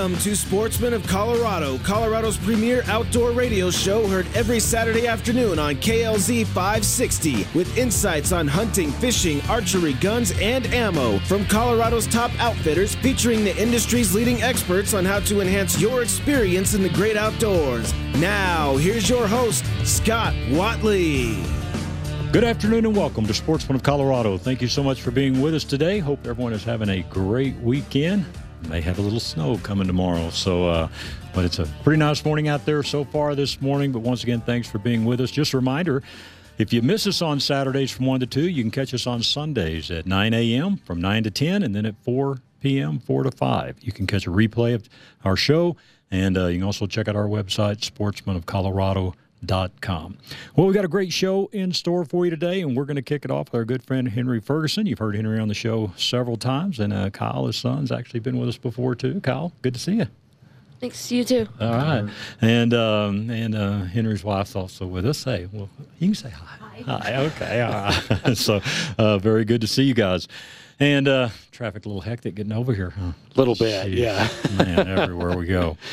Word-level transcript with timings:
Welcome 0.00 0.18
to 0.20 0.34
Sportsman 0.34 0.94
of 0.94 1.06
Colorado, 1.06 1.76
Colorado's 1.80 2.38
premier 2.38 2.82
outdoor 2.86 3.32
radio 3.32 3.70
show 3.70 4.06
heard 4.06 4.26
every 4.34 4.58
Saturday 4.58 5.06
afternoon 5.06 5.58
on 5.58 5.74
KLZ 5.74 6.46
560 6.46 7.46
with 7.52 7.76
insights 7.76 8.32
on 8.32 8.48
hunting, 8.48 8.90
fishing, 8.92 9.42
archery, 9.42 9.92
guns, 9.92 10.32
and 10.40 10.64
ammo 10.68 11.18
from 11.26 11.44
Colorado's 11.44 12.06
top 12.06 12.30
outfitters 12.40 12.94
featuring 12.94 13.44
the 13.44 13.54
industry's 13.60 14.14
leading 14.14 14.40
experts 14.40 14.94
on 14.94 15.04
how 15.04 15.20
to 15.20 15.42
enhance 15.42 15.78
your 15.78 16.00
experience 16.00 16.72
in 16.72 16.82
the 16.82 16.88
great 16.88 17.18
outdoors. 17.18 17.92
Now, 18.14 18.78
here's 18.78 19.06
your 19.06 19.28
host, 19.28 19.66
Scott 19.84 20.32
Watley. 20.48 21.44
Good 22.32 22.44
afternoon 22.44 22.86
and 22.86 22.96
welcome 22.96 23.26
to 23.26 23.34
Sportsman 23.34 23.76
of 23.76 23.82
Colorado. 23.82 24.38
Thank 24.38 24.62
you 24.62 24.68
so 24.68 24.82
much 24.82 25.02
for 25.02 25.10
being 25.10 25.42
with 25.42 25.54
us 25.54 25.64
today. 25.64 25.98
Hope 25.98 26.26
everyone 26.26 26.54
is 26.54 26.64
having 26.64 26.88
a 26.88 27.02
great 27.02 27.54
weekend. 27.56 28.24
May 28.68 28.80
have 28.80 28.98
a 28.98 29.02
little 29.02 29.20
snow 29.20 29.58
coming 29.58 29.86
tomorrow, 29.86 30.30
so 30.30 30.68
uh, 30.68 30.88
but 31.34 31.44
it's 31.44 31.58
a 31.58 31.66
pretty 31.82 31.98
nice 31.98 32.24
morning 32.24 32.48
out 32.48 32.64
there 32.66 32.82
so 32.82 33.04
far 33.04 33.34
this 33.34 33.60
morning. 33.60 33.92
But 33.92 34.00
once 34.00 34.22
again, 34.22 34.40
thanks 34.40 34.68
for 34.68 34.78
being 34.78 35.04
with 35.04 35.20
us. 35.20 35.30
Just 35.30 35.52
a 35.52 35.56
reminder. 35.56 36.02
If 36.58 36.72
you 36.72 36.82
miss 36.82 37.06
us 37.06 37.22
on 37.22 37.40
Saturdays 37.40 37.90
from 37.90 38.04
1 38.06 38.20
to 38.20 38.26
2, 38.26 38.48
you 38.48 38.62
can 38.62 38.70
catch 38.70 38.92
us 38.92 39.06
on 39.06 39.22
Sundays 39.22 39.90
at 39.90 40.06
9 40.06 40.34
a.m. 40.34 40.76
from 40.76 41.00
9 41.00 41.24
to 41.24 41.30
10, 41.30 41.62
and 41.62 41.74
then 41.74 41.86
at 41.86 41.94
4 42.04 42.38
p.m., 42.60 42.98
4 42.98 43.22
to 43.22 43.30
5. 43.30 43.78
You 43.80 43.92
can 43.92 44.06
catch 44.06 44.26
a 44.26 44.30
replay 44.30 44.74
of 44.74 44.86
our 45.24 45.36
show, 45.36 45.76
and 46.10 46.36
uh, 46.36 46.46
you 46.46 46.58
can 46.58 46.66
also 46.66 46.86
check 46.86 47.08
out 47.08 47.16
our 47.16 47.28
website, 47.28 47.78
sportsmanofcolorado.com 47.80 49.12
Com. 49.12 49.29
Well, 49.46 50.66
we 50.66 50.72
got 50.74 50.84
a 50.84 50.88
great 50.88 51.12
show 51.12 51.48
in 51.52 51.72
store 51.72 52.04
for 52.04 52.24
you 52.24 52.30
today, 52.30 52.60
and 52.60 52.76
we're 52.76 52.84
going 52.84 52.96
to 52.96 53.02
kick 53.02 53.24
it 53.24 53.30
off 53.30 53.46
with 53.46 53.54
our 53.54 53.64
good 53.64 53.82
friend 53.82 54.08
Henry 54.08 54.40
Ferguson. 54.40 54.86
You've 54.86 54.98
heard 54.98 55.16
Henry 55.16 55.38
on 55.38 55.48
the 55.48 55.54
show 55.54 55.92
several 55.96 56.36
times, 56.36 56.78
and 56.78 56.92
uh, 56.92 57.10
Kyle, 57.10 57.46
his 57.46 57.56
son's 57.56 57.90
actually 57.90 58.20
been 58.20 58.38
with 58.38 58.48
us 58.48 58.58
before 58.58 58.94
too. 58.94 59.20
Kyle, 59.20 59.52
good 59.62 59.74
to 59.74 59.80
see 59.80 59.94
you. 59.96 60.06
Thanks, 60.80 61.12
you 61.12 61.24
too. 61.24 61.46
All 61.60 61.72
right, 61.72 62.08
and 62.40 62.72
um, 62.72 63.28
and 63.28 63.54
uh, 63.54 63.80
Henry's 63.82 64.24
wife's 64.24 64.56
also 64.56 64.86
with 64.86 65.04
us. 65.04 65.24
Hey, 65.24 65.46
well, 65.52 65.68
you 65.98 66.08
can 66.08 66.14
say 66.14 66.30
hi. 66.30 66.56
Hi. 66.86 66.98
hi. 66.98 67.16
Okay. 67.16 67.60
All 67.60 67.70
right. 67.70 68.34
so, 68.36 68.60
uh, 68.96 69.18
very 69.18 69.44
good 69.44 69.60
to 69.60 69.66
see 69.66 69.82
you 69.82 69.92
guys. 69.92 70.26
And 70.78 71.06
uh, 71.08 71.28
traffic 71.52 71.84
a 71.84 71.88
little 71.88 72.00
hectic 72.00 72.36
getting 72.36 72.52
over 72.52 72.72
here. 72.72 72.94
A 72.96 73.00
huh? 73.00 73.12
little 73.36 73.54
bit, 73.54 73.88
Jeez. 73.88 73.96
yeah. 73.96 74.28
Man, 74.56 74.88
everywhere 74.88 75.36
we 75.36 75.46
go. 75.46 75.76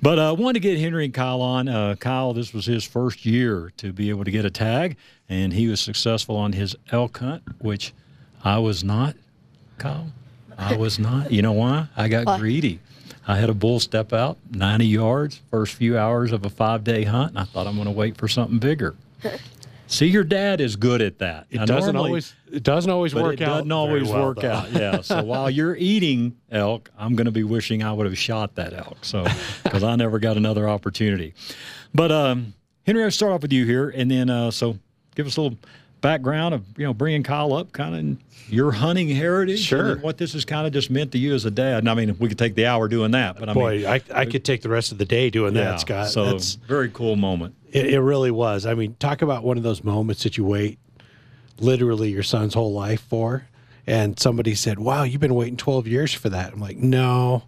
But 0.00 0.18
I 0.18 0.28
uh, 0.28 0.34
wanted 0.34 0.54
to 0.54 0.60
get 0.60 0.78
Henry 0.78 1.04
and 1.04 1.14
Kyle 1.14 1.42
on. 1.42 1.68
Uh, 1.68 1.96
Kyle, 1.96 2.32
this 2.32 2.52
was 2.52 2.66
his 2.66 2.84
first 2.84 3.26
year 3.26 3.72
to 3.78 3.92
be 3.92 4.10
able 4.10 4.24
to 4.24 4.30
get 4.30 4.44
a 4.44 4.50
tag, 4.50 4.96
and 5.28 5.52
he 5.52 5.66
was 5.66 5.80
successful 5.80 6.36
on 6.36 6.52
his 6.52 6.76
elk 6.92 7.18
hunt, 7.18 7.42
which 7.58 7.92
I 8.44 8.58
was 8.58 8.84
not, 8.84 9.16
Kyle. 9.78 10.12
I 10.56 10.76
was 10.76 10.98
not. 10.98 11.32
You 11.32 11.42
know 11.42 11.52
why? 11.52 11.88
I 11.96 12.08
got 12.08 12.26
what? 12.26 12.40
greedy. 12.40 12.80
I 13.26 13.36
had 13.36 13.50
a 13.50 13.54
bull 13.54 13.80
step 13.80 14.12
out 14.12 14.38
90 14.52 14.86
yards, 14.86 15.40
first 15.50 15.74
few 15.74 15.98
hours 15.98 16.32
of 16.32 16.44
a 16.44 16.50
five 16.50 16.84
day 16.84 17.04
hunt, 17.04 17.30
and 17.30 17.38
I 17.38 17.44
thought 17.44 17.66
I'm 17.66 17.74
going 17.74 17.86
to 17.86 17.92
wait 17.92 18.16
for 18.16 18.28
something 18.28 18.58
bigger. 18.58 18.94
See, 19.88 20.06
your 20.06 20.22
dad 20.22 20.60
is 20.60 20.76
good 20.76 21.00
at 21.00 21.18
that. 21.18 21.46
It 21.50 21.56
now, 21.56 21.64
doesn't 21.64 21.94
normally, 21.94 22.10
always. 22.10 22.34
It 22.52 22.62
doesn't 22.62 22.90
always 22.90 23.14
work 23.14 23.40
it 23.40 23.42
out. 23.42 23.56
Doesn't 23.56 23.72
always 23.72 24.08
well, 24.08 24.26
work 24.26 24.40
though. 24.40 24.50
out. 24.50 24.72
Yeah. 24.72 25.00
So 25.00 25.22
while 25.24 25.50
you're 25.50 25.76
eating 25.76 26.36
elk, 26.50 26.90
I'm 26.98 27.16
going 27.16 27.24
to 27.24 27.32
be 27.32 27.42
wishing 27.42 27.82
I 27.82 27.92
would 27.92 28.06
have 28.06 28.18
shot 28.18 28.54
that 28.56 28.74
elk. 28.74 28.98
So 29.02 29.26
because 29.64 29.82
I 29.82 29.96
never 29.96 30.18
got 30.18 30.36
another 30.36 30.68
opportunity. 30.68 31.34
But 31.94 32.12
um, 32.12 32.52
Henry, 32.84 33.02
I'll 33.02 33.10
start 33.10 33.32
off 33.32 33.42
with 33.42 33.52
you 33.52 33.64
here, 33.64 33.88
and 33.88 34.10
then 34.10 34.28
uh, 34.28 34.50
so 34.50 34.78
give 35.14 35.26
us 35.26 35.38
a 35.38 35.40
little 35.40 35.58
background 36.00 36.54
of 36.54 36.64
you 36.76 36.84
know 36.84 36.94
bringing 36.94 37.22
Kyle 37.22 37.52
up, 37.52 37.72
kind 37.72 37.94
of 37.94 38.52
your 38.52 38.72
hunting 38.72 39.08
heritage, 39.08 39.60
sure. 39.60 39.98
what 39.98 40.18
this 40.18 40.32
has 40.32 40.44
kind 40.44 40.66
of 40.66 40.72
just 40.72 40.90
meant 40.90 41.12
to 41.12 41.18
you 41.18 41.34
as 41.34 41.44
a 41.44 41.50
dad. 41.50 41.78
And 41.78 41.90
I 41.90 41.94
mean, 41.94 42.16
we 42.18 42.28
could 42.28 42.38
take 42.38 42.54
the 42.54 42.66
hour 42.66 42.88
doing 42.88 43.10
that, 43.12 43.38
but 43.38 43.48
I 43.48 43.52
boy, 43.52 43.78
mean, 43.78 43.86
I, 43.86 44.00
I 44.14 44.24
could 44.24 44.44
take 44.44 44.62
the 44.62 44.68
rest 44.68 44.92
of 44.92 44.98
the 44.98 45.04
day 45.04 45.30
doing 45.30 45.54
yeah, 45.54 45.64
that, 45.64 45.80
Scott. 45.80 46.08
So 46.08 46.26
That's 46.26 46.54
very 46.54 46.90
cool 46.90 47.16
moment. 47.16 47.54
It, 47.70 47.86
it 47.94 48.00
really 48.00 48.30
was. 48.30 48.66
I 48.66 48.74
mean, 48.74 48.96
talk 48.98 49.22
about 49.22 49.44
one 49.44 49.56
of 49.56 49.62
those 49.62 49.84
moments 49.84 50.22
that 50.22 50.36
you 50.36 50.44
wait 50.44 50.78
literally 51.60 52.10
your 52.10 52.22
son's 52.22 52.54
whole 52.54 52.72
life 52.72 53.02
for. 53.02 53.46
And 53.86 54.18
somebody 54.18 54.54
said, 54.54 54.78
"Wow, 54.78 55.04
you've 55.04 55.20
been 55.20 55.34
waiting 55.34 55.56
12 55.56 55.86
years 55.86 56.12
for 56.12 56.28
that." 56.28 56.52
I'm 56.52 56.60
like, 56.60 56.76
"No." 56.76 57.44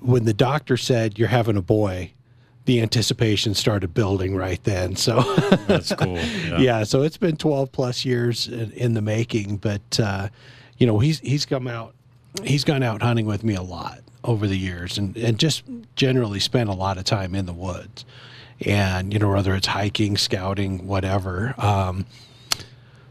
When 0.00 0.26
the 0.26 0.34
doctor 0.34 0.76
said 0.76 1.18
you're 1.18 1.28
having 1.28 1.56
a 1.56 1.62
boy, 1.62 2.12
the 2.70 2.80
anticipation 2.80 3.52
started 3.52 3.92
building 3.92 4.36
right 4.36 4.62
then. 4.62 4.94
So 4.94 5.22
that's 5.66 5.92
cool. 5.92 6.14
Yeah. 6.14 6.58
yeah. 6.58 6.84
so 6.84 7.02
it's 7.02 7.16
been 7.16 7.36
12 7.36 7.72
plus 7.72 8.04
years 8.04 8.46
in, 8.46 8.70
in 8.72 8.94
the 8.94 9.02
making, 9.02 9.56
but 9.56 9.98
uh, 9.98 10.28
you 10.78 10.86
know, 10.86 11.00
he's 11.00 11.18
he's 11.18 11.44
come 11.44 11.66
out 11.66 11.96
he's 12.44 12.62
gone 12.62 12.84
out 12.84 13.02
hunting 13.02 13.26
with 13.26 13.42
me 13.42 13.56
a 13.56 13.62
lot 13.62 13.98
over 14.22 14.46
the 14.46 14.56
years 14.56 14.98
and 14.98 15.16
and 15.16 15.36
just 15.36 15.64
generally 15.96 16.38
spent 16.38 16.68
a 16.68 16.72
lot 16.72 16.96
of 16.96 17.02
time 17.02 17.34
in 17.34 17.46
the 17.46 17.52
woods. 17.52 18.04
And 18.64 19.12
you 19.12 19.18
know, 19.18 19.30
whether 19.30 19.52
it's 19.56 19.66
hiking, 19.66 20.16
scouting, 20.16 20.86
whatever. 20.86 21.56
Um, 21.58 22.06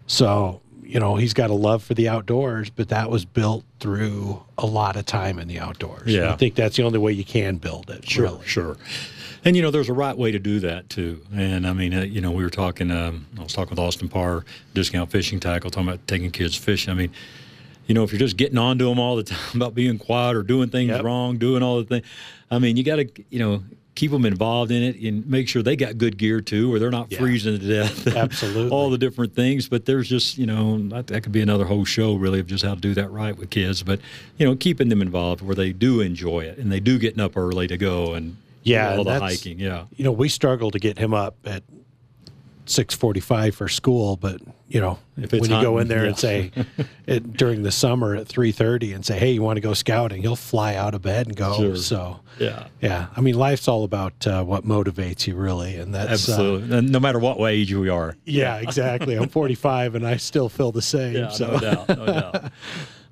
so, 0.07 0.61
you 0.83 1.01
know, 1.01 1.17
he's 1.17 1.33
got 1.33 1.49
a 1.49 1.53
love 1.53 1.83
for 1.83 1.95
the 1.95 2.07
outdoors, 2.07 2.69
but 2.69 2.87
that 2.89 3.09
was 3.09 3.25
built 3.25 3.65
through 3.81 4.41
a 4.57 4.65
lot 4.65 4.95
of 4.95 5.05
time 5.05 5.37
in 5.37 5.49
the 5.49 5.59
outdoors. 5.59 6.07
Yeah. 6.07 6.31
I 6.31 6.37
think 6.37 6.55
that's 6.55 6.77
the 6.77 6.83
only 6.83 6.97
way 6.99 7.11
you 7.11 7.25
can 7.25 7.57
build 7.57 7.89
it. 7.89 8.07
Sure, 8.07 8.23
really. 8.25 8.45
sure. 8.47 8.77
And 9.49 9.55
you 9.55 9.63
know, 9.63 9.71
there's 9.71 9.89
a 9.89 9.93
right 9.93 10.15
way 10.15 10.29
to 10.31 10.37
do 10.37 10.59
that 10.59 10.91
too. 10.91 11.21
And 11.33 11.65
I 11.65 11.73
mean, 11.73 11.91
uh, 11.91 12.01
you 12.01 12.21
know, 12.21 12.29
we 12.29 12.43
were 12.43 12.51
talking. 12.51 12.91
Um, 12.91 13.25
I 13.35 13.41
was 13.41 13.51
talking 13.51 13.71
with 13.71 13.79
Austin 13.79 14.07
Parr, 14.07 14.45
discount 14.75 15.09
fishing 15.09 15.39
tackle, 15.39 15.71
talking 15.71 15.87
about 15.87 16.05
taking 16.07 16.29
kids 16.29 16.55
fishing. 16.55 16.91
I 16.91 16.93
mean, 16.93 17.09
you 17.87 17.95
know, 17.95 18.03
if 18.03 18.11
you're 18.11 18.19
just 18.19 18.37
getting 18.37 18.59
on 18.59 18.77
to 18.77 18.85
them 18.85 18.99
all 18.99 19.15
the 19.15 19.23
time 19.35 19.39
about 19.55 19.73
being 19.73 19.97
quiet 19.97 20.35
or 20.35 20.43
doing 20.43 20.69
things 20.69 20.89
Yep. 20.89 21.03
wrong, 21.03 21.39
doing 21.39 21.63
all 21.63 21.77
the 21.79 21.85
things, 21.85 22.05
I 22.51 22.59
mean, 22.59 22.77
you 22.77 22.83
got 22.83 22.97
to, 22.97 23.09
you 23.31 23.39
know, 23.39 23.63
keep 23.95 24.11
them 24.11 24.23
involved 24.23 24.69
in 24.69 24.83
it 24.83 24.97
and 25.01 25.25
make 25.27 25.49
sure 25.49 25.63
they 25.63 25.75
got 25.75 25.97
good 25.97 26.19
gear 26.19 26.41
too, 26.41 26.71
or 26.71 26.77
they're 26.77 26.91
not 26.91 27.11
Yeah. 27.11 27.17
freezing 27.17 27.57
to 27.59 27.67
death. 27.67 28.05
Absolutely. 28.15 28.69
all 28.69 28.91
the 28.91 28.99
different 28.99 29.33
things. 29.33 29.67
But 29.67 29.87
there's 29.87 30.07
just, 30.07 30.37
you 30.37 30.45
know, 30.45 30.77
that, 30.89 31.07
that 31.07 31.23
could 31.23 31.31
be 31.31 31.41
another 31.41 31.65
whole 31.65 31.85
show 31.85 32.13
really 32.13 32.39
of 32.39 32.45
just 32.45 32.63
how 32.63 32.75
to 32.75 32.79
do 32.81 32.93
that 32.93 33.09
right 33.09 33.35
with 33.35 33.49
kids. 33.49 33.81
But 33.81 33.99
you 34.37 34.45
know, 34.45 34.55
keeping 34.55 34.89
them 34.89 35.01
involved 35.01 35.41
where 35.41 35.55
they 35.55 35.73
do 35.73 36.01
enjoy 36.01 36.41
it 36.41 36.59
and 36.59 36.71
they 36.71 36.79
do 36.79 36.99
getting 36.99 37.19
up 37.19 37.35
early 37.35 37.67
to 37.67 37.77
go 37.79 38.13
and 38.13 38.37
Yeah, 38.63 38.95
all 38.97 39.03
the 39.03 39.19
hiking. 39.19 39.59
Yeah. 39.59 39.85
You 39.95 40.03
know, 40.03 40.11
we 40.11 40.29
struggle 40.29 40.71
to 40.71 40.79
get 40.79 40.97
him 40.97 41.13
up 41.13 41.35
at 41.45 41.63
6:45 42.65 43.55
for 43.55 43.67
school, 43.67 44.15
but 44.15 44.41
you 44.67 44.79
know, 44.79 44.99
If 45.17 45.33
it's 45.33 45.41
when 45.41 45.49
you 45.57 45.61
go 45.63 45.79
in 45.79 45.87
there 45.87 46.03
yeah. 46.03 46.09
and 46.09 46.17
say 46.17 46.51
it, 47.07 47.33
during 47.33 47.63
the 47.63 47.71
summer 47.71 48.15
at 48.15 48.27
3:30 48.27 48.93
and 48.93 49.03
say, 49.03 49.17
"Hey, 49.17 49.31
you 49.31 49.41
want 49.41 49.57
to 49.57 49.61
go 49.61 49.73
scouting?" 49.73 50.21
He'll 50.21 50.35
fly 50.35 50.75
out 50.75 50.93
of 50.93 51.01
bed 51.01 51.25
and 51.25 51.35
go. 51.35 51.55
Sure. 51.57 51.75
So, 51.75 52.19
Yeah. 52.37 52.67
yeah, 52.79 53.07
I 53.17 53.21
mean, 53.21 53.33
life's 53.35 53.67
all 53.67 53.83
about 53.83 54.27
uh, 54.27 54.43
what 54.43 54.65
motivates 54.65 55.25
you, 55.25 55.35
really, 55.35 55.75
and 55.77 55.95
that's 55.95 56.29
uh, 56.29 56.33
Absolutely. 56.33 56.77
and 56.77 56.91
no 56.91 56.99
matter 56.99 57.17
what 57.17 57.39
age 57.49 57.73
we 57.73 57.89
are. 57.89 58.15
yeah, 58.25 58.57
exactly. 58.57 59.15
I'm 59.15 59.29
45 59.29 59.95
and 59.95 60.05
I 60.05 60.17
still 60.17 60.47
feel 60.49 60.71
the 60.71 60.83
same. 60.83 61.15
Yeah, 61.15 61.29
so. 61.29 61.53
no 61.53 61.59
doubt, 61.59 61.89
no 61.89 62.05
doubt. 62.05 62.51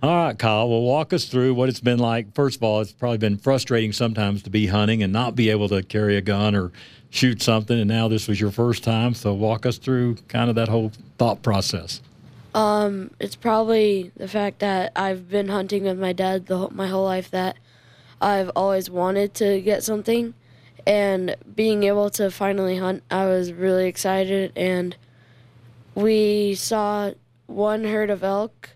All 0.03 0.15
right, 0.15 0.37
Kyle. 0.37 0.69
Well, 0.69 0.81
walk 0.81 1.11
us 1.11 1.25
through 1.25 1.55
what 1.55 1.69
it's 1.69 1.79
been 1.79 1.97
like. 1.97 2.31
First 2.35 2.57
of 2.57 2.63
all, 2.63 2.81
it's 2.81 2.91
probably 2.91 3.17
been 3.17 3.37
frustrating 3.37 3.91
sometimes 3.91 4.43
to 4.43 4.51
be 4.51 4.67
hunting 4.67 5.01
and 5.01 5.11
not 5.11 5.35
be 5.35 5.49
able 5.49 5.67
to 5.69 5.81
carry 5.81 6.17
a 6.17 6.21
gun 6.21 6.55
or 6.55 6.71
shoot 7.09 7.41
something. 7.41 7.79
And 7.79 7.87
now 7.87 8.07
this 8.07 8.27
was 8.27 8.39
your 8.39 8.51
first 8.51 8.83
time, 8.83 9.15
so 9.15 9.33
walk 9.33 9.65
us 9.65 9.79
through 9.79 10.17
kind 10.27 10.51
of 10.51 10.55
that 10.55 10.67
whole 10.67 10.91
thought 11.17 11.41
process. 11.41 12.01
Um, 12.53 13.09
it's 13.19 13.35
probably 13.35 14.11
the 14.15 14.27
fact 14.27 14.59
that 14.59 14.91
I've 14.95 15.29
been 15.29 15.47
hunting 15.47 15.83
with 15.83 15.97
my 15.97 16.13
dad 16.13 16.45
the 16.45 16.69
my 16.69 16.87
whole 16.87 17.03
life 17.03 17.31
that 17.31 17.57
I've 18.21 18.51
always 18.55 18.91
wanted 18.91 19.33
to 19.35 19.61
get 19.61 19.83
something, 19.83 20.35
and 20.85 21.35
being 21.55 21.83
able 21.83 22.11
to 22.11 22.29
finally 22.29 22.77
hunt, 22.77 23.01
I 23.09 23.25
was 23.25 23.51
really 23.51 23.87
excited. 23.87 24.51
And 24.55 24.95
we 25.95 26.53
saw 26.53 27.11
one 27.47 27.83
herd 27.83 28.11
of 28.11 28.23
elk 28.23 28.69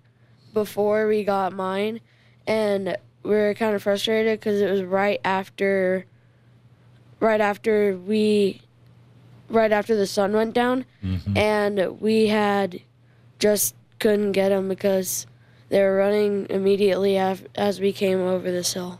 before 0.53 1.07
we 1.07 1.23
got 1.23 1.53
mine, 1.53 2.01
and 2.47 2.97
we 3.23 3.31
were 3.31 3.53
kind 3.53 3.75
of 3.75 3.83
frustrated 3.83 4.39
because 4.39 4.61
it 4.61 4.69
was 4.69 4.83
right 4.83 5.19
after, 5.23 6.05
right 7.19 7.41
after 7.41 7.97
we, 7.97 8.61
right 9.49 9.71
after 9.71 9.95
the 9.95 10.07
sun 10.07 10.33
went 10.33 10.53
down, 10.53 10.85
mm-hmm. 11.03 11.37
and 11.37 11.99
we 12.01 12.27
had 12.27 12.81
just 13.39 13.75
couldn't 13.99 14.31
get 14.31 14.49
them 14.49 14.67
because 14.67 15.27
they 15.69 15.81
were 15.81 15.97
running 15.97 16.47
immediately 16.49 17.17
af- 17.17 17.45
as 17.55 17.79
we 17.79 17.93
came 17.93 18.19
over 18.19 18.51
this 18.51 18.73
hill. 18.73 18.99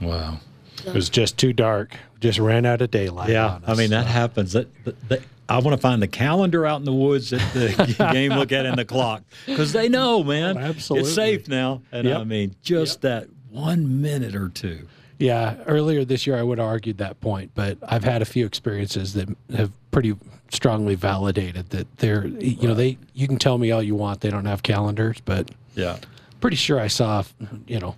Wow. 0.00 0.38
It 0.86 0.94
was 0.94 1.08
just 1.08 1.36
too 1.36 1.52
dark. 1.52 1.96
Just 2.20 2.38
ran 2.38 2.64
out 2.64 2.80
of 2.80 2.90
daylight. 2.90 3.30
Yeah, 3.30 3.56
on 3.56 3.64
I 3.66 3.72
us. 3.72 3.78
mean 3.78 3.90
that 3.90 4.06
happens. 4.06 4.52
That, 4.52 4.68
that, 4.84 5.08
that- 5.08 5.22
I 5.48 5.58
want 5.58 5.76
to 5.76 5.80
find 5.80 6.02
the 6.02 6.08
calendar 6.08 6.66
out 6.66 6.80
in 6.80 6.84
the 6.84 6.92
woods 6.92 7.32
at 7.32 7.40
the 7.52 7.94
game 8.12 8.32
look 8.32 8.52
at 8.52 8.66
and 8.66 8.76
the 8.78 8.84
clock 8.84 9.22
because 9.46 9.72
they 9.72 9.88
know, 9.88 10.24
man, 10.24 10.56
Oh, 10.56 10.60
absolutely. 10.60 11.08
it's 11.08 11.14
safe 11.14 11.48
now. 11.48 11.82
And 11.92 12.08
I 12.08 12.24
mean, 12.24 12.54
just 12.62 13.02
that 13.02 13.28
one 13.50 14.00
minute 14.02 14.34
or 14.34 14.48
two. 14.48 14.86
Yeah, 15.18 15.56
earlier 15.66 16.04
this 16.04 16.26
year 16.26 16.36
I 16.36 16.42
would 16.42 16.58
have 16.58 16.66
argued 16.66 16.98
that 16.98 17.20
point, 17.20 17.52
but 17.54 17.78
I've 17.82 18.04
had 18.04 18.20
a 18.22 18.26
few 18.26 18.44
experiences 18.44 19.14
that 19.14 19.28
have 19.56 19.72
pretty 19.90 20.14
strongly 20.50 20.94
validated 20.94 21.70
that 21.70 21.96
they're 21.98 22.26
you 22.26 22.68
know 22.68 22.74
they 22.74 22.98
you 23.14 23.26
can 23.26 23.36
tell 23.38 23.56
me 23.58 23.70
all 23.70 23.82
you 23.82 23.94
want 23.94 24.20
they 24.20 24.30
don't 24.30 24.44
have 24.44 24.62
calendars, 24.62 25.20
but 25.24 25.50
Yeah. 25.74 25.96
pretty 26.40 26.56
sure 26.56 26.78
I 26.78 26.88
saw 26.88 27.22
you 27.66 27.80
know 27.80 27.94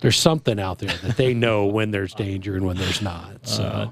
there's 0.00 0.18
something 0.18 0.60
out 0.60 0.78
there 0.80 0.94
that 0.98 1.16
they 1.16 1.34
know 1.34 1.66
when 1.66 1.90
there's 1.92 2.14
danger 2.14 2.56
and 2.56 2.66
when 2.66 2.76
there's 2.76 3.00
not. 3.00 3.46
So 3.46 3.62
Uh, 3.64 3.90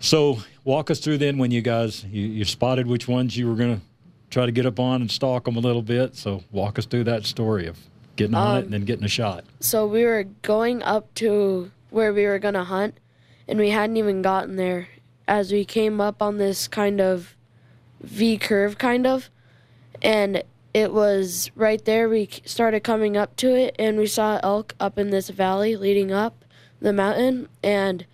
So 0.00 0.38
walk 0.66 0.90
us 0.90 0.98
through 0.98 1.16
then 1.16 1.38
when 1.38 1.50
you 1.50 1.62
guys 1.62 2.04
you, 2.04 2.26
you 2.26 2.44
spotted 2.44 2.86
which 2.86 3.08
ones 3.08 3.36
you 3.36 3.48
were 3.48 3.54
going 3.54 3.76
to 3.76 3.82
try 4.28 4.44
to 4.44 4.52
get 4.52 4.66
up 4.66 4.78
on 4.78 5.00
and 5.00 5.10
stalk 5.10 5.44
them 5.44 5.56
a 5.56 5.60
little 5.60 5.80
bit. 5.80 6.14
So 6.16 6.42
walk 6.50 6.78
us 6.78 6.84
through 6.84 7.04
that 7.04 7.24
story 7.24 7.66
of 7.66 7.78
getting 8.16 8.34
on 8.34 8.56
it 8.56 8.58
um, 8.58 8.64
and 8.64 8.72
then 8.72 8.84
getting 8.84 9.04
a 9.04 9.08
shot. 9.08 9.44
So 9.60 9.86
we 9.86 10.04
were 10.04 10.24
going 10.42 10.82
up 10.82 11.14
to 11.14 11.70
where 11.90 12.12
we 12.12 12.26
were 12.26 12.40
gonna 12.40 12.64
hunt, 12.64 12.98
and 13.48 13.58
we 13.58 13.70
hadn't 13.70 13.96
even 13.96 14.20
gotten 14.20 14.56
there 14.56 14.88
as 15.28 15.52
we 15.52 15.64
came 15.64 16.00
up 16.00 16.20
on 16.20 16.36
this 16.36 16.68
kind 16.68 17.00
of 17.00 17.36
V 18.00 18.36
curve, 18.36 18.76
kind 18.76 19.06
of, 19.06 19.30
and 20.02 20.42
it 20.74 20.92
was 20.92 21.50
right 21.54 21.82
there. 21.84 22.08
We 22.08 22.28
started 22.44 22.80
coming 22.80 23.16
up 23.16 23.36
to 23.36 23.54
it, 23.54 23.76
and 23.78 23.96
we 23.96 24.06
saw 24.06 24.40
elk 24.42 24.74
up 24.80 24.98
in 24.98 25.10
this 25.10 25.30
valley 25.30 25.76
leading 25.76 26.12
up 26.12 26.44
the 26.80 26.92
mountain, 26.92 27.48
and 27.62 28.04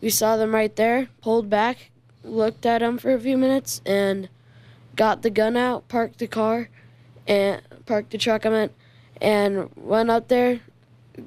we 0.00 0.10
saw 0.10 0.36
them 0.36 0.54
right 0.54 0.74
there. 0.74 1.08
Pulled 1.22 1.48
back, 1.48 1.89
looked 2.24 2.66
at 2.66 2.82
him 2.82 2.98
for 2.98 3.12
a 3.14 3.20
few 3.20 3.36
minutes, 3.38 3.80
and 3.86 4.28
got 4.96 5.22
the 5.22 5.30
gun 5.30 5.56
out, 5.56 5.88
parked 5.88 6.18
the 6.18 6.26
car, 6.26 6.68
and 7.26 7.62
parked 7.86 8.10
the 8.10 8.18
truck. 8.18 8.44
I 8.46 8.50
meant, 8.50 8.72
and 9.20 9.70
went 9.76 10.10
up 10.10 10.28
there, 10.28 10.60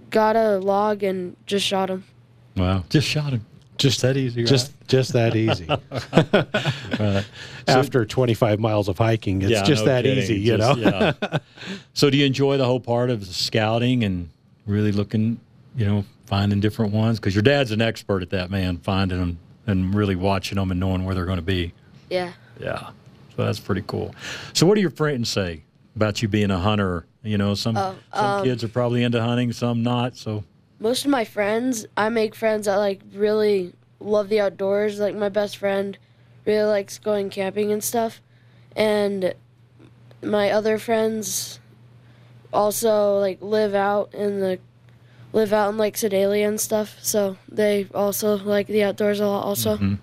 got 0.09 0.35
a 0.35 0.57
log, 0.57 1.03
and 1.03 1.35
just 1.45 1.65
shot 1.65 1.89
him. 1.89 2.03
Wow. 2.55 2.83
Just 2.89 3.07
shot 3.07 3.33
him. 3.33 3.45
just 3.77 4.01
that 4.01 4.15
easy, 4.17 4.41
right? 4.41 4.47
just 4.49 4.71
just 4.87 5.13
that 5.13 5.35
easy. 5.35 5.67
Right. 6.99 7.25
After 7.67 8.05
25 8.05 8.59
miles 8.59 8.87
of 8.87 8.97
hiking, 8.97 9.41
it's 9.41 9.51
Yeah, 9.51 9.63
just 9.63 9.83
no 9.85 9.91
that 9.91 10.03
kidding. 10.03 10.23
easy, 10.23 10.35
you 10.39 10.57
Just- 10.57 10.79
know. 10.79 11.13
yeah. 11.21 11.37
So 11.93 12.09
do 12.09 12.17
you 12.17 12.25
enjoy 12.25 12.57
the 12.57 12.65
whole 12.65 12.79
part 12.79 13.09
of 13.09 13.25
scouting 13.25 14.03
and 14.03 14.29
really 14.67 14.91
looking, 14.91 15.39
you 15.75 15.85
know, 15.85 16.05
finding 16.27 16.59
different 16.59 16.91
ones? 16.93 17.19
Because 17.19 17.33
your 17.35 17.41
dad's 17.41 17.71
an 17.71 17.81
expert 17.81 18.21
at 18.21 18.29
that, 18.31 18.51
man, 18.51 18.77
finding 18.77 19.19
them 19.19 19.37
and 19.67 19.93
really 19.93 20.15
watching 20.15 20.57
them 20.57 20.71
and 20.71 20.79
knowing 20.79 21.05
where 21.05 21.15
they're 21.15 21.25
going 21.25 21.37
to 21.37 21.41
be. 21.41 21.73
Yeah. 22.09 22.33
Yeah. 22.59 22.89
So 23.35 23.45
that's 23.45 23.59
pretty 23.59 23.83
cool. 23.87 24.13
So 24.53 24.65
what 24.67 24.75
do 24.75 24.81
your 24.81 24.91
friends 24.91 25.29
say 25.29 25.63
about 25.95 26.21
you 26.21 26.27
being 26.27 26.51
a 26.51 26.59
hunter? 26.59 27.05
You 27.23 27.37
know, 27.37 27.55
some 27.55 27.77
Oh, 27.77 27.95
some 28.13 28.25
um, 28.25 28.43
kids 28.43 28.63
are 28.63 28.67
probably 28.67 29.03
into 29.03 29.21
hunting, 29.21 29.51
some 29.53 29.81
not. 29.81 30.15
So 30.17 30.43
Most 30.79 31.05
of 31.05 31.11
my 31.11 31.23
friends, 31.25 31.85
I 31.95 32.09
make 32.09 32.35
friends 32.35 32.65
that 32.65 32.75
like 32.77 33.01
really 33.13 33.73
love 33.99 34.29
the 34.29 34.41
outdoors. 34.41 34.99
Like 34.99 35.15
my 35.15 35.29
best 35.29 35.57
friend 35.57 35.97
really 36.45 36.69
likes 36.69 36.99
going 36.99 37.29
camping 37.29 37.71
and 37.71 37.83
stuff. 37.83 38.21
And 38.75 39.33
my 40.21 40.51
other 40.51 40.77
friends 40.77 41.59
also 42.51 43.17
like 43.19 43.41
live 43.41 43.73
out 43.73 44.13
in 44.13 44.39
the 44.39 44.59
live 45.33 45.51
out 45.51 45.69
in 45.69 45.77
like 45.77 45.97
Sedalia 45.97 46.47
and 46.47 46.59
stuff. 46.59 46.97
So 47.01 47.37
they 47.49 47.87
also 47.93 48.37
like 48.37 48.67
the 48.67 48.83
outdoors 48.83 49.19
a 49.19 49.27
lot 49.27 49.43
also. 49.43 49.75
Mm-hmm. 49.75 49.95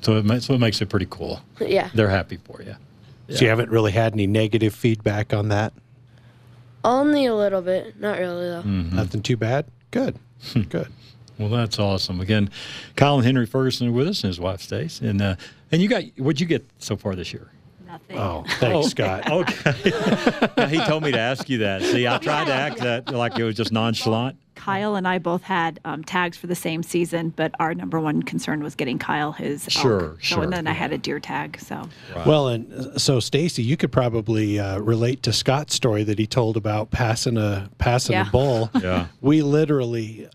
so 0.00 0.16
it 0.16 0.24
makes 0.24 0.46
so 0.46 0.54
it 0.54 0.58
makes 0.58 0.80
it 0.80 0.88
pretty 0.88 1.06
cool. 1.10 1.42
Yeah. 1.60 1.90
They're 1.92 2.08
happy 2.08 2.38
for 2.38 2.62
you. 2.62 2.76
So 3.30 3.44
you 3.44 3.50
haven't 3.50 3.70
really 3.70 3.92
had 3.92 4.14
any 4.14 4.26
negative 4.26 4.74
feedback 4.74 5.34
on 5.34 5.48
that? 5.50 5.74
Only 6.82 7.26
a 7.26 7.34
little 7.34 7.60
bit. 7.60 8.00
Not 8.00 8.18
really 8.18 8.48
though. 8.48 8.62
Mm-hmm. 8.62 8.96
Nothing 8.96 9.22
too 9.22 9.36
bad? 9.36 9.66
Good. 9.90 10.18
Hmm. 10.52 10.62
Good. 10.62 10.88
Well, 11.38 11.50
that's 11.50 11.78
awesome. 11.78 12.20
Again, 12.20 12.50
Colin 12.96 13.24
Henry 13.24 13.46
Ferguson 13.46 13.92
with 13.92 14.08
us 14.08 14.24
and 14.24 14.28
his 14.28 14.40
wife 14.40 14.60
Stace. 14.62 15.00
And 15.00 15.20
uh, 15.20 15.36
and 15.70 15.82
you 15.82 15.88
got 15.88 16.04
what'd 16.16 16.40
you 16.40 16.46
get 16.46 16.66
so 16.78 16.96
far 16.96 17.14
this 17.14 17.32
year? 17.32 17.50
Nothing. 17.88 18.18
Oh, 18.18 18.44
thanks, 18.60 18.88
Scott. 18.90 19.30
Okay. 19.30 19.92
Now, 20.58 20.66
he 20.66 20.78
told 20.84 21.04
me 21.04 21.12
to 21.12 21.18
ask 21.18 21.48
you 21.48 21.58
that. 21.58 21.82
See, 21.82 22.06
I 22.06 22.18
tried 22.18 22.46
to 22.46 22.52
act 22.52 22.78
that 22.80 23.10
like 23.12 23.38
it 23.38 23.44
was 23.44 23.54
just 23.56 23.72
nonchalant. 23.72 24.36
Kyle 24.56 24.96
and 24.96 25.06
I 25.06 25.18
both 25.18 25.42
had 25.42 25.78
um, 25.84 26.02
tags 26.02 26.36
for 26.36 26.48
the 26.48 26.54
same 26.56 26.82
season, 26.82 27.32
but 27.36 27.52
our 27.60 27.74
number 27.74 28.00
one 28.00 28.22
concern 28.24 28.60
was 28.62 28.74
getting 28.74 28.98
Kyle 28.98 29.30
his 29.32 29.64
elk. 29.68 29.82
Sure, 29.82 30.00
So 30.14 30.16
sure, 30.20 30.42
and 30.42 30.52
then 30.52 30.66
I 30.66 30.72
had 30.72 30.92
a 30.92 30.98
deer 30.98 31.20
tag. 31.20 31.60
So 31.60 31.88
Well, 32.26 32.48
and 32.48 32.72
uh, 32.72 32.98
so 32.98 33.20
Stacy, 33.20 33.62
you 33.62 33.76
could 33.76 33.92
probably 33.92 34.58
uh, 34.58 34.78
relate 34.80 35.22
to 35.22 35.32
Scott's 35.32 35.74
story 35.74 36.02
that 36.04 36.18
he 36.18 36.26
told 36.26 36.56
about 36.56 36.90
passing 36.90 37.36
a 37.38 37.70
passing 37.78 38.14
Yeah. 38.14 38.28
a 38.28 38.30
bull. 38.30 38.70
Yeah. 38.82 39.06
We 39.20 39.42
literally 39.42 40.28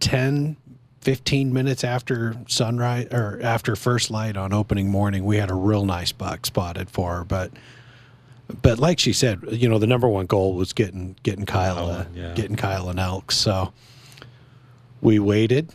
10 0.00 0.56
15 1.00 1.52
minutes 1.52 1.82
after 1.84 2.34
sunrise 2.46 3.08
or 3.10 3.40
after 3.42 3.74
first 3.76 4.10
light 4.10 4.36
on 4.36 4.52
opening 4.52 4.90
morning, 4.90 5.24
we 5.24 5.36
had 5.38 5.50
a 5.50 5.54
real 5.54 5.84
nice 5.84 6.12
buck 6.12 6.44
spotted 6.46 6.90
for 6.90 7.16
her, 7.16 7.24
but 7.24 7.50
but 8.62 8.78
like 8.80 8.98
she 8.98 9.12
said, 9.12 9.40
you 9.52 9.68
know, 9.68 9.78
the 9.78 9.86
number 9.86 10.08
one 10.08 10.26
goal 10.26 10.54
was 10.54 10.72
getting 10.72 11.16
getting 11.22 11.46
Kyle 11.46 11.78
Oh, 11.78 11.90
a, 11.90 12.06
yeah. 12.14 12.34
getting 12.34 12.56
Kyle 12.56 12.88
an 12.90 12.98
elk. 12.98 13.30
So 13.32 13.72
we 15.00 15.18
waited 15.18 15.72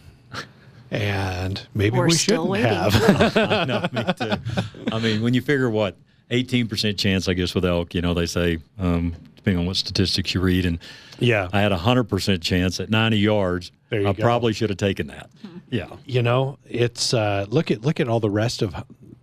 and 0.91 1.65
maybe 1.73 1.97
We're 1.97 2.07
we 2.07 2.11
still 2.13 2.45
shouldn't 2.45 2.49
waiting. 2.49 2.69
have. 2.69 3.35
I 3.37 3.89
me 3.91 4.13
too. 4.13 4.91
I 4.91 4.99
mean, 4.99 5.21
when 5.23 5.33
you 5.33 5.41
figure 5.41 5.69
what, 5.69 5.97
18% 6.31 6.97
chance, 6.97 7.27
I 7.27 7.33
guess, 7.33 7.55
with 7.55 7.65
elk, 7.65 7.93
you 7.95 8.01
know, 8.01 8.13
they 8.13 8.25
say, 8.25 8.59
um, 8.79 9.15
depending 9.45 9.59
on 9.59 9.67
what 9.67 9.75
statistics 9.75 10.33
you 10.33 10.41
read. 10.41 10.65
And 10.65 10.79
yeah. 11.19 11.49
I 11.53 11.61
had 11.61 11.71
a 11.71 11.77
100% 11.77 12.41
chance 12.41 12.79
at 12.79 12.89
90 12.89 13.17
yards. 13.19 13.71
There 13.89 14.01
you 14.01 14.07
I 14.07 14.13
go. 14.13 14.23
probably 14.23 14.53
should 14.53 14.71
have 14.71 14.79
taken 14.79 15.05
that. 15.07 15.29
Yeah. 15.69 15.87
You 16.05 16.23
know, 16.23 16.57
it's 16.67 17.13
uh, 17.13 17.45
look 17.49 17.69
at 17.69 17.83
look 17.83 17.99
at 17.99 18.07
all 18.07 18.19
the 18.19 18.29
rest 18.29 18.63
of 18.63 18.73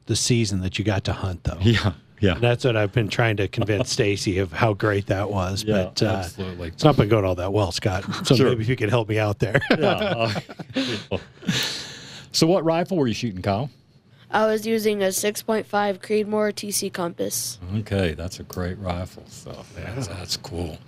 the 0.06 0.14
season 0.14 0.60
that 0.60 0.78
you 0.78 0.84
got 0.84 1.02
to 1.04 1.12
hunt, 1.12 1.42
though. 1.42 1.58
Yeah. 1.60 1.94
Yeah. 2.20 2.34
And 2.34 2.40
that's 2.40 2.64
what 2.64 2.76
I've 2.76 2.92
been 2.92 3.08
trying 3.08 3.36
to 3.38 3.48
convince 3.48 3.90
Stacy 3.92 4.38
of 4.38 4.52
how 4.52 4.74
great 4.74 5.06
that 5.08 5.28
was. 5.28 5.64
Yeah, 5.64 5.84
but 5.84 6.02
uh, 6.04 6.06
absolutely. 6.06 6.68
it's 6.68 6.84
not 6.84 6.96
been 6.96 7.08
going 7.08 7.24
all 7.24 7.34
that 7.34 7.52
well, 7.52 7.72
Scott. 7.72 8.04
So 8.26 8.36
Sure. 8.36 8.48
maybe 8.50 8.62
if 8.62 8.68
you 8.68 8.76
could 8.76 8.90
help 8.90 9.08
me 9.08 9.18
out 9.18 9.40
there. 9.40 9.60
yeah. 9.76 10.30
uh, 11.10 11.18
so, 12.30 12.46
what 12.46 12.64
rifle 12.64 12.96
were 12.96 13.08
you 13.08 13.14
shooting, 13.14 13.42
Kyle? 13.42 13.70
I 14.32 14.46
was 14.46 14.66
using 14.66 15.02
a 15.02 15.08
6.5 15.08 15.66
Creedmoor 15.98 16.52
TC 16.54 16.92
Compass. 16.92 17.58
Okay, 17.76 18.14
that's 18.14 18.40
a 18.40 18.44
great 18.44 18.78
rifle. 18.78 19.24
So 19.26 19.64
that's, 19.76 20.06
that's 20.08 20.36
cool. 20.38 20.78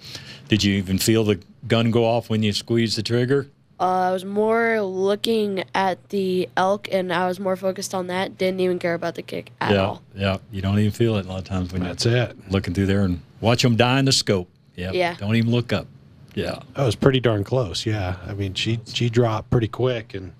Did 0.48 0.64
you 0.64 0.74
even 0.74 0.98
feel 0.98 1.24
the 1.24 1.38
gun 1.68 1.90
go 1.90 2.04
off 2.04 2.30
when 2.30 2.42
you 2.42 2.52
squeezed 2.52 2.96
the 2.96 3.02
trigger? 3.02 3.48
Uh, 3.78 4.08
I 4.08 4.12
was 4.12 4.24
more 4.24 4.80
looking 4.80 5.64
at 5.74 6.08
the 6.10 6.48
elk, 6.56 6.88
and 6.92 7.12
I 7.12 7.26
was 7.26 7.38
more 7.40 7.56
focused 7.56 7.92
on 7.94 8.06
that. 8.06 8.38
Didn't 8.38 8.60
even 8.60 8.78
care 8.78 8.94
about 8.94 9.14
the 9.16 9.22
kick 9.22 9.50
at 9.60 9.72
yeah, 9.72 9.84
all. 9.84 10.02
yeah. 10.14 10.38
You 10.50 10.62
don't 10.62 10.78
even 10.78 10.92
feel 10.92 11.16
it 11.16 11.26
a 11.26 11.28
lot 11.28 11.38
of 11.40 11.44
times 11.44 11.72
when 11.72 11.82
that's 11.82 12.04
you're 12.06 12.16
it. 12.16 12.50
looking 12.50 12.72
through 12.72 12.86
there 12.86 13.02
and 13.02 13.20
watch 13.40 13.62
them 13.62 13.76
die 13.76 13.98
in 13.98 14.04
the 14.04 14.12
scope. 14.12 14.48
Yeah, 14.76 14.92
Yeah. 14.92 15.14
Don't 15.16 15.36
even 15.36 15.50
look 15.50 15.72
up. 15.72 15.86
Yeah, 16.34 16.60
That 16.74 16.84
was 16.84 16.96
pretty 16.96 17.20
darn 17.20 17.44
close. 17.44 17.84
Yeah. 17.86 18.16
I 18.26 18.34
mean, 18.34 18.54
she 18.54 18.80
she 18.86 19.08
dropped 19.08 19.50
pretty 19.50 19.68
quick, 19.68 20.14
and 20.14 20.32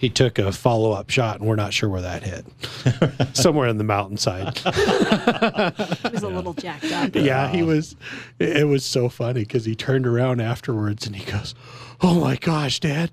he 0.00 0.08
took 0.08 0.38
a 0.38 0.50
follow 0.50 0.92
up 0.92 1.10
shot, 1.10 1.38
and 1.40 1.48
we're 1.48 1.56
not 1.56 1.72
sure 1.74 1.88
where 1.88 2.00
that 2.00 2.22
hit. 2.24 2.46
Somewhere 3.36 3.68
in 3.68 3.76
the 3.78 3.84
mountainside. 3.84 4.58
it 4.64 6.12
was 6.12 6.22
a 6.22 6.28
little 6.28 6.54
jacked 6.54 6.90
up. 6.90 7.14
yeah, 7.14 7.48
he 7.48 7.62
was. 7.62 7.94
It 8.38 8.66
was 8.66 8.84
so 8.84 9.08
funny 9.10 9.40
because 9.40 9.66
he 9.66 9.74
turned 9.74 10.06
around 10.06 10.40
afterwards 10.40 11.06
and 11.06 11.14
he 11.14 11.30
goes, 11.30 11.54
"Oh 12.00 12.18
my 12.18 12.36
gosh, 12.36 12.80
Dad, 12.80 13.10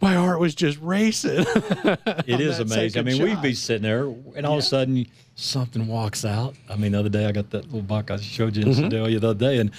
my 0.00 0.14
heart 0.14 0.38
was 0.40 0.54
just 0.54 0.78
racing." 0.80 1.44
it 1.46 2.40
is 2.40 2.60
amazing. 2.60 2.78
I 2.78 2.88
second 2.88 3.06
mean, 3.06 3.22
we'd 3.22 3.42
be 3.42 3.52
sitting 3.54 3.82
there, 3.82 4.04
and 4.36 4.46
all 4.46 4.54
of 4.54 4.60
a 4.60 4.62
sudden 4.62 5.06
something 5.34 5.86
walks 5.88 6.24
out. 6.24 6.54
I 6.68 6.76
mean, 6.76 6.92
the 6.92 7.00
other 7.00 7.08
day 7.08 7.26
I 7.26 7.32
got 7.32 7.50
that 7.50 7.64
little 7.66 7.82
buck 7.82 8.10
I 8.10 8.18
showed 8.18 8.56
you 8.56 8.62
in 8.62 8.68
Mm-hmm. 8.70 8.84
Sedalia 8.84 9.18
the 9.20 9.30
other 9.30 9.38
day, 9.38 9.58
and 9.58 9.72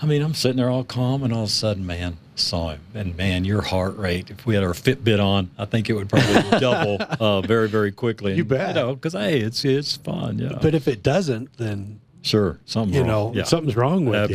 I 0.00 0.06
mean, 0.06 0.22
I'm 0.22 0.34
sitting 0.34 0.58
there 0.58 0.68
all 0.70 0.84
calm, 0.84 1.22
and 1.22 1.32
all 1.32 1.44
of 1.44 1.48
a 1.48 1.52
sudden, 1.52 1.86
man, 1.86 2.18
saw 2.34 2.70
him, 2.70 2.80
and 2.94 3.16
man, 3.16 3.44
your 3.44 3.62
heart 3.62 3.96
rate. 3.96 4.30
If 4.30 4.44
we 4.44 4.54
had 4.54 4.62
our 4.62 4.74
Fitbit 4.74 5.22
on, 5.24 5.50
I 5.56 5.64
think 5.64 5.88
it 5.88 5.94
would 5.94 6.08
probably 6.10 6.42
double 6.60 6.98
uh, 7.00 7.40
very, 7.40 7.68
very 7.68 7.92
quickly. 7.92 8.34
You 8.34 8.40
And, 8.40 8.48
bet. 8.48 8.68
You 8.68 8.74
know, 8.74 8.94
because 8.94 9.14
hey, 9.14 9.40
it's 9.40 9.64
it's 9.64 9.96
fun. 9.96 10.38
Yeah, 10.38 10.58
but 10.60 10.74
if 10.74 10.86
it 10.86 11.02
doesn't, 11.02 11.56
then 11.56 12.00
sure, 12.22 12.58
something 12.66 12.94
you 12.94 13.00
wrong. 13.00 13.08
know 13.08 13.32
yeah. 13.34 13.44
something's 13.44 13.76
wrong 13.76 14.04
with 14.06 14.30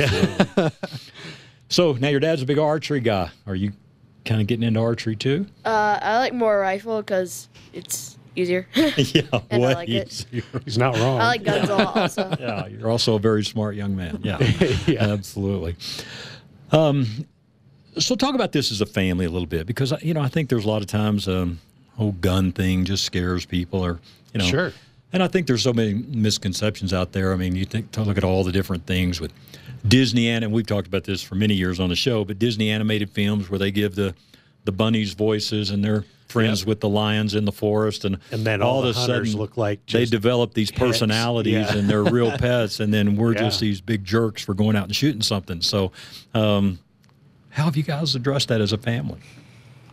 you. 0.57 0.69
So 1.69 1.93
now 1.93 2.09
your 2.09 2.19
dad's 2.19 2.41
a 2.41 2.45
big 2.45 2.59
archery 2.59 2.99
guy. 2.99 3.29
Are 3.47 3.55
you 3.55 3.71
kind 4.25 4.41
of 4.41 4.47
getting 4.47 4.63
into 4.63 4.81
archery 4.81 5.15
too? 5.15 5.45
Uh, 5.63 5.97
I 6.01 6.17
like 6.17 6.33
more 6.33 6.59
rifle 6.59 7.01
because 7.01 7.47
it's 7.71 8.17
easier. 8.35 8.67
yeah, 8.75 9.21
And 9.31 9.43
I 9.51 9.57
way 9.59 9.73
like 9.75 9.89
it. 9.89 10.25
easier. 10.31 10.43
He's 10.65 10.77
not 10.77 10.97
wrong. 10.97 11.19
I 11.19 11.27
like 11.27 11.43
guns 11.43 11.69
a 11.69 11.75
lot 11.75 11.97
also. 11.97 12.35
Yeah, 12.39 12.67
you're 12.67 12.89
also 12.89 13.15
a 13.15 13.19
very 13.19 13.43
smart 13.43 13.75
young 13.75 13.95
man. 13.95 14.19
Yeah, 14.23 14.37
Yeah. 14.87 15.07
absolutely. 15.11 15.75
Um, 16.71 17.25
so 17.97 18.15
talk 18.15 18.35
about 18.35 18.51
this 18.51 18.71
as 18.71 18.81
a 18.81 18.85
family 18.85 19.25
a 19.25 19.29
little 19.29 19.47
bit 19.47 19.67
because 19.67 19.93
you 20.01 20.13
know 20.13 20.21
I 20.21 20.29
think 20.29 20.49
there's 20.49 20.63
a 20.65 20.69
lot 20.69 20.81
of 20.81 20.87
times 20.87 21.27
um, 21.27 21.59
whole 21.97 22.13
gun 22.13 22.51
thing 22.53 22.85
just 22.85 23.03
scares 23.03 23.45
people 23.45 23.81
or 23.83 23.99
you 24.33 24.39
know 24.39 24.45
Sure. 24.45 24.73
And 25.13 25.21
I 25.21 25.27
think 25.27 25.45
there's 25.45 25.61
so 25.61 25.73
many 25.73 25.93
misconceptions 25.93 26.93
out 26.93 27.11
there. 27.11 27.33
I 27.33 27.35
mean, 27.35 27.53
you 27.53 27.65
think 27.65 27.91
to 27.91 28.01
look 28.01 28.17
at 28.17 28.23
all 28.23 28.45
the 28.45 28.51
different 28.53 28.85
things 28.85 29.19
with 29.19 29.33
Disney 29.85 30.29
and 30.29 30.45
and 30.45 30.53
we've 30.53 30.65
talked 30.65 30.87
about 30.87 31.03
this 31.03 31.21
for 31.21 31.35
many 31.35 31.53
years 31.53 31.81
on 31.81 31.89
the 31.89 31.97
show, 31.97 32.23
but 32.23 32.39
Disney 32.39 32.69
animated 32.69 33.09
films 33.09 33.49
where 33.49 33.59
they 33.59 33.71
give 33.71 33.95
the 33.95 34.15
the 34.63 34.71
bunnies 34.71 35.13
voices 35.13 35.71
and 35.71 35.83
they're 35.83 36.05
friends 36.31 36.65
with 36.65 36.79
the 36.79 36.89
lions 36.89 37.35
in 37.35 37.45
the 37.45 37.51
forest 37.51 38.05
and 38.05 38.17
And 38.31 38.45
then 38.45 38.61
all 38.61 38.81
the 38.81 38.89
of 38.89 38.97
a 38.97 38.99
sudden 38.99 39.33
look 39.37 39.57
like 39.57 39.85
they 39.87 40.05
develop 40.05 40.53
these 40.53 40.71
personalities 40.71 41.53
Yeah. 41.53 41.75
and 41.77 41.89
they're 41.89 42.03
real 42.03 42.31
pets 42.37 42.79
and 42.79 42.93
then 42.93 43.15
we're 43.15 43.33
just 43.33 43.59
these 43.59 43.81
big 43.81 44.03
jerks 44.03 44.41
for 44.43 44.53
going 44.53 44.75
out 44.75 44.85
and 44.85 44.95
shooting 44.95 45.21
something. 45.21 45.61
So 45.61 45.91
um, 46.33 46.79
how 47.49 47.65
have 47.65 47.75
you 47.77 47.83
guys 47.83 48.15
addressed 48.15 48.47
that 48.47 48.61
as 48.61 48.71
a 48.73 48.77
family? 48.77 49.19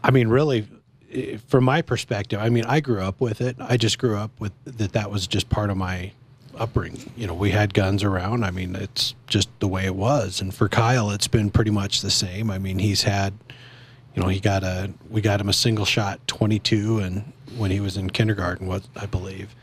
I 0.02 0.10
mean, 0.12 0.28
really, 0.28 0.66
from 1.48 1.64
my 1.64 1.82
perspective, 1.82 2.38
I 2.40 2.48
mean, 2.50 2.64
I 2.66 2.80
grew 2.80 3.00
up 3.00 3.20
with 3.20 3.40
it. 3.40 3.56
I 3.58 3.76
just 3.76 3.98
grew 3.98 4.16
up 4.16 4.30
with 4.38 4.52
that. 4.64 4.92
That 4.92 5.10
was 5.10 5.26
just 5.26 5.48
part 5.48 5.70
of 5.70 5.76
my 5.76 6.12
upbringing. 6.56 7.10
You 7.16 7.26
know, 7.26 7.34
we 7.34 7.50
had 7.50 7.72
guns 7.74 8.04
around. 8.04 8.44
I 8.44 8.50
mean, 8.50 8.76
it's 8.76 9.14
just 9.26 9.48
the 9.60 9.68
way 9.68 9.86
it 9.86 9.94
was. 9.96 10.40
And 10.40 10.54
for 10.54 10.68
Kyle, 10.68 11.10
it's 11.10 11.26
been 11.28 11.50
pretty 11.50 11.70
much 11.70 12.00
the 12.02 12.10
same. 12.10 12.50
I 12.50 12.58
mean, 12.58 12.78
he's 12.78 13.02
had, 13.02 13.32
you 14.18 14.24
know, 14.24 14.30
he 14.30 14.40
got 14.40 14.64
a 14.64 14.90
we 15.10 15.20
got 15.20 15.40
him 15.40 15.48
a 15.48 15.52
single 15.52 15.84
shot 15.84 16.18
22, 16.26 16.98
and 16.98 17.32
when 17.56 17.70
he 17.70 17.78
was 17.78 17.96
in 17.96 18.10
kindergarten, 18.10 18.66
what 18.66 18.82
I 18.96 19.06
believe, 19.06 19.54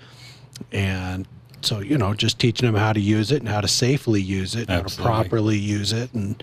and 0.71 1.27
so 1.61 1.79
you 1.79 1.97
know, 1.97 2.13
just 2.13 2.39
teaching 2.39 2.67
him 2.67 2.75
how 2.75 2.93
to 2.93 3.01
use 3.01 3.31
it 3.31 3.41
and 3.41 3.49
how 3.49 3.59
to 3.59 3.67
safely 3.67 4.21
use 4.21 4.55
it, 4.55 4.69
and 4.69 4.69
how 4.69 4.81
to 4.81 5.01
properly 5.01 5.57
use 5.57 5.91
it, 5.91 6.13
and 6.13 6.41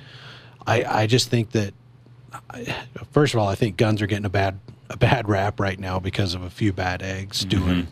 I 0.66 0.85
I 0.85 1.07
just 1.07 1.31
think 1.31 1.52
that 1.52 1.73
first 3.12 3.33
of 3.33 3.40
all, 3.40 3.49
I 3.49 3.54
think 3.54 3.78
guns 3.78 4.02
are 4.02 4.07
getting 4.07 4.26
a 4.26 4.31
bad 4.31 4.61
a 4.90 4.97
bad 4.99 5.26
rap 5.26 5.59
right 5.59 5.78
now 5.78 5.99
because 5.99 6.35
of 6.35 6.42
a 6.42 6.50
few 6.50 6.73
bad 6.73 7.02
eggs 7.02 7.47
doing 7.47 7.88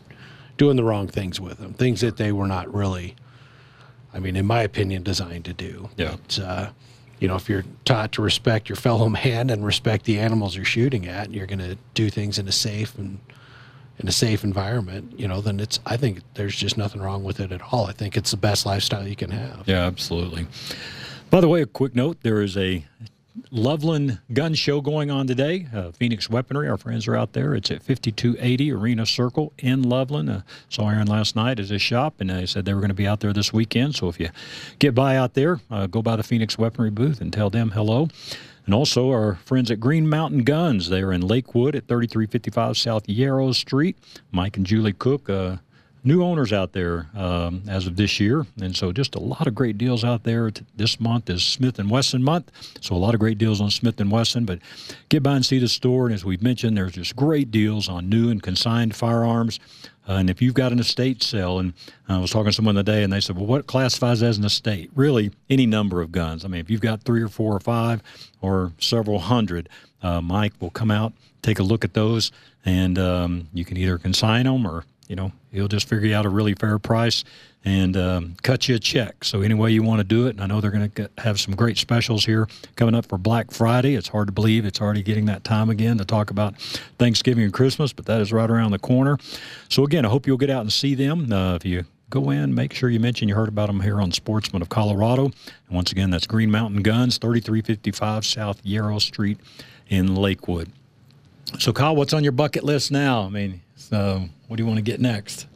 doing 0.58 0.76
the 0.76 0.84
wrong 0.84 1.08
things 1.08 1.40
with 1.40 1.56
them, 1.56 1.72
things 1.72 2.02
that 2.02 2.18
they 2.18 2.30
were 2.30 2.46
not 2.46 2.72
really, 2.74 3.16
I 4.12 4.18
mean, 4.18 4.36
in 4.36 4.44
my 4.44 4.60
opinion, 4.60 5.02
designed 5.02 5.46
to 5.46 5.54
do. 5.54 5.88
Yeah. 5.96 6.16
But, 6.26 6.38
uh, 6.38 6.70
you 7.20 7.28
know, 7.28 7.36
if 7.36 7.48
you're 7.48 7.64
taught 7.84 8.12
to 8.12 8.22
respect 8.22 8.68
your 8.68 8.76
fellow 8.76 9.08
man 9.24 9.50
and 9.50 9.64
respect 9.64 10.04
the 10.06 10.18
animals 10.18 10.56
you're 10.56 10.64
shooting 10.64 11.06
at, 11.06 11.30
you're 11.30 11.46
going 11.46 11.60
to 11.60 11.76
do 11.94 12.10
things 12.10 12.38
in 12.38 12.48
a 12.48 12.52
safe 12.52 12.98
and 12.98 13.20
in 13.98 14.08
a 14.08 14.12
safe 14.12 14.42
environment, 14.42 15.12
you 15.18 15.28
know, 15.28 15.42
then 15.42 15.60
it's. 15.60 15.78
I 15.84 15.98
think 15.98 16.20
there's 16.34 16.56
just 16.56 16.78
nothing 16.78 17.02
wrong 17.02 17.22
with 17.22 17.38
it 17.38 17.52
at 17.52 17.60
all. 17.70 17.86
I 17.86 17.92
think 17.92 18.16
it's 18.16 18.30
the 18.30 18.38
best 18.38 18.64
lifestyle 18.64 19.06
you 19.06 19.14
can 19.14 19.30
have. 19.30 19.64
Yeah, 19.66 19.84
absolutely. 19.84 20.46
By 21.28 21.42
the 21.42 21.48
way, 21.48 21.60
a 21.60 21.66
quick 21.66 21.94
note 21.94 22.16
there 22.22 22.40
is 22.40 22.56
a 22.56 22.86
Loveland 23.50 24.18
gun 24.32 24.54
show 24.54 24.80
going 24.80 25.10
on 25.10 25.26
today. 25.26 25.66
Uh, 25.74 25.90
Phoenix 25.92 26.28
Weaponry, 26.28 26.68
our 26.68 26.76
friends 26.76 27.06
are 27.08 27.16
out 27.16 27.32
there. 27.32 27.54
It's 27.54 27.70
at 27.70 27.82
5280 27.82 28.72
Arena 28.72 29.06
Circle 29.06 29.52
in 29.58 29.82
Loveland. 29.82 30.30
Uh, 30.30 30.40
saw 30.68 30.88
Aaron 30.88 31.06
last 31.06 31.36
night 31.36 31.58
at 31.58 31.68
his 31.68 31.82
shop, 31.82 32.20
and 32.20 32.30
they 32.30 32.46
said 32.46 32.64
they 32.64 32.74
were 32.74 32.80
going 32.80 32.88
to 32.88 32.94
be 32.94 33.06
out 33.06 33.20
there 33.20 33.32
this 33.32 33.52
weekend. 33.52 33.94
So 33.94 34.08
if 34.08 34.20
you 34.20 34.30
get 34.78 34.94
by 34.94 35.16
out 35.16 35.34
there, 35.34 35.60
uh, 35.70 35.86
go 35.86 36.02
by 36.02 36.16
the 36.16 36.22
Phoenix 36.22 36.58
Weaponry 36.58 36.90
booth 36.90 37.20
and 37.20 37.32
tell 37.32 37.50
them 37.50 37.70
hello. 37.70 38.08
And 38.66 38.74
also 38.74 39.10
our 39.10 39.36
friends 39.36 39.70
at 39.70 39.80
Green 39.80 40.08
Mountain 40.08 40.44
Guns. 40.44 40.88
They 40.88 41.02
are 41.02 41.12
in 41.12 41.22
Lakewood 41.22 41.74
at 41.74 41.88
3355 41.88 42.76
South 42.76 43.08
Yarrow 43.08 43.52
Street. 43.52 43.96
Mike 44.30 44.56
and 44.56 44.66
Julie 44.66 44.92
Cook, 44.92 45.28
uh, 45.28 45.56
new 46.02 46.22
owners 46.22 46.52
out 46.52 46.72
there 46.72 47.06
um, 47.14 47.62
as 47.68 47.86
of 47.86 47.96
this 47.96 48.18
year, 48.20 48.46
and 48.60 48.74
so 48.74 48.92
just 48.92 49.14
a 49.14 49.20
lot 49.20 49.46
of 49.46 49.54
great 49.54 49.76
deals 49.78 50.04
out 50.04 50.24
there. 50.24 50.50
This 50.76 50.98
month 51.00 51.28
is 51.28 51.44
Smith 51.44 51.78
and 51.78 51.90
Wesson 51.90 52.22
month, 52.22 52.50
so 52.80 52.94
a 52.94 52.96
lot 52.96 53.14
of 53.14 53.20
great 53.20 53.38
deals 53.38 53.60
on 53.60 53.70
Smith 53.70 54.00
and 54.00 54.10
Wesson. 54.10 54.44
But 54.44 54.60
get 55.08 55.22
by 55.22 55.36
and 55.36 55.44
see 55.44 55.58
the 55.58 55.68
store, 55.68 56.06
and 56.06 56.14
as 56.14 56.24
we've 56.24 56.42
mentioned, 56.42 56.76
there's 56.76 56.92
just 56.92 57.16
great 57.16 57.50
deals 57.50 57.88
on 57.88 58.08
new 58.08 58.30
and 58.30 58.42
consigned 58.42 58.94
firearms. 58.94 59.60
Uh, 60.08 60.14
and 60.14 60.30
if 60.30 60.40
you've 60.40 60.54
got 60.54 60.72
an 60.72 60.78
estate 60.78 61.22
sale, 61.22 61.58
and 61.58 61.72
I 62.08 62.18
was 62.18 62.30
talking 62.30 62.46
to 62.46 62.52
someone 62.52 62.74
today, 62.74 63.02
and 63.02 63.12
they 63.12 63.20
said, 63.20 63.36
"Well, 63.36 63.46
what 63.46 63.66
classifies 63.66 64.22
as 64.22 64.38
an 64.38 64.44
estate?" 64.44 64.90
Really, 64.94 65.30
any 65.48 65.66
number 65.66 66.00
of 66.00 66.10
guns. 66.12 66.44
I 66.44 66.48
mean, 66.48 66.60
if 66.60 66.70
you've 66.70 66.80
got 66.80 67.02
three 67.02 67.22
or 67.22 67.28
four 67.28 67.54
or 67.54 67.60
five 67.60 68.02
or 68.40 68.72
several 68.78 69.18
hundred, 69.18 69.68
uh, 70.02 70.20
Mike 70.20 70.54
will 70.60 70.70
come 70.70 70.90
out, 70.90 71.12
take 71.42 71.58
a 71.58 71.62
look 71.62 71.84
at 71.84 71.94
those, 71.94 72.32
and 72.64 72.98
um, 72.98 73.48
you 73.52 73.64
can 73.64 73.76
either 73.76 73.98
consign 73.98 74.46
them 74.46 74.66
or 74.66 74.84
you 75.10 75.16
know, 75.16 75.32
he'll 75.50 75.66
just 75.66 75.88
figure 75.88 76.06
you 76.06 76.14
out 76.14 76.24
a 76.24 76.28
really 76.28 76.54
fair 76.54 76.78
price 76.78 77.24
and 77.64 77.96
um, 77.96 78.36
cut 78.44 78.68
you 78.68 78.76
a 78.76 78.78
check. 78.78 79.24
So 79.24 79.42
any 79.42 79.54
way 79.54 79.72
you 79.72 79.82
want 79.82 79.98
to 79.98 80.04
do 80.04 80.28
it, 80.28 80.36
and 80.36 80.40
I 80.40 80.46
know 80.46 80.60
they're 80.60 80.70
going 80.70 80.88
to 80.88 81.10
have 81.18 81.40
some 81.40 81.56
great 81.56 81.78
specials 81.78 82.24
here 82.24 82.46
coming 82.76 82.94
up 82.94 83.06
for 83.06 83.18
Black 83.18 83.50
Friday. 83.50 83.96
It's 83.96 84.06
hard 84.06 84.28
to 84.28 84.32
believe 84.32 84.64
it's 84.64 84.80
already 84.80 85.02
getting 85.02 85.24
that 85.24 85.42
time 85.42 85.68
again 85.68 85.98
to 85.98 86.04
talk 86.04 86.30
about 86.30 86.60
Thanksgiving 87.00 87.42
and 87.42 87.52
Christmas, 87.52 87.92
but 87.92 88.06
that 88.06 88.20
is 88.20 88.32
right 88.32 88.48
around 88.48 88.70
the 88.70 88.78
corner. 88.78 89.18
So 89.68 89.82
again, 89.82 90.06
I 90.06 90.10
hope 90.10 90.28
you'll 90.28 90.36
get 90.36 90.48
out 90.48 90.60
and 90.60 90.72
see 90.72 90.94
them. 90.94 91.32
Uh, 91.32 91.56
if 91.56 91.64
you 91.64 91.86
go 92.08 92.30
in, 92.30 92.54
make 92.54 92.72
sure 92.72 92.88
you 92.88 93.00
mention 93.00 93.28
you 93.28 93.34
heard 93.34 93.48
about 93.48 93.66
them 93.66 93.80
here 93.80 94.00
on 94.00 94.12
Sportsman 94.12 94.62
of 94.62 94.68
Colorado. 94.68 95.24
And 95.24 95.34
once 95.74 95.90
again, 95.90 96.10
that's 96.10 96.28
Green 96.28 96.52
Mountain 96.52 96.82
Guns, 96.82 97.18
3355 97.18 98.24
South 98.24 98.60
Yarrow 98.62 99.00
Street 99.00 99.40
in 99.88 100.14
Lakewood. 100.14 100.70
So, 101.58 101.72
Kyle, 101.72 101.96
what's 101.96 102.12
on 102.12 102.22
your 102.22 102.30
bucket 102.32 102.62
list 102.62 102.92
now? 102.92 103.22
I 103.22 103.28
mean, 103.28 103.60
so 103.90 104.24
what 104.48 104.56
do 104.56 104.62
you 104.62 104.66
want 104.66 104.78
to 104.78 104.82
get 104.82 105.00
next? 105.00 105.46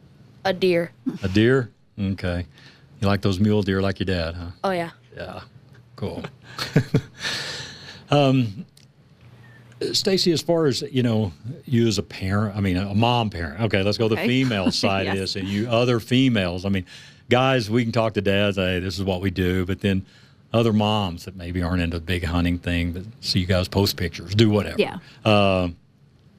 A 0.44 0.52
deer. 0.52 0.90
A 1.22 1.28
deer? 1.28 1.70
Okay. 1.98 2.44
You 3.00 3.06
like 3.08 3.22
those 3.22 3.40
mule 3.40 3.62
deer 3.62 3.80
like 3.80 3.98
your 3.98 4.04
dad, 4.06 4.34
huh? 4.34 4.50
Oh 4.64 4.70
yeah. 4.70 4.90
Yeah. 5.16 5.40
Cool. 5.96 6.22
um, 8.10 8.66
Stacy, 9.92 10.32
as 10.32 10.40
far 10.40 10.66
as 10.66 10.82
you 10.82 11.02
know, 11.02 11.32
you 11.64 11.86
as 11.86 11.98
a 11.98 12.02
parent, 12.02 12.56
I 12.56 12.60
mean, 12.60 12.76
a 12.76 12.94
mom 12.94 13.30
parent. 13.30 13.60
Okay, 13.62 13.82
let's 13.82 13.98
go 13.98 14.08
to 14.08 14.14
the 14.14 14.20
female 14.22 14.70
side 14.72 15.06
of 15.06 15.14
Yes. 15.14 15.34
this, 15.34 15.36
and 15.36 15.48
you 15.48 15.68
other 15.68 16.00
females. 16.00 16.64
I 16.64 16.68
mean, 16.70 16.86
guys, 17.28 17.70
we 17.70 17.82
can 17.84 17.92
talk 17.92 18.14
to 18.14 18.20
dads. 18.22 18.56
Hey, 18.56 18.78
this 18.80 18.98
is 18.98 19.04
what 19.04 19.20
we 19.20 19.30
do, 19.30 19.64
but 19.66 19.80
then 19.80 20.04
other 20.52 20.72
moms 20.72 21.24
that 21.24 21.36
maybe 21.36 21.62
aren't 21.62 21.82
into 21.82 21.98
the 21.98 22.04
big 22.04 22.24
hunting 22.24 22.58
thing, 22.58 22.92
but 22.92 23.02
see 23.20 23.40
you 23.40 23.46
guys 23.46 23.68
post 23.68 23.96
pictures, 23.96 24.34
do 24.34 24.48
whatever. 24.50 24.76
Yeah. 24.78 24.98
Uh, 25.24 25.68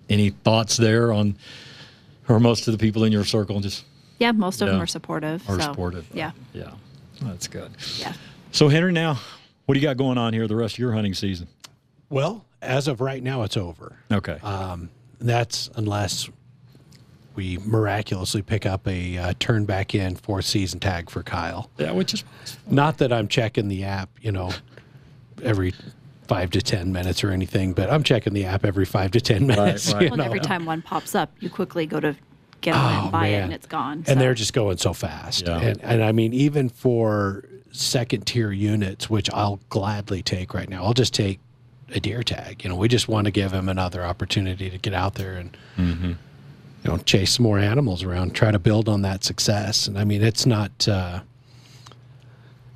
any 0.10 0.30
thoughts 0.30 0.78
there 0.78 1.12
on, 1.12 1.36
or 2.28 2.40
most 2.40 2.68
of 2.68 2.72
the 2.72 2.78
people 2.78 3.04
in 3.04 3.12
your 3.12 3.24
circle 3.26 3.60
just 3.60 3.86
Yeah, 4.20 4.32
most 4.32 4.62
of 4.62 4.68
them 4.68 4.82
are 4.82 4.88
supportive. 4.88 5.48
are 5.50 5.60
so, 5.60 5.66
supportive? 5.68 6.08
Yeah. 6.14 6.32
Yeah. 6.54 6.72
That's 7.22 7.48
good. 7.48 7.72
Yeah. 7.98 8.14
So 8.52 8.68
Henry, 8.70 8.92
now 8.92 9.20
what 9.66 9.76
do 9.76 9.80
you 9.80 9.86
got 9.86 9.98
going 9.98 10.18
on 10.18 10.34
here 10.34 10.48
the 10.48 10.56
rest 10.56 10.76
of 10.76 10.80
your 10.80 10.94
hunting 10.94 11.14
season? 11.14 11.48
Well, 12.10 12.46
as 12.62 12.88
of 12.88 13.02
right 13.02 13.22
now, 13.22 13.44
it's 13.44 13.58
over. 13.58 13.98
Okay. 14.12 14.38
Um, 14.44 14.90
that's 15.20 15.70
unless 15.76 16.30
we 17.36 17.58
miraculously 17.66 18.42
pick 18.42 18.66
up 18.66 18.88
a 18.88 19.18
uh, 19.18 19.34
turn 19.40 19.66
back 19.66 19.94
in 19.96 20.16
fourth 20.16 20.46
season 20.46 20.80
tag 20.80 21.10
for 21.10 21.24
Kyle. 21.24 21.70
yeah, 21.78 21.92
which 21.92 22.14
is 22.14 22.24
Not 22.70 22.98
that 23.00 23.12
I'm 23.12 23.28
checking 23.28 23.68
the 23.68 23.84
app, 23.84 24.10
you 24.22 24.32
know, 24.32 24.52
every 25.44 25.74
five 26.28 26.52
to 26.52 26.62
ten 26.62 26.92
minutes 26.92 27.24
or 27.24 27.32
anything, 27.32 27.74
but 27.74 27.90
I'm 27.90 28.04
checking 28.04 28.34
the 28.34 28.46
app 28.46 28.66
every 28.66 28.86
five 28.86 29.12
to 29.12 29.22
ten 29.22 29.48
minutes. 29.48 29.94
right. 29.94 30.04
you 30.04 30.10
Well, 30.10 30.22
every 30.22 30.40
time 30.40 30.66
one 30.66 30.82
pops 30.82 31.16
up, 31.16 31.32
you 31.40 31.50
quickly 31.50 31.86
go 31.86 32.00
to 32.00 32.16
get 32.62 32.76
on 32.76 32.94
it 32.94 32.98
Oh, 32.98 33.02
and 33.04 33.12
buy 33.12 33.28
it, 33.28 33.42
and 33.42 33.54
it's 33.54 33.68
gone. 33.68 34.04
And 34.08 34.20
they're 34.20 34.34
just 34.34 34.54
going 34.54 34.78
so 34.78 34.94
fast. 34.94 35.46
Yeah. 35.48 35.60
And, 35.60 35.82
and 35.84 36.04
I 36.04 36.12
mean, 36.12 36.34
even 36.34 36.70
for 36.70 37.46
second 37.72 38.26
tier 38.26 38.52
units, 38.52 39.10
which 39.10 39.30
I'll 39.32 39.60
gladly 39.70 40.22
take 40.22 40.54
right 40.54 40.70
now, 40.70 40.84
I'll 40.84 40.94
just 40.94 41.14
take 41.14 41.40
a 41.90 42.00
deer 42.00 42.24
tag. 42.24 42.64
You 42.64 42.70
know, 42.70 42.76
we 42.76 42.88
just 42.88 43.08
want 43.08 43.26
to 43.26 43.32
give 43.32 43.52
him 43.52 43.70
another 43.70 44.04
opportunity 44.04 44.70
to 44.70 44.78
get 44.78 44.94
out 44.94 45.16
there 45.16 45.34
and, 45.36 45.58
you 45.78 46.16
know, 46.84 46.98
chase 47.00 47.36
some 47.36 47.44
more 47.44 47.60
animals 47.60 48.04
around, 48.04 48.34
try 48.34 48.52
to 48.52 48.60
build 48.60 48.90
on 48.90 49.02
that 49.04 49.24
success. 49.24 49.88
And 49.88 49.98
I 49.98 50.04
mean, 50.04 50.24
it's 50.24 50.46
not, 50.46 50.88
uh, 50.88 51.22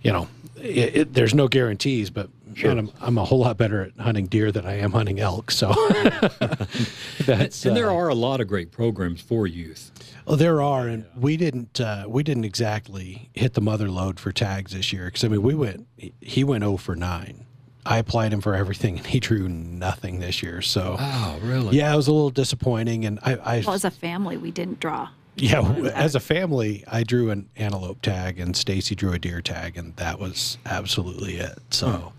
you 0.01 0.11
know, 0.11 0.27
it, 0.57 0.95
it, 0.95 1.13
there's 1.13 1.33
no 1.33 1.47
guarantees, 1.47 2.09
but 2.09 2.29
man, 2.67 2.79
I'm, 2.79 2.91
I'm 3.01 3.17
a 3.17 3.25
whole 3.25 3.39
lot 3.39 3.57
better 3.57 3.81
at 3.83 3.97
hunting 3.99 4.27
deer 4.27 4.51
than 4.51 4.65
I 4.65 4.79
am 4.79 4.91
hunting 4.91 5.19
elk. 5.19 5.51
So 5.51 5.69
that's, 7.25 7.65
and 7.65 7.75
there 7.75 7.89
uh, 7.89 7.95
are 7.95 8.09
a 8.09 8.15
lot 8.15 8.41
of 8.41 8.47
great 8.47 8.71
programs 8.71 9.21
for 9.21 9.47
youth. 9.47 9.91
Oh, 10.27 10.35
there 10.35 10.61
are, 10.61 10.87
and 10.87 11.05
we 11.15 11.37
didn't 11.37 11.79
uh, 11.81 12.05
we 12.07 12.23
didn't 12.23 12.45
exactly 12.45 13.29
hit 13.33 13.53
the 13.53 13.61
mother 13.61 13.89
load 13.89 14.19
for 14.19 14.31
tags 14.31 14.73
this 14.73 14.93
year 14.93 15.05
because 15.05 15.23
I 15.23 15.27
mean 15.27 15.41
we 15.41 15.55
went 15.55 15.87
he 16.21 16.43
went 16.43 16.63
0 16.63 16.77
for 16.77 16.95
nine. 16.95 17.45
I 17.85 17.97
applied 17.97 18.33
him 18.33 18.41
for 18.41 18.53
everything 18.55 18.97
and 18.97 19.07
he 19.07 19.19
drew 19.19 19.47
nothing 19.49 20.19
this 20.19 20.43
year. 20.43 20.61
So 20.61 20.97
Oh, 20.99 21.39
really? 21.41 21.77
yeah, 21.77 21.91
it 21.93 21.95
was 21.95 22.07
a 22.07 22.11
little 22.11 22.29
disappointing. 22.29 23.05
And 23.05 23.19
I, 23.23 23.35
I 23.35 23.63
well, 23.65 23.73
as 23.73 23.85
a 23.85 23.89
family, 23.91 24.37
we 24.37 24.51
didn't 24.51 24.79
draw. 24.79 25.09
yeah, 25.37 25.61
as 25.95 26.13
a 26.13 26.19
family, 26.19 26.83
I 26.87 27.03
drew 27.03 27.31
an 27.31 27.49
antelope 27.55 28.01
tag 28.01 28.39
and 28.39 28.55
Stacy 28.55 28.93
drew 28.95 29.13
a 29.13 29.17
deer 29.19 29.41
tag, 29.41 29.77
and 29.77 29.95
that 29.95 30.19
was 30.19 30.57
absolutely 30.65 31.37
it. 31.37 31.57
So 31.71 32.13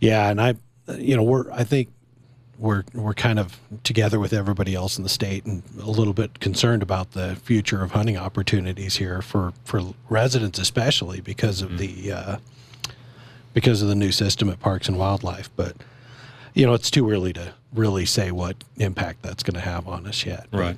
yeah, 0.00 0.30
and 0.30 0.40
I, 0.40 0.54
you 0.96 1.16
know, 1.16 1.22
we're 1.22 1.50
I 1.52 1.64
think 1.64 1.88
we're 2.58 2.84
we're 2.92 3.14
kind 3.14 3.38
of 3.38 3.58
together 3.84 4.18
with 4.18 4.32
everybody 4.32 4.74
else 4.74 4.96
in 4.96 5.04
the 5.04 5.08
state 5.08 5.44
and 5.46 5.62
a 5.80 5.90
little 5.90 6.12
bit 6.12 6.40
concerned 6.40 6.82
about 6.82 7.12
the 7.12 7.36
future 7.36 7.82
of 7.82 7.92
hunting 7.92 8.16
opportunities 8.16 8.96
here 8.96 9.22
for 9.22 9.52
for 9.64 9.94
residents 10.08 10.58
especially 10.58 11.20
because 11.20 11.62
of 11.62 11.78
the 11.78 12.10
uh, 12.10 12.36
because 13.54 13.80
of 13.80 13.88
the 13.88 13.94
new 13.94 14.10
system 14.10 14.48
at 14.48 14.58
Parks 14.58 14.88
and 14.88 14.98
Wildlife 14.98 15.48
but 15.54 15.76
you 16.52 16.66
know 16.66 16.74
it's 16.74 16.90
too 16.90 17.08
early 17.08 17.32
to 17.32 17.54
really 17.72 18.04
say 18.04 18.32
what 18.32 18.56
impact 18.78 19.22
that's 19.22 19.44
going 19.44 19.54
to 19.54 19.60
have 19.60 19.86
on 19.86 20.06
us 20.06 20.26
yet 20.26 20.48
Right. 20.50 20.76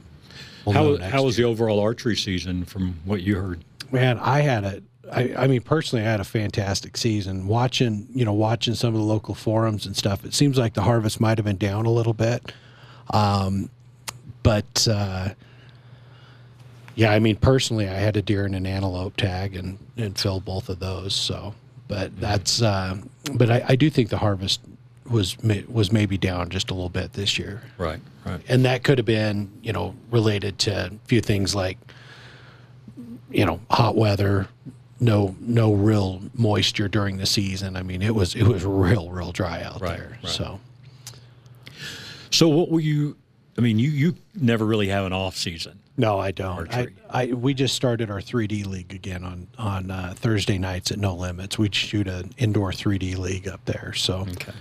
We'll 0.64 0.74
How, 0.74 1.08
how 1.08 1.22
was 1.22 1.36
the 1.36 1.44
overall 1.44 1.80
archery 1.80 2.16
season 2.16 2.64
from 2.64 3.00
what 3.04 3.22
you 3.22 3.36
heard? 3.36 3.64
Man, 3.90 4.18
I 4.18 4.40
had 4.40 4.64
a. 4.64 4.82
I, 5.12 5.35
I 5.37 5.47
mean, 5.47 5.61
personally, 5.62 6.05
I 6.05 6.11
had 6.11 6.21
a 6.21 6.25
fantastic 6.25 6.97
season. 6.97 7.47
Watching, 7.47 8.07
you 8.14 8.25
know, 8.25 8.33
watching 8.33 8.75
some 8.75 8.95
of 8.95 9.00
the 9.00 9.07
local 9.07 9.35
forums 9.35 9.87
and 9.87 9.97
stuff. 9.97 10.25
It 10.25 10.35
seems 10.35 10.57
like 10.59 10.75
the 10.75 10.83
harvest 10.83 11.21
might 11.21 11.38
have 11.38 11.45
been 11.45 11.57
down 11.57 11.87
a 11.87 11.90
little 11.90 12.12
bit, 12.14 12.52
um, 13.12 13.71
but 14.43 14.87
uh, 14.90 15.31
yeah, 16.95 17.12
I 17.12 17.19
mean, 17.19 17.37
personally, 17.37 17.88
I 17.88 17.95
had 17.95 18.17
a 18.17 18.23
deer 18.23 18.45
and 18.45 18.55
an 18.55 18.67
antelope 18.67 19.17
tag 19.17 19.57
and 19.57 19.79
and 19.97 20.19
filled 20.19 20.45
both 20.45 20.69
of 20.69 20.79
those. 20.81 21.14
So, 21.14 21.55
but 21.88 22.19
that's. 22.21 22.62
Uh, 22.62 22.99
but 23.35 23.50
I, 23.50 23.64
I 23.71 23.76
do 23.76 23.90
think 23.90 24.11
the 24.11 24.19
harvest 24.19 24.61
was 25.09 25.37
was 25.69 25.90
maybe 25.93 26.19
down 26.19 26.50
just 26.50 26.71
a 26.71 26.75
little 26.75 26.88
bit 26.88 27.14
this 27.14 27.38
year, 27.38 27.62
Right, 27.79 28.00
right. 28.25 28.40
and 28.49 28.64
that 28.64 28.85
could 28.85 28.99
have 28.99 29.07
been 29.07 29.50
you 29.62 29.73
know 29.73 29.95
related 30.11 30.59
to 30.61 30.87
a 30.87 30.90
few 31.07 31.21
things 31.21 31.55
like 31.55 31.79
you 33.31 33.45
know 33.45 33.61
hot 33.71 33.97
weather, 33.97 34.47
no 35.00 35.35
no 35.40 35.73
real 35.73 36.21
moisture 36.35 36.88
during 36.88 37.16
the 37.16 37.26
season. 37.26 37.76
I 37.76 37.83
mean, 37.83 38.02
it 38.02 38.14
was 38.14 38.35
it 38.35 38.45
was 38.45 38.64
real 38.64 39.11
real 39.11 39.33
dry 39.33 39.62
out 39.62 39.80
Right, 39.80 39.99
there. 39.99 40.19
right. 40.23 40.30
So 40.30 40.61
So 42.30 42.49
what 42.49 42.71
were 42.71 42.80
you? 42.80 43.16
I 43.59 43.62
mean, 43.62 43.78
you 43.78 43.90
you 43.90 44.14
never 44.35 44.64
really 44.64 44.88
have 44.88 45.04
an 45.04 45.12
off 45.12 45.37
season. 45.37 45.78
no, 45.97 46.19
I 46.19 46.30
don't. 46.30 46.73
I, 46.75 46.88
I 47.11 47.26
we 47.26 47.52
just 47.52 47.75
started 47.75 48.11
our 48.11 48.21
3D 48.21 48.64
league 48.66 48.95
again 48.95 49.25
on 49.25 49.49
on 49.59 49.90
uh, 49.90 50.14
Thursday 50.16 50.57
nights 50.59 50.90
at 50.90 50.99
No 50.99 51.14
Limits. 51.14 51.59
We 51.59 51.69
shoot 51.73 52.07
an 52.09 52.30
indoor 52.38 52.71
3D 52.73 53.19
league 53.19 53.49
up 53.49 53.64
there. 53.64 53.92
So. 53.95 54.21
Okay. 54.33 54.52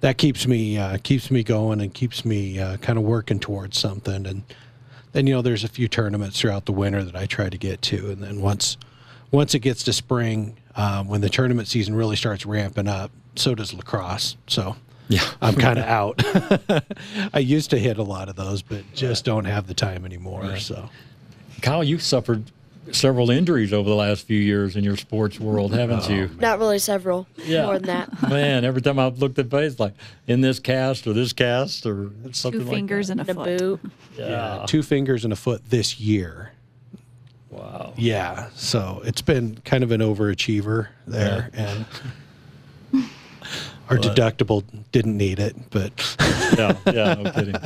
that 0.00 0.16
keeps 0.16 0.46
me 0.46 0.78
uh, 0.78 0.96
keeps 1.02 1.30
me 1.30 1.42
going 1.42 1.80
and 1.80 1.92
keeps 1.92 2.24
me 2.24 2.58
uh, 2.58 2.76
kind 2.78 2.98
of 2.98 3.04
working 3.04 3.38
towards 3.40 3.76
something. 3.78 4.26
And 4.26 4.42
then 5.12 5.26
you 5.26 5.34
know 5.34 5.42
there's 5.42 5.64
a 5.64 5.68
few 5.68 5.86
tournaments 5.88 6.40
throughout 6.40 6.64
the 6.66 6.72
winter 6.72 7.02
that 7.04 7.16
I 7.16 7.26
try 7.26 7.48
to 7.50 7.58
get 7.58 7.82
to, 7.82 8.10
and 8.10 8.22
then 8.22 8.40
once 8.40 8.76
once 9.30 9.54
it 9.54 9.60
gets 9.60 9.82
to 9.84 9.92
spring, 9.92 10.56
um, 10.76 11.08
when 11.08 11.20
the 11.20 11.28
tournament 11.28 11.68
season 11.68 11.94
really 11.94 12.16
starts 12.16 12.46
ramping 12.46 12.88
up, 12.88 13.10
so 13.36 13.54
does 13.54 13.72
lacrosse. 13.74 14.36
So. 14.46 14.76
Yeah. 15.10 15.22
I'm 15.40 15.54
kind 15.56 15.78
of 15.78 15.86
out. 15.86 16.22
I 17.34 17.38
used 17.38 17.70
to 17.70 17.78
hit 17.78 17.96
a 17.98 18.02
lot 18.02 18.28
of 18.28 18.36
those, 18.36 18.60
but 18.60 18.82
just 18.94 19.24
don't 19.24 19.46
have 19.46 19.66
the 19.66 19.72
time 19.74 20.04
anymore. 20.04 20.42
Right. 20.42 20.60
So, 20.60 20.90
Kyle, 21.62 21.82
you've 21.82 22.02
suffered 22.02 22.50
several 22.92 23.30
injuries 23.30 23.72
over 23.72 23.88
the 23.88 23.94
last 23.94 24.26
few 24.26 24.38
years 24.38 24.76
in 24.76 24.84
your 24.84 24.96
sports 24.98 25.40
world, 25.40 25.72
haven't 25.74 26.08
you? 26.10 26.30
Not 26.38 26.58
really 26.58 26.78
several. 26.78 27.26
Yeah. 27.38 27.64
More 27.64 27.78
than 27.78 27.86
that. 27.86 28.22
Man, 28.28 28.64
every 28.66 28.82
time 28.82 28.98
I've 28.98 29.18
looked 29.18 29.38
at 29.38 29.50
face, 29.50 29.78
like 29.80 29.94
in 30.26 30.42
this 30.42 30.58
cast 30.58 31.06
or 31.06 31.14
this 31.14 31.32
cast 31.32 31.86
or 31.86 32.10
something 32.32 32.60
Two 32.60 32.66
like 32.66 32.74
fingers 32.74 33.08
and 33.08 33.20
a 33.22 33.24
The 33.24 33.34
foot. 33.34 33.58
boot. 33.58 33.80
that. 34.16 34.28
Yeah. 34.28 34.64
two 34.68 34.82
fingers 34.82 35.24
and 35.24 35.32
a 35.32 35.36
foot 35.36 35.70
this 35.70 35.98
year. 35.98 36.52
Wow. 37.50 37.94
Yeah, 37.96 38.50
so 38.54 39.00
it's 39.04 39.22
been 39.22 39.56
kind 39.64 39.82
of 39.82 39.90
an 39.90 40.00
overachiever 40.00 40.88
there, 41.06 41.50
and 41.54 41.86
our 43.90 43.96
deductible 43.96 44.64
didn't 44.92 45.16
need 45.16 45.38
it, 45.38 45.56
but 45.70 45.92
yeah, 46.58 46.76
yeah, 46.86 47.14
no 47.14 47.30
kidding. 47.32 47.54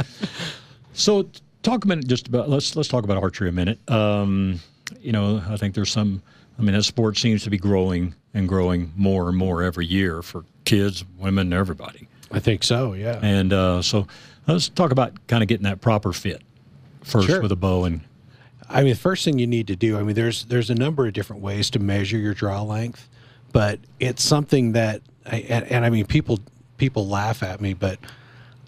So, 0.94 1.26
talk 1.62 1.86
a 1.86 1.88
minute 1.88 2.06
just 2.06 2.28
about 2.28 2.50
let's 2.50 2.76
let's 2.76 2.86
talk 2.90 3.02
about 3.04 3.16
archery 3.16 3.48
a 3.48 3.52
minute. 3.52 3.78
Um, 3.90 4.60
you 5.00 5.10
know, 5.10 5.42
I 5.48 5.56
think 5.56 5.74
there's 5.74 5.90
some. 5.90 6.22
I 6.58 6.62
mean, 6.62 6.74
that 6.74 6.82
sport 6.82 7.16
seems 7.16 7.42
to 7.44 7.50
be 7.50 7.56
growing 7.56 8.14
and 8.34 8.46
growing 8.46 8.92
more 8.94 9.30
and 9.30 9.38
more 9.38 9.62
every 9.62 9.86
year 9.86 10.20
for 10.20 10.44
kids, 10.66 11.02
women, 11.18 11.50
everybody. 11.54 12.08
I 12.30 12.40
think 12.40 12.62
so. 12.62 12.92
Yeah, 12.92 13.18
And 13.22 13.54
uh, 13.54 13.80
so, 13.80 14.06
let's 14.46 14.68
talk 14.68 14.92
about 14.92 15.14
kind 15.28 15.42
of 15.42 15.48
getting 15.48 15.64
that 15.64 15.80
proper 15.80 16.12
fit 16.12 16.42
first 17.04 17.26
Sure. 17.26 17.40
with 17.40 17.52
a 17.52 17.56
bow 17.56 17.84
and 17.84 18.02
I 18.72 18.82
mean, 18.82 18.94
the 18.94 18.98
first 18.98 19.24
thing 19.24 19.38
you 19.38 19.46
need 19.46 19.66
to 19.68 19.76
do. 19.76 19.98
I 19.98 20.02
mean, 20.02 20.14
there's 20.14 20.44
there's 20.46 20.70
a 20.70 20.74
number 20.74 21.06
of 21.06 21.12
different 21.12 21.42
ways 21.42 21.70
to 21.70 21.78
measure 21.78 22.18
your 22.18 22.34
draw 22.34 22.62
length, 22.62 23.08
but 23.52 23.78
it's 24.00 24.22
something 24.22 24.72
that, 24.72 25.02
I, 25.26 25.36
and, 25.48 25.64
and 25.66 25.84
I 25.84 25.90
mean, 25.90 26.06
people 26.06 26.40
people 26.78 27.06
laugh 27.06 27.42
at 27.42 27.60
me, 27.60 27.74
but 27.74 27.98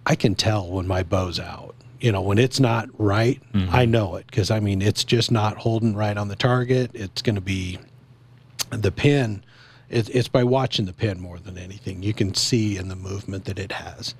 I 0.07 0.15
can 0.15 0.35
tell 0.35 0.71
when 0.71 0.87
my 0.87 1.03
bow's 1.03 1.41
out. 1.41 1.75
You 2.01 2.13
know, 2.13 2.21
when 2.21 2.39
it's 2.39 2.61
not 2.61 2.89
right, 2.99 3.41
I 3.71 3.87
know 3.87 4.17
it 4.17 4.27
because 4.27 4.51
I 4.51 4.61
mean, 4.61 4.83
it's 4.83 5.05
just 5.05 5.33
not 5.33 5.57
holding 5.57 5.95
right 5.95 6.17
on 6.17 6.29
the 6.29 6.37
target. 6.37 6.91
It's 6.93 7.23
going 7.23 7.37
to 7.37 7.41
be 7.41 7.79
the 8.71 8.93
pin. 8.93 9.43
It, 9.89 10.15
it's 10.15 10.29
by 10.29 10.45
watching 10.45 10.85
the 10.85 10.93
pin 10.93 11.19
more 11.19 11.39
than 11.39 11.57
anything. 11.57 12.03
You 12.03 12.13
can 12.13 12.35
see 12.35 12.77
in 12.77 12.89
the 12.89 12.97
movement 12.97 13.47
that 13.47 13.59
it 13.59 13.73
has. 13.73 14.15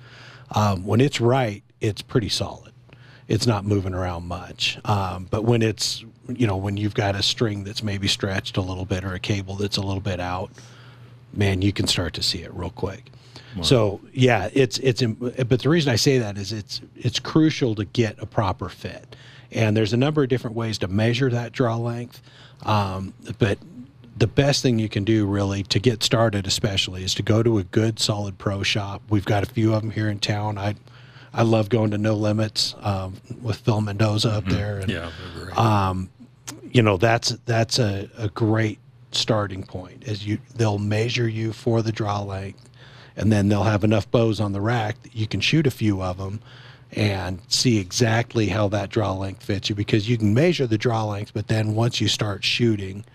Um, 0.55 0.83
when 0.85 0.99
it's 0.99 1.21
right, 1.21 1.63
it's 1.79 2.01
pretty 2.01 2.29
solid. 2.29 2.71
It's 3.27 3.47
not 3.47 3.65
moving 3.65 3.93
around 3.93 4.27
much. 4.27 4.77
Um, 4.85 5.27
but 5.29 5.43
when 5.43 5.61
it's, 5.61 6.03
you 6.27 6.45
know, 6.47 6.57
when 6.57 6.77
you've 6.77 6.93
got 6.93 7.15
a 7.15 7.23
string 7.23 7.63
that's 7.63 7.81
maybe 7.81 8.07
stretched 8.07 8.57
a 8.57 8.61
little 8.61 8.85
bit 8.85 9.03
or 9.03 9.13
a 9.13 9.19
cable 9.19 9.55
that's 9.55 9.77
a 9.77 9.81
little 9.81 10.01
bit 10.01 10.19
out, 10.19 10.51
man, 11.33 11.61
you 11.61 11.73
can 11.73 11.87
start 11.87 12.13
to 12.13 12.23
see 12.23 12.43
it 12.43 12.53
real 12.53 12.69
quick. 12.69 13.11
So 13.63 14.01
yeah, 14.13 14.49
it's 14.53 14.79
it's. 14.79 15.01
But 15.01 15.61
the 15.61 15.69
reason 15.69 15.91
I 15.91 15.95
say 15.95 16.17
that 16.19 16.37
is 16.37 16.51
it's 16.51 16.81
it's 16.95 17.19
crucial 17.19 17.73
to 17.75 17.85
get 17.85 18.21
a 18.21 18.25
proper 18.25 18.67
fit, 18.67 19.15
and 19.51 19.77
there's 19.77 19.93
a 19.93 19.97
number 19.97 20.23
of 20.23 20.29
different 20.29 20.57
ways 20.57 20.77
to 20.79 20.89
measure 20.89 21.29
that 21.29 21.53
draw 21.53 21.77
length. 21.77 22.21
Um, 22.63 23.13
but 23.39 23.57
the 24.17 24.27
best 24.27 24.61
thing 24.61 24.77
you 24.77 24.89
can 24.89 25.05
do 25.05 25.25
really 25.25 25.63
to 25.63 25.79
get 25.79 26.03
started, 26.03 26.47
especially, 26.47 27.03
is 27.03 27.13
to 27.15 27.23
go 27.23 27.43
to 27.43 27.57
a 27.57 27.63
good 27.63 27.99
solid 27.99 28.37
pro 28.37 28.61
shop. 28.61 29.01
We've 29.09 29.25
got 29.25 29.43
a 29.43 29.45
few 29.45 29.73
of 29.73 29.81
them 29.81 29.91
here 29.91 30.09
in 30.09 30.19
town. 30.19 30.57
I 30.57 30.75
I 31.35 31.43
love 31.43 31.69
going 31.69 31.91
to 31.91 31.97
No 31.97 32.15
Limits 32.15 32.75
um, 32.81 33.15
with 33.41 33.57
Phil 33.57 33.81
Mendoza 33.81 34.29
up 34.31 34.45
there. 34.45 34.79
And, 34.79 34.89
yeah, 34.89 35.11
great. 35.35 35.57
you 36.71 36.81
know 36.81 36.97
that's 36.97 37.29
that's 37.45 37.79
a, 37.79 38.09
a 38.17 38.27
great 38.29 38.79
starting 39.11 39.63
point 39.63 40.05
as 40.07 40.27
you 40.27 40.37
they'll 40.55 40.77
measure 40.77 41.27
you 41.27 41.53
for 41.53 41.81
the 41.81 41.91
draw 41.91 42.21
length 42.21 42.69
and 43.15 43.31
then 43.31 43.47
they'll 43.47 43.63
have 43.63 43.85
enough 43.85 44.11
bows 44.11 44.41
on 44.41 44.51
the 44.51 44.59
rack 44.59 45.01
that 45.03 45.15
you 45.15 45.25
can 45.25 45.39
shoot 45.39 45.65
a 45.65 45.71
few 45.71 46.01
of 46.01 46.17
them 46.17 46.41
and 46.91 47.39
see 47.47 47.77
exactly 47.79 48.47
how 48.47 48.67
that 48.67 48.89
draw 48.89 49.13
length 49.13 49.41
fits 49.41 49.69
you 49.69 49.75
because 49.75 50.09
you 50.09 50.17
can 50.17 50.33
measure 50.33 50.67
the 50.67 50.77
draw 50.77 51.05
length 51.05 51.31
but 51.33 51.47
then 51.47 51.75
once 51.75 52.01
you 52.01 52.09
start 52.09 52.43
shooting 52.43 53.05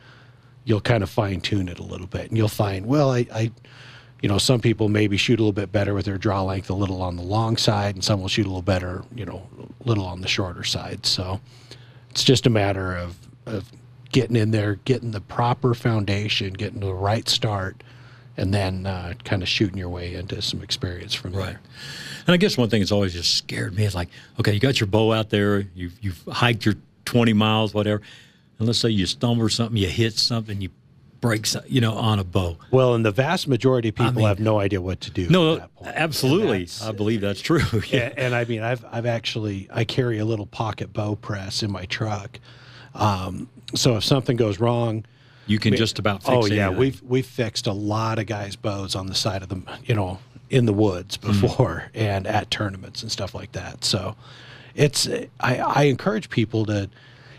you'll 0.64 0.80
kind 0.80 1.02
of 1.02 1.10
fine 1.10 1.38
tune 1.38 1.68
it 1.68 1.78
a 1.78 1.82
little 1.82 2.06
bit 2.06 2.28
and 2.28 2.38
you'll 2.38 2.48
find 2.48 2.86
well 2.86 3.10
I, 3.10 3.26
I 3.32 3.52
you 4.22 4.28
know 4.28 4.38
some 4.38 4.60
people 4.60 4.88
maybe 4.88 5.16
shoot 5.16 5.38
a 5.38 5.42
little 5.42 5.52
bit 5.52 5.72
better 5.72 5.94
with 5.94 6.04
their 6.04 6.18
draw 6.18 6.42
length 6.42 6.68
a 6.70 6.74
little 6.74 7.02
on 7.02 7.16
the 7.16 7.22
long 7.22 7.56
side 7.56 7.94
and 7.94 8.04
some 8.04 8.20
will 8.20 8.28
shoot 8.28 8.44
a 8.46 8.48
little 8.48 8.62
better 8.62 9.02
you 9.14 9.24
know 9.24 9.46
a 9.84 9.88
little 9.88 10.04
on 10.04 10.20
the 10.20 10.28
shorter 10.28 10.64
side 10.64 11.06
so 11.06 11.40
it's 12.10 12.24
just 12.24 12.46
a 12.46 12.50
matter 12.50 12.96
of, 12.96 13.16
of 13.46 13.70
getting 14.10 14.34
in 14.34 14.50
there, 14.50 14.74
getting 14.84 15.12
the 15.12 15.20
proper 15.20 15.74
foundation, 15.74 16.52
getting 16.52 16.80
the 16.80 16.92
right 16.92 17.28
start, 17.28 17.84
and 18.36 18.52
then 18.52 18.84
uh, 18.84 19.14
kind 19.22 19.42
of 19.44 19.48
shooting 19.48 19.78
your 19.78 19.88
way 19.88 20.16
into 20.16 20.42
some 20.42 20.60
experience 20.60 21.14
from 21.14 21.32
Right. 21.32 21.46
there. 21.46 21.60
And 22.26 22.34
I 22.34 22.36
guess 22.36 22.58
one 22.58 22.68
thing 22.68 22.80
that's 22.80 22.90
always 22.90 23.12
just 23.12 23.36
scared 23.36 23.76
me 23.76 23.84
is 23.84 23.94
like, 23.94 24.08
okay, 24.40 24.52
you 24.52 24.58
got 24.58 24.80
your 24.80 24.88
bow 24.88 25.12
out 25.12 25.30
there, 25.30 25.60
you've, 25.76 25.96
you've 26.02 26.20
hiked 26.28 26.64
your 26.64 26.74
20 27.04 27.32
miles, 27.32 27.72
whatever. 27.72 28.02
And 28.58 28.66
let's 28.66 28.80
say 28.80 28.88
you 28.90 29.06
stumble 29.06 29.44
or 29.44 29.48
something, 29.48 29.76
you 29.76 29.86
hit 29.86 30.14
something, 30.14 30.60
you 30.60 30.70
break 31.20 31.46
something, 31.46 31.70
you 31.72 31.80
know, 31.80 31.94
on 31.94 32.18
a 32.18 32.24
bow. 32.24 32.56
Well, 32.70 32.94
and 32.94 33.04
the 33.04 33.10
vast 33.10 33.46
majority 33.48 33.90
of 33.90 33.94
people 33.94 34.12
mean- 34.12 34.26
have 34.26 34.40
no 34.40 34.58
idea 34.58 34.80
what 34.80 35.00
to 35.02 35.10
do. 35.10 35.28
No, 35.28 35.54
at 35.54 35.58
that 35.60 35.74
point. 35.74 35.96
absolutely. 35.96 36.68
I 36.82 36.92
believe 36.92 37.20
that's 37.20 37.40
true. 37.40 37.60
yeah. 37.88 38.06
and, 38.08 38.18
and 38.18 38.34
I 38.34 38.44
mean, 38.44 38.62
I've 38.62 38.84
I've 38.90 39.06
actually 39.06 39.68
I 39.72 39.84
carry 39.84 40.18
a 40.18 40.24
little 40.24 40.46
pocket 40.46 40.92
bow 40.92 41.16
press 41.16 41.62
in 41.62 41.70
my 41.70 41.84
truck, 41.86 42.38
um, 42.94 43.48
so 43.74 43.96
if 43.96 44.04
something 44.04 44.36
goes 44.36 44.58
wrong, 44.60 45.04
You 45.46 45.58
can 45.58 45.76
just 45.76 45.98
about 45.98 46.22
fix 46.22 46.34
oh 46.34 46.46
yeah, 46.46 46.66
anything. 46.66 46.78
we've 46.80 47.02
we've 47.02 47.26
fixed 47.26 47.66
a 47.66 47.72
lot 47.72 48.18
of 48.18 48.26
guys' 48.26 48.56
bows 48.56 48.94
on 48.94 49.06
the 49.06 49.14
side 49.14 49.42
of 49.42 49.48
them, 49.48 49.66
you 49.84 49.94
know, 49.94 50.18
in 50.48 50.66
the 50.66 50.72
woods 50.72 51.16
before 51.16 51.90
and 51.94 52.26
at 52.26 52.50
tournaments 52.50 53.02
and 53.02 53.12
stuff 53.12 53.34
like 53.34 53.52
that. 53.52 53.84
So 53.84 54.16
it's 54.74 55.08
I, 55.40 55.56
I 55.58 55.82
encourage 55.84 56.30
people 56.30 56.66
to 56.66 56.88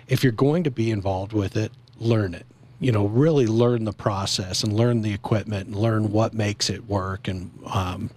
if 0.07 0.23
you're 0.23 0.31
going 0.33 0.63
to 0.65 0.71
be 0.71 0.91
involved 0.91 1.33
with 1.33 1.55
it, 1.57 1.71
learn 1.97 2.33
it. 2.33 2.45
You 2.81 2.91
know, 2.91 3.05
really 3.05 3.47
learn 3.47 3.85
the 3.85 3.93
process 3.93 4.63
and 4.63 4.73
learn 4.73 5.01
the 5.01 5.13
equipment 5.13 5.67
and 5.67 5.75
learn 5.75 6.11
what 6.11 6.33
makes 6.33 6.69
it 6.69 6.89
work. 6.89 7.29
And 7.29 7.51
um, 7.65 8.09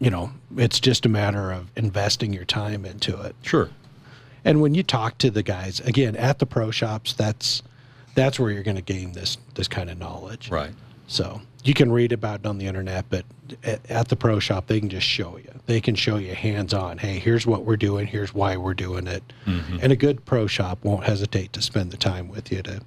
you 0.00 0.10
know, 0.10 0.32
it's 0.56 0.80
just 0.80 1.06
a 1.06 1.08
matter 1.08 1.52
of 1.52 1.70
investing 1.76 2.32
your 2.32 2.44
time 2.44 2.84
into 2.84 3.20
it. 3.22 3.36
Sure. 3.42 3.70
And 4.44 4.60
when 4.60 4.74
you 4.74 4.82
talk 4.82 5.18
to 5.18 5.30
the 5.30 5.42
guys 5.42 5.78
again 5.80 6.16
at 6.16 6.38
the 6.40 6.46
pro 6.46 6.70
shops, 6.70 7.12
that's 7.12 7.62
that's 8.14 8.40
where 8.40 8.50
you're 8.50 8.62
going 8.64 8.76
to 8.76 8.82
gain 8.82 9.12
this 9.12 9.36
this 9.54 9.68
kind 9.68 9.90
of 9.90 9.98
knowledge. 9.98 10.50
Right. 10.50 10.72
So 11.06 11.40
you 11.64 11.74
can 11.74 11.92
read 11.92 12.12
about 12.12 12.40
it 12.40 12.46
on 12.46 12.58
the 12.58 12.66
internet, 12.66 13.06
but 13.10 13.24
at, 13.64 13.90
at 13.90 14.08
the 14.08 14.16
pro 14.16 14.38
shop, 14.38 14.66
they 14.66 14.80
can 14.80 14.88
just 14.88 15.06
show 15.06 15.36
you. 15.36 15.50
They 15.66 15.80
can 15.80 15.94
show 15.94 16.16
you 16.16 16.34
hands 16.34 16.72
on. 16.72 16.98
Hey, 16.98 17.18
here's 17.18 17.46
what 17.46 17.64
we're 17.64 17.76
doing. 17.76 18.06
Here's 18.06 18.32
why 18.32 18.56
we're 18.56 18.74
doing 18.74 19.06
it. 19.06 19.22
And 19.82 19.92
a 19.92 19.96
good 19.96 20.24
pro 20.24 20.46
shop 20.46 20.82
won't 20.82 21.04
hesitate 21.04 21.52
to 21.54 21.62
spend 21.62 21.90
the 21.90 21.96
time 21.96 22.28
with 22.28 22.52
you 22.52 22.62
to 22.62 22.80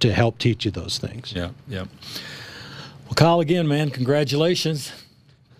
to 0.00 0.12
help 0.12 0.38
teach 0.38 0.64
you 0.64 0.70
those 0.70 0.98
things. 0.98 1.32
Yeah. 1.34 1.50
Yeah. 1.68 1.84
Well, 3.06 3.14
Kyle, 3.14 3.40
again, 3.40 3.66
man, 3.68 3.90
congratulations. 3.90 4.92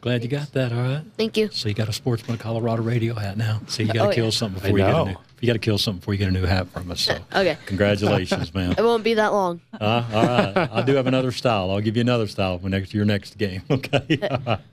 Glad 0.01 0.23
you 0.25 0.29
got 0.29 0.53
that. 0.53 0.73
All 0.73 0.83
right. 0.83 1.03
Thank 1.17 1.37
you. 1.37 1.49
So 1.53 1.69
you 1.69 1.75
got 1.77 1.89
a 1.89 1.93
Sportsman 1.93 2.37
Colorado 2.39 2.83
radio 2.83 3.15
hat 3.15 3.37
now. 3.37 3.61
So 3.69 3.83
you 3.85 3.93
got 3.93 4.03
to 4.05 4.09
Oh, 4.09 4.13
kill 4.13 4.25
yeah. 4.27 4.31
something 4.31 4.61
I 4.61 4.63
before 4.65 4.79
you 4.79 4.85
get 4.85 4.91
a 4.91 4.93
know. 4.99 5.05
new. 5.05 5.17
You 5.41 5.47
got 5.47 5.53
to 5.53 5.59
kill 5.61 5.79
something 5.79 6.01
before 6.01 6.15
you 6.15 6.19
get 6.19 6.29
a 6.29 6.33
new 6.33 6.45
hat 6.45 6.69
from 6.71 6.91
us. 6.91 7.03
So 7.03 7.19
Okay. 7.35 7.57
congratulations, 7.67 8.53
man. 8.53 8.73
It 8.79 8.83
won't 8.83 9.05
be 9.05 9.15
that 9.15 9.33
long. 9.33 9.61
Uh, 9.81 10.05
all 10.13 10.25
right. 10.27 10.69
I 10.73 10.83
do 10.83 10.95
have 10.97 11.07
another 11.07 11.31
style. 11.31 11.71
I'll 11.71 11.81
give 11.81 11.97
you 11.97 12.01
another 12.01 12.27
style 12.27 12.59
for 12.59 12.69
next 12.69 12.93
your 12.95 13.05
next 13.05 13.39
game. 13.39 13.63
Okay. 13.71 14.19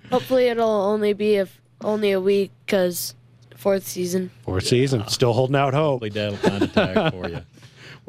Hopefully, 0.09 0.47
it'll 0.47 0.67
only 0.67 1.13
be 1.13 1.35
if 1.35 1.59
only 1.81 2.11
a 2.11 2.19
week 2.21 2.51
because 2.65 3.13
fourth 3.55 3.85
season. 3.85 4.31
Fourth 4.45 4.65
season, 4.65 5.07
still 5.09 5.33
holding 5.33 5.55
out 5.55 5.73
hope. 5.75 6.01
Hopefully 6.01 6.09
that'll 6.09 6.37
find 6.37 6.63
a 6.63 6.67
tag 6.67 7.13
for 7.13 7.29
you. 7.29 7.41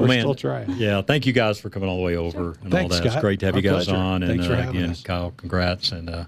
We're 0.00 0.06
Well, 0.06 0.16
man, 0.16 0.20
still 0.22 0.34
trying. 0.34 0.70
Yeah, 0.78 1.02
thank 1.02 1.26
you 1.26 1.32
guys 1.34 1.60
for 1.60 1.68
coming 1.68 1.88
all 1.88 1.98
the 1.98 2.02
way 2.02 2.16
over 2.16 2.56
and 2.62 2.70
Thanks, 2.72 2.94
all 2.96 3.02
that. 3.02 3.06
It's 3.12 3.20
great 3.20 3.38
to 3.40 3.46
have 3.46 3.54
Our 3.54 3.60
you 3.60 3.68
guys 3.70 3.84
pleasure. 3.84 4.00
on. 4.00 4.22
And 4.22 4.32
Thanks 4.32 4.46
for 4.46 4.54
uh, 4.54 4.62
having 4.62 4.76
again, 4.76 4.90
us. 4.90 5.02
Kyle, 5.02 5.32
congrats. 5.36 5.92
And 5.92 6.08
uh, 6.08 6.24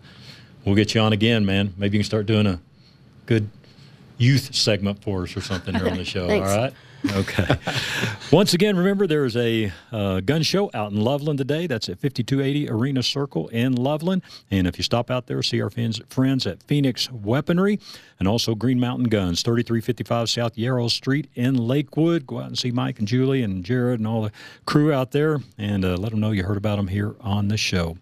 we'll 0.67 0.75
get 0.75 0.95
you 0.95 1.01
on 1.01 1.15
again, 1.15 1.47
man. 1.47 1.73
Maybe 1.79 1.97
you 1.97 2.03
can 2.03 2.07
start 2.07 2.27
doing 2.27 2.47
a 2.47 2.61
good 3.25 3.49
youth 4.19 4.55
segment 4.55 5.03
for 5.03 5.23
us 5.23 5.35
or 5.37 5.41
something 5.41 5.75
here 5.75 5.89
on 5.89 5.97
the 5.97 6.05
show. 6.15 6.29
all 6.29 6.41
right. 6.43 6.73
Okay. 7.11 7.57
Once 8.33 8.55
again, 8.55 8.77
remember 8.77 9.07
there's 9.07 9.37
a 9.37 9.73
uh, 9.91 10.21
gun 10.21 10.43
show 10.43 10.71
out 10.73 10.93
in 10.93 11.01
Loveland 11.01 11.39
today. 11.39 11.67
That's 11.67 11.89
at 11.89 11.99
5280 11.99 12.71
Arena 12.71 13.03
Circle 13.03 13.49
in 13.49 13.75
Loveland. 13.75 14.23
And 14.51 14.67
if 14.67 14.79
you 14.79 14.85
stop 14.85 15.11
out 15.11 15.27
there, 15.27 15.43
see 15.43 15.61
our 15.61 15.71
friends 15.71 16.47
at 16.47 16.63
Phoenix 16.63 17.11
Weaponry 17.11 17.81
and 18.19 18.29
also 18.29 18.55
Green 18.55 18.79
Mountain 18.79 19.09
Guns, 19.09 19.43
3355 19.43 20.31
South 20.31 20.57
Yarrow 20.57 20.89
Street 20.89 21.29
in 21.35 21.57
Lakewood. 21.57 22.27
Go 22.27 22.39
out 22.39 22.47
and 22.47 22.59
see 22.59 22.71
Mike 22.71 22.99
and 22.99 23.09
Julie 23.09 23.43
and 23.43 23.65
Jared 23.65 23.99
and 23.99 24.07
all 24.07 24.23
the 24.23 24.33
crew 24.65 24.93
out 24.93 25.11
there 25.11 25.41
and 25.59 25.85
uh, 25.85 25.97
let 25.97 26.13
them 26.13 26.21
know 26.21 26.31
you 26.31 26.45
heard 26.45 26.57
about 26.57 26.77
them 26.77 26.89
here 26.89 27.17
on 27.21 27.49
the 27.49 27.57
show. 27.57 27.97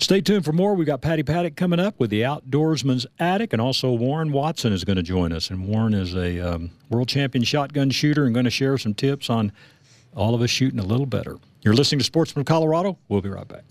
Stay 0.00 0.20
tuned 0.20 0.44
for 0.44 0.52
more. 0.52 0.74
We've 0.74 0.86
got 0.86 1.00
Patty 1.00 1.24
Paddock 1.24 1.56
coming 1.56 1.80
up 1.80 1.98
with 1.98 2.10
the 2.10 2.22
Outdoorsman's 2.22 3.04
Attic, 3.18 3.52
and 3.52 3.60
also 3.60 3.92
Warren 3.92 4.30
Watson 4.30 4.72
is 4.72 4.84
going 4.84 4.96
to 4.96 5.02
join 5.02 5.32
us. 5.32 5.50
And 5.50 5.66
Warren 5.66 5.92
is 5.92 6.14
a 6.14 6.38
um, 6.38 6.70
world 6.88 7.08
champion 7.08 7.42
shotgun 7.42 7.90
shooter 7.90 8.24
and 8.24 8.32
going 8.32 8.44
to 8.44 8.50
share 8.50 8.78
some 8.78 8.94
tips 8.94 9.28
on 9.28 9.50
all 10.14 10.36
of 10.36 10.40
us 10.40 10.50
shooting 10.50 10.78
a 10.78 10.84
little 10.84 11.06
better. 11.06 11.36
You're 11.62 11.74
listening 11.74 11.98
to 11.98 12.04
Sportsman 12.04 12.44
Colorado. 12.44 12.96
We'll 13.08 13.22
be 13.22 13.28
right 13.28 13.48
back. 13.48 13.64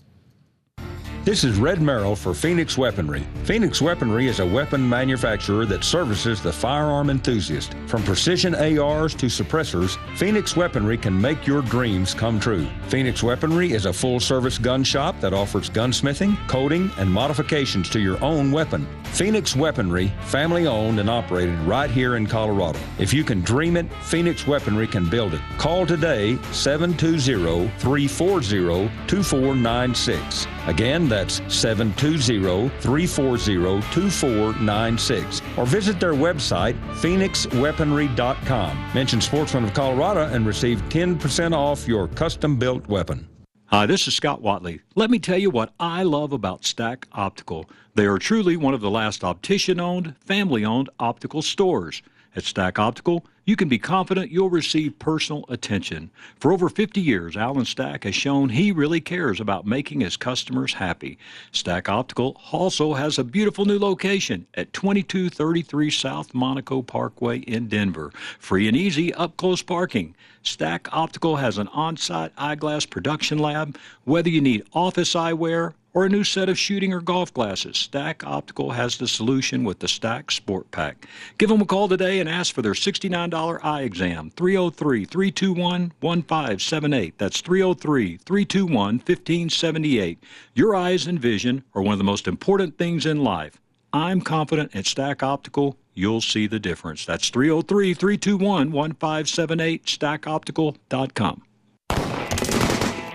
This 1.24 1.44
is 1.44 1.58
Red 1.58 1.82
Merrill 1.82 2.16
for 2.16 2.32
Phoenix 2.32 2.78
Weaponry. 2.78 3.26
Phoenix 3.44 3.82
Weaponry 3.82 4.28
is 4.28 4.40
a 4.40 4.46
weapon 4.46 4.88
manufacturer 4.88 5.66
that 5.66 5.84
services 5.84 6.40
the 6.40 6.52
firearm 6.52 7.10
enthusiast. 7.10 7.74
From 7.86 8.02
precision 8.02 8.54
ARs 8.54 9.14
to 9.16 9.26
suppressors, 9.26 9.98
Phoenix 10.16 10.56
Weaponry 10.56 10.96
can 10.96 11.20
make 11.20 11.46
your 11.46 11.60
dreams 11.60 12.14
come 12.14 12.40
true. 12.40 12.66
Phoenix 12.88 13.22
Weaponry 13.22 13.72
is 13.72 13.84
a 13.84 13.92
full 13.92 14.20
service 14.20 14.56
gun 14.56 14.82
shop 14.82 15.20
that 15.20 15.34
offers 15.34 15.68
gunsmithing, 15.68 16.34
coating, 16.48 16.90
and 16.96 17.12
modifications 17.12 17.90
to 17.90 18.00
your 18.00 18.22
own 18.24 18.50
weapon. 18.50 18.86
Phoenix 19.12 19.54
Weaponry, 19.54 20.08
family 20.22 20.66
owned 20.66 20.98
and 20.98 21.10
operated 21.10 21.58
right 21.60 21.90
here 21.90 22.16
in 22.16 22.26
Colorado. 22.26 22.78
If 22.98 23.12
you 23.12 23.24
can 23.24 23.42
dream 23.42 23.76
it, 23.76 23.92
Phoenix 24.02 24.46
Weaponry 24.46 24.86
can 24.86 25.10
build 25.10 25.34
it. 25.34 25.42
Call 25.58 25.84
today 25.84 26.38
720 26.52 27.68
340 27.78 28.90
2496. 29.06 30.46
Again, 30.66 31.07
that's 31.08 31.36
720 31.52 32.68
340 32.80 33.82
2496. 33.92 35.42
Or 35.56 35.66
visit 35.66 36.00
their 36.00 36.14
website, 36.14 36.78
phoenixweaponry.com. 36.94 38.90
Mention 38.94 39.20
Sportsman 39.20 39.64
of 39.64 39.74
Colorado 39.74 40.26
and 40.32 40.46
receive 40.46 40.80
10% 40.88 41.54
off 41.54 41.86
your 41.88 42.08
custom 42.08 42.56
built 42.56 42.86
weapon. 42.88 43.28
Hi, 43.66 43.84
this 43.84 44.08
is 44.08 44.14
Scott 44.14 44.40
Watley. 44.40 44.80
Let 44.94 45.10
me 45.10 45.18
tell 45.18 45.36
you 45.36 45.50
what 45.50 45.74
I 45.78 46.02
love 46.02 46.32
about 46.32 46.64
Stack 46.64 47.06
Optical. 47.12 47.68
They 47.94 48.06
are 48.06 48.18
truly 48.18 48.56
one 48.56 48.72
of 48.72 48.80
the 48.80 48.90
last 48.90 49.22
optician 49.22 49.78
owned, 49.78 50.16
family 50.24 50.64
owned 50.64 50.88
optical 50.98 51.42
stores. 51.42 52.00
At 52.34 52.44
Stack 52.44 52.78
Optical, 52.78 53.26
you 53.48 53.56
can 53.56 53.70
be 53.70 53.78
confident 53.78 54.30
you'll 54.30 54.50
receive 54.50 54.98
personal 54.98 55.42
attention. 55.48 56.10
For 56.38 56.52
over 56.52 56.68
50 56.68 57.00
years, 57.00 57.34
Alan 57.34 57.64
Stack 57.64 58.04
has 58.04 58.14
shown 58.14 58.50
he 58.50 58.72
really 58.72 59.00
cares 59.00 59.40
about 59.40 59.66
making 59.66 60.02
his 60.02 60.18
customers 60.18 60.74
happy. 60.74 61.16
Stack 61.50 61.88
Optical 61.88 62.38
also 62.52 62.92
has 62.92 63.18
a 63.18 63.24
beautiful 63.24 63.64
new 63.64 63.78
location 63.78 64.46
at 64.52 64.74
2233 64.74 65.90
South 65.90 66.34
Monaco 66.34 66.82
Parkway 66.82 67.38
in 67.38 67.68
Denver. 67.68 68.12
Free 68.38 68.68
and 68.68 68.76
easy 68.76 69.14
up 69.14 69.34
close 69.38 69.62
parking. 69.62 70.14
Stack 70.42 70.86
Optical 70.92 71.36
has 71.36 71.56
an 71.56 71.68
on 71.68 71.96
site 71.96 72.32
eyeglass 72.36 72.84
production 72.84 73.38
lab. 73.38 73.78
Whether 74.04 74.28
you 74.28 74.42
need 74.42 74.66
office 74.74 75.14
eyewear, 75.14 75.72
or 75.98 76.04
a 76.04 76.08
new 76.08 76.22
set 76.22 76.48
of 76.48 76.56
shooting 76.56 76.92
or 76.92 77.00
golf 77.00 77.34
glasses, 77.34 77.76
Stack 77.76 78.24
Optical 78.24 78.70
has 78.70 78.96
the 78.96 79.08
solution 79.08 79.64
with 79.64 79.80
the 79.80 79.88
Stack 79.88 80.30
Sport 80.30 80.70
Pack. 80.70 81.08
Give 81.38 81.48
them 81.48 81.60
a 81.60 81.64
call 81.64 81.88
today 81.88 82.20
and 82.20 82.28
ask 82.28 82.54
for 82.54 82.62
their 82.62 82.70
$69 82.70 83.58
eye 83.64 83.82
exam. 83.82 84.30
303 84.30 85.04
321 85.04 85.92
1578. 85.98 87.18
That's 87.18 87.40
303 87.40 88.16
321 88.18 88.94
1578. 88.98 90.22
Your 90.54 90.76
eyes 90.76 91.08
and 91.08 91.18
vision 91.18 91.64
are 91.74 91.82
one 91.82 91.94
of 91.94 91.98
the 91.98 92.04
most 92.04 92.28
important 92.28 92.78
things 92.78 93.04
in 93.04 93.24
life. 93.24 93.60
I'm 93.92 94.20
confident 94.20 94.76
at 94.76 94.86
Stack 94.86 95.24
Optical 95.24 95.76
you'll 95.94 96.20
see 96.20 96.46
the 96.46 96.60
difference. 96.60 97.04
That's 97.06 97.28
303 97.28 97.92
321 97.92 98.70
1578, 98.70 99.84
stackoptical.com. 99.84 101.42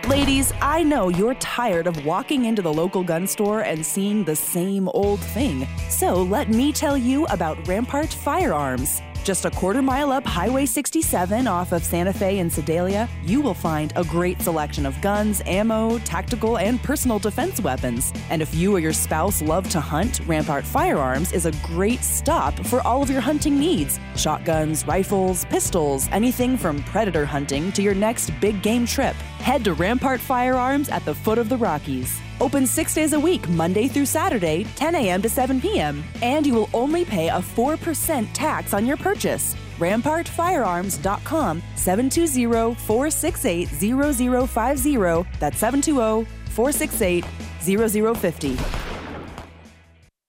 Ladies, 0.07 0.51
I 0.61 0.83
know 0.83 1.07
you're 1.07 1.33
tired 1.35 1.87
of 1.87 2.05
walking 2.05 2.43
into 2.43 2.61
the 2.61 2.73
local 2.73 3.05
gun 3.05 3.25
store 3.25 3.61
and 3.61 3.85
seeing 3.85 4.25
the 4.25 4.35
same 4.35 4.89
old 4.89 5.21
thing. 5.21 5.65
So 5.87 6.23
let 6.23 6.49
me 6.49 6.73
tell 6.73 6.97
you 6.97 7.25
about 7.27 7.65
Rampart 7.69 8.09
Firearms. 8.11 9.01
Just 9.23 9.45
a 9.45 9.51
quarter 9.51 9.81
mile 9.81 10.11
up 10.11 10.25
Highway 10.25 10.65
67 10.65 11.47
off 11.47 11.71
of 11.71 11.85
Santa 11.85 12.11
Fe 12.11 12.39
and 12.39 12.51
Sedalia, 12.51 13.07
you 13.23 13.39
will 13.39 13.53
find 13.53 13.93
a 13.95 14.03
great 14.03 14.41
selection 14.41 14.85
of 14.85 14.99
guns, 14.99 15.41
ammo, 15.45 15.97
tactical, 15.99 16.57
and 16.57 16.83
personal 16.83 17.19
defense 17.19 17.61
weapons. 17.61 18.11
And 18.29 18.41
if 18.41 18.53
you 18.53 18.75
or 18.75 18.79
your 18.79 18.91
spouse 18.91 19.41
love 19.41 19.69
to 19.69 19.79
hunt, 19.79 20.19
Rampart 20.27 20.65
Firearms 20.65 21.31
is 21.31 21.45
a 21.45 21.53
great 21.63 22.03
stop 22.03 22.53
for 22.65 22.81
all 22.81 23.01
of 23.01 23.09
your 23.09 23.21
hunting 23.21 23.57
needs 23.57 23.97
shotguns, 24.17 24.85
rifles, 24.85 25.45
pistols, 25.45 26.09
anything 26.11 26.57
from 26.57 26.83
predator 26.83 27.25
hunting 27.25 27.71
to 27.71 27.81
your 27.81 27.95
next 27.95 28.29
big 28.41 28.61
game 28.61 28.85
trip. 28.85 29.15
Head 29.39 29.63
to 29.63 29.73
Rampart 29.73 30.19
Firearms 30.19 30.89
at 30.89 31.05
the 31.05 31.15
foot 31.15 31.37
of 31.37 31.47
the 31.47 31.57
Rockies. 31.57 32.19
Open 32.43 32.67
six 32.67 32.93
days 32.93 33.13
a 33.13 33.19
week, 33.19 33.47
Monday 33.47 33.87
through 33.87 34.05
Saturday, 34.05 34.65
10 34.75 34.95
a.m. 34.95 35.21
to 35.21 35.29
7 35.29 35.61
p.m. 35.61 36.03
And 36.21 36.45
you 36.45 36.53
will 36.53 36.69
only 36.73 37.05
pay 37.05 37.29
a 37.29 37.39
4% 37.39 38.27
tax 38.33 38.73
on 38.73 38.85
your 38.85 38.97
purchase. 38.97 39.55
RampartFirearms.com 39.79 41.63
720 41.77 42.75
468 42.75 43.69
0050. 43.69 45.29
That's 45.39 45.57
720 45.57 46.25
468 46.49 47.25
0050. 47.61 48.57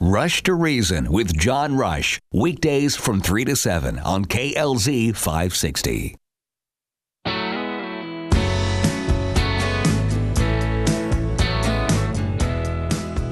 Rush 0.00 0.42
to 0.44 0.54
Reason 0.54 1.10
with 1.10 1.36
John 1.36 1.76
Rush. 1.76 2.20
Weekdays 2.32 2.94
from 2.94 3.20
3 3.20 3.44
to 3.46 3.56
7 3.56 3.98
on 3.98 4.24
KLZ 4.26 5.16
560. 5.16 6.14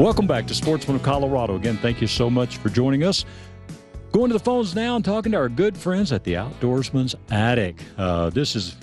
Welcome 0.03 0.27
back 0.27 0.49
to 0.49 0.55
Sportsman 0.57 0.97
of 0.97 1.05
Colorado. 1.05 1.55
Again, 1.55 1.77
thank 1.77 2.01
you 2.01 2.09
so 2.09 2.29
much 2.29 2.57
for 2.57 2.71
joining 2.71 3.05
us. 3.05 3.25
Going 4.11 4.31
to 4.31 4.33
the 4.33 4.43
phones 4.43 4.75
now 4.75 4.97
and 4.97 5.05
talking 5.05 5.31
to 5.31 5.39
our 5.39 5.49
good 5.49 5.79
friends 5.79 6.11
at 6.11 6.25
the 6.25 6.33
Outdoorsman's 6.33 7.15
Attic. 7.31 7.81
Uh, 7.97 8.29
this 8.29 8.57
is 8.57 8.75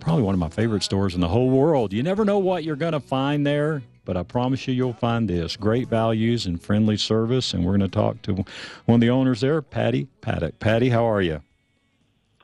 probably 0.00 0.22
one 0.22 0.34
of 0.34 0.38
my 0.38 0.50
favorite 0.50 0.82
stores 0.82 1.14
in 1.14 1.22
the 1.22 1.28
whole 1.28 1.48
world. 1.48 1.94
You 1.94 2.02
never 2.02 2.26
know 2.26 2.38
what 2.38 2.62
you're 2.62 2.76
going 2.76 2.92
to 2.92 3.00
find 3.00 3.46
there, 3.46 3.80
but 4.04 4.18
I 4.18 4.22
promise 4.22 4.68
you, 4.68 4.74
you'll 4.74 4.92
find 4.92 5.26
this 5.26 5.56
great 5.56 5.88
values 5.88 6.44
and 6.44 6.62
friendly 6.62 6.98
service. 6.98 7.54
And 7.54 7.64
we're 7.64 7.78
going 7.78 7.88
to 7.90 7.96
talk 7.96 8.20
to 8.24 8.44
one 8.84 8.96
of 8.96 9.00
the 9.00 9.08
owners 9.08 9.40
there, 9.40 9.62
Patty 9.62 10.08
Paddock. 10.20 10.58
Patty, 10.58 10.90
how 10.90 11.08
are 11.10 11.22
you? 11.22 11.40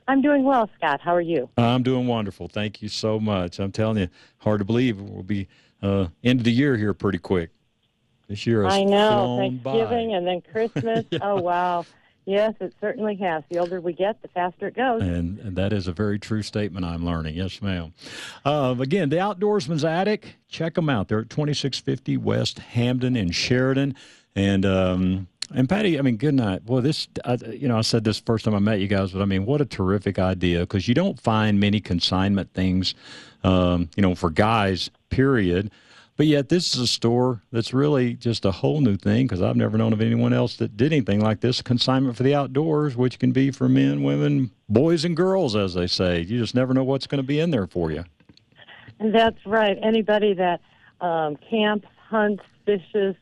I'm 0.09 0.23
doing 0.23 0.42
well, 0.42 0.71
Scott. 0.79 1.03
How 1.03 1.14
are 1.14 1.21
you? 1.21 1.51
I'm 1.59 1.83
doing 1.83 2.07
wonderful. 2.07 2.49
Thank 2.49 2.81
you 2.81 2.88
so 2.88 3.21
much. 3.21 3.59
I'm 3.59 3.73
telling 3.73 3.99
you, 3.99 4.09
hard 4.38 4.61
to 4.61 4.64
believe 4.64 5.03
we'll 5.03 5.23
be 5.23 5.49
uh, 5.83 6.07
end 6.25 6.40
of 6.40 6.45
the 6.45 6.51
year 6.51 6.79
here 6.79 6.95
pretty 6.95 7.18
quick. 7.18 7.51
I 8.73 8.85
know 8.85 9.38
Thanksgiving 9.38 10.11
by. 10.11 10.16
and 10.16 10.27
then 10.27 10.40
Christmas. 10.40 11.07
yeah. 11.11 11.18
Oh 11.23 11.40
wow. 11.40 11.85
Yes, 12.25 12.55
it 12.61 12.73
certainly 12.81 13.16
has. 13.16 13.42
The 13.51 13.59
older 13.59 13.81
we 13.81 13.92
get, 13.95 14.23
the 14.23 14.29
faster 14.29 14.68
it 14.68 14.77
goes. 14.77 15.03
And, 15.03 15.40
and 15.40 15.57
that 15.57 15.73
is 15.73 15.88
a 15.88 15.92
very 15.92 16.21
true 16.21 16.42
statement 16.42 16.87
I'm 16.87 17.05
learning. 17.05 17.35
Yes, 17.35 17.61
ma'am. 17.61 17.95
Uh, 18.45 18.77
again, 18.79 19.09
the 19.09 19.16
Outdoorsman's 19.16 19.85
Attic, 19.85 20.37
check 20.49 20.75
them 20.75 20.88
out. 20.88 21.09
They're 21.09 21.21
at 21.23 21.31
2650 21.31 22.16
West 22.18 22.61
Hampden 22.61 23.16
in 23.16 23.33
Sheridan. 23.33 23.97
And, 24.37 24.64
um, 24.64 25.27
and 25.53 25.68
Patty, 25.68 25.99
I 25.99 26.03
mean, 26.03 26.16
good 26.16 26.35
night. 26.35 26.62
Well, 26.64 26.81
this, 26.81 27.09
I, 27.25 27.38
you 27.51 27.66
know, 27.66 27.77
I 27.77 27.81
said 27.81 28.05
this 28.05 28.21
first 28.21 28.45
time 28.45 28.55
I 28.55 28.61
met 28.61 28.79
you 28.79 28.87
guys, 28.87 29.11
but 29.11 29.21
I 29.21 29.25
mean, 29.25 29.45
what 29.45 29.61
a 29.61 29.66
terrific 29.66 30.21
idea 30.21 30.61
because 30.61 30.87
you 30.87 30.95
don't 30.95 31.21
find 31.21 31.59
many 31.59 31.81
consignment 31.81 32.55
things, 32.55 32.95
um, 33.42 33.90
you 33.97 34.01
know, 34.03 34.14
for 34.14 34.31
guys, 34.31 34.90
period. 35.11 35.73
But 36.16 36.27
yet, 36.27 36.51
this 36.51 36.75
is 36.75 36.81
a 36.81 36.87
store 36.87 37.42
that's 37.51 37.72
really 37.72 38.14
just 38.14 38.44
a 38.44 38.51
whole 38.51 38.81
new 38.81 38.96
thing 38.96 39.27
because 39.27 39.40
I've 39.40 39.57
never 39.57 39.79
known 39.79 39.92
of 39.94 40.01
anyone 40.03 40.33
else 40.33 40.57
that 40.57 40.77
did 40.77 40.92
anything 40.92 41.20
like 41.20 41.40
this. 41.40 41.62
Consignment 41.62 42.16
for 42.16 42.22
the 42.22 42.35
outdoors, 42.35 42.96
which 42.96 43.18
can 43.18 43.33
be 43.33 43.51
for 43.51 43.68
men, 43.68 44.03
women, 44.03 44.51
boys, 44.68 45.05
and 45.05 45.16
girls, 45.16 45.57
as 45.57 45.72
they 45.72 45.87
say. 45.87 46.20
You 46.20 46.38
just 46.38 46.55
never 46.55 46.75
know 46.75 46.85
what's 46.85 47.07
going 47.07 47.22
to 47.22 47.27
be 47.27 47.40
in 47.40 47.51
there 47.51 47.66
for 47.66 47.90
you. 47.90 48.05
That's 49.01 49.38
right. 49.46 49.79
Anybody 49.83 50.35
that 50.35 50.61
um, 51.01 51.37
camps, 51.51 51.88
hunts, 52.09 52.44
fishes, 52.66 53.16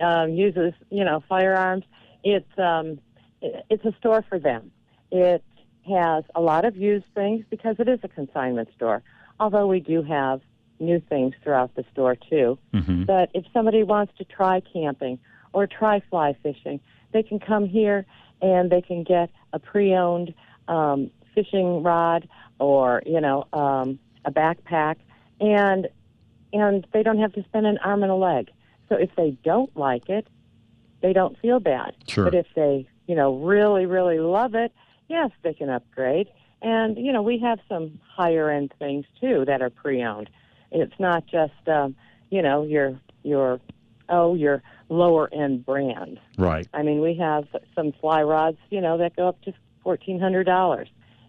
um, 0.00 0.30
uses, 0.30 0.72
you 0.90 1.04
know, 1.04 1.22
firearms, 1.28 1.84
it's 2.22 2.58
um, 2.58 3.00
it's 3.42 3.84
a 3.84 3.94
store 3.98 4.24
for 4.28 4.38
them. 4.38 4.70
It 5.10 5.42
has 5.88 6.24
a 6.34 6.40
lot 6.40 6.64
of 6.64 6.76
used 6.76 7.06
things 7.14 7.44
because 7.50 7.76
it 7.78 7.88
is 7.88 7.98
a 8.02 8.08
consignment 8.08 8.68
store. 8.74 9.02
Although 9.38 9.66
we 9.66 9.80
do 9.80 10.02
have 10.02 10.40
new 10.78 11.00
things 11.08 11.34
throughout 11.42 11.74
the 11.74 11.84
store 11.92 12.16
too. 12.16 12.58
Mm-hmm. 12.74 13.04
But 13.04 13.30
if 13.34 13.44
somebody 13.52 13.82
wants 13.82 14.12
to 14.18 14.24
try 14.24 14.60
camping 14.60 15.18
or 15.52 15.66
try 15.66 16.00
fly 16.10 16.36
fishing, 16.42 16.80
they 17.12 17.22
can 17.22 17.38
come 17.38 17.66
here 17.66 18.06
and 18.42 18.70
they 18.70 18.82
can 18.82 19.02
get 19.02 19.30
a 19.52 19.58
pre-owned 19.58 20.34
um, 20.68 21.10
fishing 21.34 21.82
rod 21.82 22.28
or 22.58 23.02
you 23.06 23.20
know 23.20 23.46
um, 23.52 23.98
a 24.24 24.30
backpack, 24.30 24.96
and 25.40 25.88
and 26.52 26.86
they 26.92 27.02
don't 27.02 27.18
have 27.18 27.32
to 27.34 27.44
spend 27.44 27.66
an 27.66 27.78
arm 27.78 28.02
and 28.02 28.12
a 28.12 28.16
leg. 28.16 28.50
So 28.88 28.96
if 28.96 29.10
they 29.16 29.36
don't 29.44 29.74
like 29.76 30.08
it, 30.08 30.26
they 31.02 31.12
don't 31.12 31.38
feel 31.38 31.60
bad. 31.60 31.94
Sure. 32.08 32.24
But 32.24 32.34
if 32.34 32.46
they 32.54 32.86
you 33.06 33.14
know 33.14 33.36
really 33.38 33.86
really 33.86 34.18
love 34.18 34.54
it, 34.54 34.72
yes, 35.08 35.30
they 35.42 35.54
can 35.54 35.70
upgrade. 35.70 36.28
And 36.62 36.96
you 36.96 37.12
know 37.12 37.22
we 37.22 37.38
have 37.38 37.58
some 37.68 38.00
higher 38.14 38.50
end 38.50 38.72
things 38.78 39.04
too 39.20 39.44
that 39.46 39.62
are 39.62 39.70
pre-owned. 39.70 40.30
It's 40.70 40.98
not 40.98 41.26
just 41.26 41.68
um, 41.68 41.94
you 42.30 42.42
know 42.42 42.62
your 42.64 42.98
your 43.22 43.60
oh 44.08 44.34
your 44.34 44.62
lower 44.88 45.32
end 45.32 45.64
brand. 45.66 46.20
Right. 46.38 46.66
I 46.72 46.82
mean, 46.82 47.00
we 47.00 47.14
have 47.16 47.46
some 47.74 47.92
fly 47.92 48.22
rods, 48.22 48.58
you 48.70 48.80
know, 48.80 48.98
that 48.98 49.16
go 49.16 49.28
up 49.28 49.40
to 49.42 49.52
fourteen 49.82 50.20
hundred 50.20 50.44
dollars, 50.44 50.88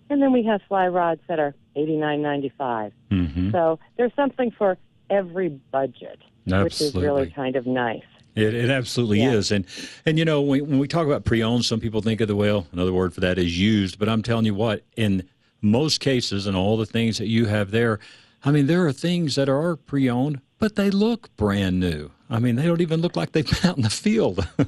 and 0.10 0.22
then 0.22 0.32
we 0.32 0.44
have 0.44 0.62
fly 0.68 0.88
rods 0.88 1.22
that 1.28 1.40
are 1.40 1.56
eighty 1.76 1.98
nine 1.98 2.22
ninety 2.22 2.52
five. 2.58 2.94
Mm-hmm. 3.12 3.52
So 3.52 3.80
there's 3.98 4.14
something 4.16 4.52
for 4.52 4.78
every 5.10 5.50
budget, 5.50 6.20
which 6.46 6.82
is 6.82 6.94
really 6.96 7.30
kind 7.30 7.56
of 7.56 7.66
nice. 7.66 8.04
It, 8.36 8.54
it 8.54 8.70
absolutely 8.70 9.22
Yeah. 9.22 9.32
is, 9.32 9.52
and 9.52 9.66
and 10.06 10.20
you 10.20 10.26
know 10.26 10.42
when, 10.42 10.68
when 10.68 10.80
we 10.80 10.88
talk 10.88 11.08
about 11.08 11.26
pre-owned, 11.26 11.66
some 11.66 11.80
people 11.80 12.02
think 12.02 12.22
of 12.22 12.28
the 12.28 12.36
well. 12.36 12.68
Another 12.72 12.94
word 12.94 13.14
for 13.14 13.22
that 13.22 13.40
is 13.40 13.60
used. 13.60 13.98
But 13.98 14.10
I'm 14.10 14.22
telling 14.22 14.46
you 14.46 14.54
what, 14.54 14.84
in 14.96 15.28
most 15.62 16.00
cases, 16.02 16.46
and 16.46 16.56
all 16.56 16.78
the 16.78 16.86
things 16.86 17.18
that 17.18 17.26
you 17.28 17.46
have 17.48 17.72
there, 17.72 18.00
I 18.44 18.52
mean, 18.52 18.68
there 18.68 18.86
are 18.86 18.94
things 18.94 19.36
that 19.36 19.50
are 19.50 19.76
pre-owned, 19.76 20.42
but 20.60 20.76
they 20.76 20.90
look 20.90 21.36
brand 21.36 21.80
new. 21.80 22.12
I 22.30 22.40
mean, 22.40 22.56
they 22.56 22.66
don't 22.66 22.82
even 22.82 23.02
look 23.02 23.16
like 23.16 23.32
they've 23.32 23.46
been 23.46 23.60
out 23.70 23.78
in 23.78 23.84
the 23.84 23.90
field. 23.90 24.48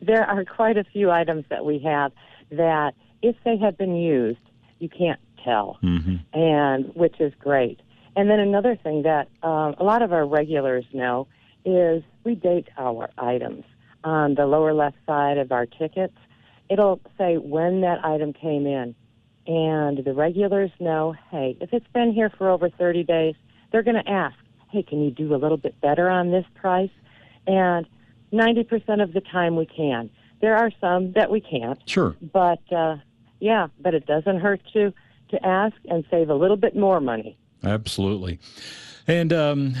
There 0.00 0.24
are 0.24 0.44
quite 0.44 0.76
a 0.76 0.84
few 0.84 1.10
items 1.10 1.44
that 1.48 1.64
we 1.64 1.78
have 1.80 2.12
that, 2.50 2.94
if 3.22 3.36
they 3.44 3.56
have 3.56 3.78
been 3.78 3.96
used, 3.96 4.38
you 4.78 4.88
can't 4.88 5.20
tell, 5.42 5.78
mm-hmm. 5.82 6.16
and 6.38 6.94
which 6.94 7.18
is 7.20 7.32
great. 7.38 7.80
And 8.14 8.30
then 8.30 8.38
another 8.38 8.76
thing 8.76 9.02
that 9.02 9.28
um, 9.42 9.74
a 9.78 9.84
lot 9.84 10.02
of 10.02 10.12
our 10.12 10.26
regulars 10.26 10.84
know 10.92 11.28
is 11.64 12.02
we 12.24 12.34
date 12.34 12.68
our 12.76 13.10
items. 13.18 13.64
On 14.04 14.34
the 14.34 14.46
lower 14.46 14.72
left 14.72 14.96
side 15.06 15.38
of 15.38 15.50
our 15.50 15.66
tickets, 15.66 16.16
it'll 16.70 17.00
say 17.18 17.36
when 17.36 17.80
that 17.80 18.04
item 18.04 18.32
came 18.32 18.66
in. 18.66 18.94
And 19.46 20.04
the 20.04 20.12
regulars 20.12 20.70
know, 20.80 21.14
hey, 21.30 21.56
if 21.60 21.72
it's 21.72 21.86
been 21.94 22.12
here 22.12 22.30
for 22.30 22.50
over 22.50 22.68
30 22.68 23.04
days, 23.04 23.34
they're 23.70 23.82
going 23.82 24.02
to 24.02 24.10
ask, 24.10 24.36
hey, 24.70 24.82
can 24.82 25.02
you 25.02 25.10
do 25.10 25.34
a 25.34 25.36
little 25.36 25.56
bit 25.56 25.80
better 25.80 26.10
on 26.10 26.30
this 26.30 26.44
price? 26.54 26.90
And 27.46 27.86
90% 28.32 29.02
of 29.02 29.12
the 29.12 29.20
time 29.20 29.56
we 29.56 29.66
can. 29.66 30.10
There 30.40 30.56
are 30.56 30.70
some 30.80 31.12
that 31.12 31.30
we 31.30 31.40
can't. 31.40 31.80
Sure. 31.88 32.14
But 32.20 32.60
uh, 32.72 32.96
yeah, 33.40 33.68
but 33.80 33.94
it 33.94 34.06
doesn't 34.06 34.40
hurt 34.40 34.60
to 34.72 34.92
to 35.30 35.44
ask 35.44 35.74
and 35.88 36.04
save 36.10 36.30
a 36.30 36.34
little 36.34 36.56
bit 36.56 36.76
more 36.76 37.00
money. 37.00 37.36
Absolutely. 37.64 38.38
And 39.08 39.32
um, 39.32 39.74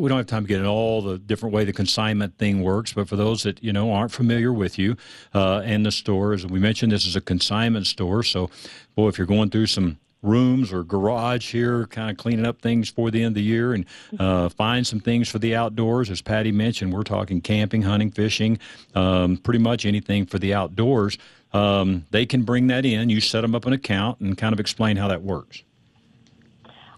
we 0.00 0.08
don't 0.08 0.18
have 0.18 0.26
time 0.26 0.44
to 0.44 0.48
get 0.48 0.58
into 0.58 0.70
all 0.70 1.02
the 1.02 1.18
different 1.18 1.54
way 1.54 1.64
the 1.64 1.72
consignment 1.72 2.36
thing 2.38 2.62
works, 2.62 2.92
but 2.92 3.08
for 3.08 3.16
those 3.16 3.42
that 3.42 3.62
you 3.62 3.72
know 3.72 3.92
aren't 3.92 4.12
familiar 4.12 4.52
with 4.52 4.78
you 4.78 4.96
uh, 5.34 5.60
and 5.64 5.84
the 5.84 5.92
store, 5.92 6.32
as 6.32 6.46
we 6.46 6.58
mentioned, 6.58 6.92
this 6.92 7.06
is 7.06 7.16
a 7.16 7.20
consignment 7.20 7.86
store. 7.86 8.22
So, 8.22 8.50
boy, 8.96 9.08
if 9.08 9.18
you're 9.18 9.26
going 9.26 9.50
through 9.50 9.66
some 9.66 9.98
rooms 10.22 10.72
or 10.72 10.82
garage 10.82 11.52
here, 11.52 11.86
kind 11.86 12.10
of 12.10 12.16
cleaning 12.16 12.46
up 12.46 12.60
things 12.60 12.88
for 12.88 13.10
the 13.10 13.20
end 13.22 13.28
of 13.28 13.34
the 13.34 13.42
year 13.42 13.72
and 13.72 13.86
uh, 14.18 14.48
find 14.50 14.86
some 14.86 15.00
things 15.00 15.28
for 15.28 15.38
the 15.38 15.54
outdoors. 15.54 16.10
As 16.10 16.20
Patty 16.20 16.52
mentioned, 16.52 16.92
we're 16.92 17.02
talking 17.02 17.40
camping, 17.40 17.82
hunting, 17.82 18.10
fishing, 18.10 18.58
um, 18.94 19.36
pretty 19.38 19.60
much 19.60 19.86
anything 19.86 20.26
for 20.26 20.38
the 20.38 20.54
outdoors. 20.54 21.18
Um, 21.52 22.04
they 22.10 22.26
can 22.26 22.42
bring 22.42 22.68
that 22.68 22.84
in. 22.84 23.10
You 23.10 23.20
set 23.20 23.40
them 23.40 23.54
up 23.54 23.66
an 23.66 23.72
account 23.72 24.20
and 24.20 24.36
kind 24.36 24.52
of 24.52 24.60
explain 24.60 24.96
how 24.96 25.08
that 25.08 25.22
works. 25.22 25.62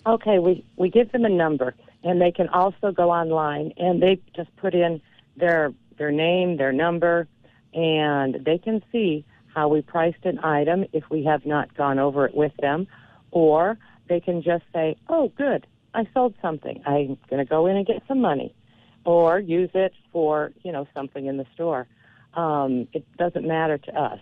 Okay, 0.05 0.41
we 0.41 0.65
we 0.77 0.91
give 0.91 1.13
them 1.13 1.25
a 1.25 1.29
number, 1.29 1.75
and 2.05 2.21
they 2.21 2.33
can 2.33 2.49
also 2.49 2.91
go 2.93 3.11
online 3.11 3.73
and 3.77 4.03
they 4.03 4.21
just 4.35 4.55
put 4.57 4.75
in 4.75 5.01
their 5.37 5.73
their 5.99 6.11
name, 6.11 6.57
their 6.57 6.73
number, 6.73 7.29
and 7.75 8.45
they 8.45 8.59
can 8.59 8.83
see 8.91 9.25
how 9.55 9.69
we 9.69 9.83
priced 9.83 10.25
an 10.25 10.39
item 10.43 10.85
if 10.93 11.05
we 11.11 11.25
have 11.25 11.45
not 11.45 11.77
gone 11.77 11.99
over 11.99 12.27
it 12.27 12.35
with 12.35 12.53
them, 12.61 12.87
or 13.31 13.79
they 14.09 14.21
can 14.21 14.43
just 14.43 14.65
say, 14.73 14.97
"Oh, 15.09 15.31
good, 15.37 15.67
I 15.95 16.07
sold 16.15 16.35
something. 16.43 16.83
I'm 16.87 17.19
going 17.29 17.45
to 17.45 17.49
go 17.49 17.67
in 17.67 17.77
and 17.77 17.87
get 17.87 18.03
some 18.09 18.21
money," 18.21 18.55
or 19.05 19.39
use 19.39 19.71
it 19.75 19.93
for 20.13 20.53
you 20.63 20.73
know 20.73 20.87
something 20.95 21.27
in 21.27 21.37
the 21.37 21.47
store. 21.55 21.87
Um, 22.35 22.89
it 22.93 23.05
doesn't 23.19 23.47
matter 23.47 23.79
to 23.79 24.01
us, 24.01 24.21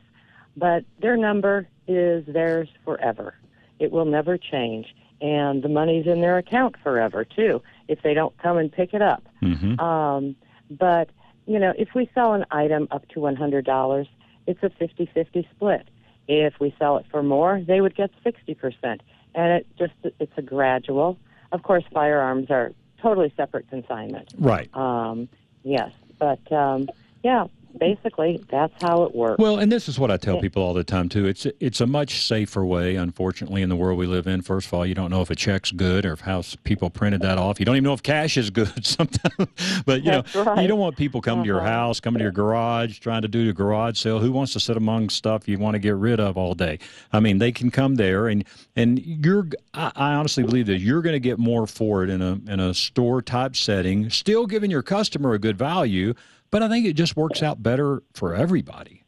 but 0.57 0.85
their 1.01 1.17
number 1.17 1.69
is 1.87 2.25
theirs 2.27 2.69
forever. 2.85 3.35
It 3.79 3.93
will 3.93 4.05
never 4.05 4.37
change, 4.37 4.95
and 5.21 5.63
the 5.63 5.69
money's 5.69 6.07
in 6.07 6.21
their 6.21 6.39
account 6.39 6.77
forever 6.83 7.25
too. 7.25 7.63
If 7.89 8.03
they 8.03 8.15
don't 8.15 8.37
come 8.39 8.57
and 8.59 8.71
pick 8.71 8.95
it 8.95 9.03
up. 9.03 9.23
Mm-hmm. 9.43 9.81
Um, 9.81 10.37
but, 10.71 11.11
you 11.47 11.59
know, 11.59 11.73
if 11.77 11.89
we 11.95 12.09
sell 12.15 12.35
an 12.35 12.45
item 12.51 12.89
up 12.91 13.09
to 13.09 13.21
$100, 13.21 14.09
it's 14.47 14.63
a 14.63 14.71
50 14.71 15.11
50 15.13 15.49
split. 15.55 15.89
If 16.29 16.55
we 16.61 16.75
sell 16.79 16.97
it 16.99 17.07
for 17.11 17.23
more, 17.23 17.61
they 17.67 17.81
would 17.81 17.97
get 17.97 18.11
60%. 18.25 19.01
And 19.35 19.53
it 19.53 19.67
just, 19.79 19.93
it's 20.19 20.33
a 20.37 20.43
gradual. 20.43 21.19
Of 21.53 21.63
course, 21.65 21.85
firearms 21.93 22.51
are 22.51 22.73
totally 23.03 23.33
separate 23.37 23.69
consignment. 23.69 24.33
Right. 24.39 24.69
Um, 24.75 25.29
yes. 25.65 25.91
But, 26.19 26.53
um, 26.53 26.89
yeah, 27.25 27.47
basically, 27.79 28.43
that's 28.51 28.73
how 28.83 29.05
it 29.05 29.15
works. 29.15 29.39
Well, 29.39 29.59
and 29.59 29.71
this 29.71 29.89
is 29.89 29.99
what 29.99 30.11
I 30.11 30.17
tell 30.17 30.41
people 30.41 30.63
all 30.63 30.75
the 30.75 30.85
time 30.85 31.09
too. 31.09 31.27
It's 31.27 31.47
it's 31.61 31.81
a 31.81 31.87
much 31.87 32.27
safer 32.27 32.65
way, 32.65 32.97
unfortunately, 32.97 33.63
in 33.63 33.69
the 33.69 33.77
world 33.77 33.99
we 33.99 34.07
live 34.07 34.27
in. 34.27 34.43
First 34.43 34.67
of 34.69 34.75
all, 34.75 34.85
you 34.87 34.95
don't 34.95 35.11
know 35.11 35.23
if 35.23 35.31
a 35.31 35.35
check's 35.37 35.71
good 35.73 36.05
or 36.07 36.13
if 36.15 36.21
how 36.21 36.43
people 36.65 36.91
printed 36.91 37.21
that 37.23 37.39
off. 37.39 37.59
You 37.61 37.67
don't 37.67 37.77
even 37.77 37.85
know 37.85 37.93
if 37.93 38.03
cash 38.03 38.37
is 38.37 38.51
good 38.51 38.85
sometimes. 38.87 39.49
but 39.87 40.03
you 40.03 40.11
That's 40.11 40.35
know, 40.35 40.43
right. 40.45 40.63
you 40.63 40.69
don't 40.69 40.79
want 40.79 40.97
people 40.97 41.21
coming 41.21 41.45
to 41.45 41.47
your 41.49 41.61
Uh-huh. 41.61 41.69
house, 41.69 42.01
coming 42.01 42.19
to 42.19 42.25
your 42.25 42.33
garage, 42.33 42.99
trying 42.99 43.23
to 43.23 43.29
do 43.29 43.49
a 43.49 43.53
garage 43.53 43.99
sale. 43.99 44.19
Who 44.19 44.33
wants 44.33 44.53
to 44.55 44.61
sit 44.61 44.77
among 44.77 45.09
stuff 45.11 45.49
you 45.49 45.59
want 45.59 45.75
to 45.75 45.79
get 45.79 45.95
rid 45.97 46.21
of 46.21 46.37
all 46.37 46.55
day? 46.55 46.79
I 47.13 47.21
mean, 47.21 47.39
they 47.39 47.53
can 47.53 47.71
come 47.71 47.97
there, 47.97 48.29
and 48.29 48.45
and 48.77 48.99
you're. 48.99 49.47
I, 49.75 49.93
I 49.95 50.13
honestly 50.15 50.43
believe 50.43 50.67
that 50.67 50.79
you're 50.81 51.03
going 51.03 51.15
to 51.15 51.21
get 51.21 51.39
more 51.39 51.67
for 51.67 52.05
it 52.05 52.11
in 52.11 52.21
a 52.23 52.33
in 52.49 52.61
a 52.61 52.75
store 52.75 53.23
type 53.23 53.55
setting, 53.57 54.11
still 54.11 54.47
giving 54.47 54.71
your 54.71 54.83
customer 54.83 55.33
a 55.35 55.39
good 55.39 55.57
value. 55.59 56.15
But 56.51 56.63
I 56.63 56.69
think 56.69 56.87
it 56.87 56.95
just 56.95 57.17
works 57.17 57.43
out 57.43 57.63
better 57.63 58.03
for 58.15 58.35
everybody. 58.35 59.05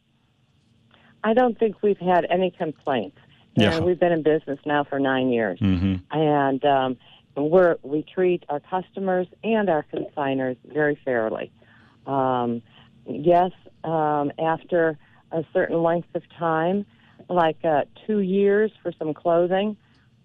I 1.23 1.33
don't 1.33 1.57
think 1.57 1.77
we've 1.81 1.97
had 1.97 2.25
any 2.29 2.51
complaints. 2.51 3.17
Yeah. 3.55 3.75
And 3.75 3.85
we've 3.85 3.99
been 3.99 4.11
in 4.11 4.23
business 4.23 4.59
now 4.65 4.83
for 4.83 4.99
nine 4.99 5.29
years. 5.29 5.59
Mm-hmm. 5.59 5.95
and 6.11 6.65
um, 6.65 6.97
we're 7.35 7.77
we 7.83 8.03
treat 8.03 8.43
our 8.49 8.59
customers 8.59 9.27
and 9.43 9.69
our 9.69 9.85
consigners 9.93 10.57
very 10.65 10.97
fairly. 11.05 11.51
Um, 12.07 12.61
yes, 13.07 13.51
um, 13.83 14.31
after 14.39 14.97
a 15.31 15.43
certain 15.53 15.81
length 15.83 16.09
of 16.15 16.23
time, 16.37 16.85
like 17.29 17.57
uh, 17.63 17.83
two 18.07 18.19
years 18.19 18.71
for 18.81 18.91
some 18.97 19.13
clothing, 19.13 19.77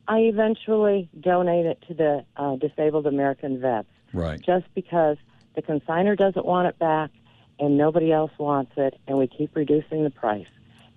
I 0.07 0.21
eventually 0.21 1.09
donate 1.21 1.67
it 1.67 1.83
to 1.89 1.95
the 1.95 2.25
uh, 2.37 2.57
disabled 2.57 3.07
American 3.07 3.61
vets, 3.61 3.89
Right. 4.13 4.41
just 4.41 4.67
because 4.75 5.17
the 5.59 5.63
consigner 5.63 6.17
doesn't 6.17 6.47
want 6.47 6.69
it 6.69 6.79
back 6.79 7.11
and 7.59 7.77
nobody 7.77 8.13
else 8.13 8.31
wants 8.39 8.71
it, 8.77 8.95
and 9.09 9.19
we 9.19 9.27
keep 9.27 9.57
reducing 9.57 10.05
the 10.05 10.11
price. 10.11 10.47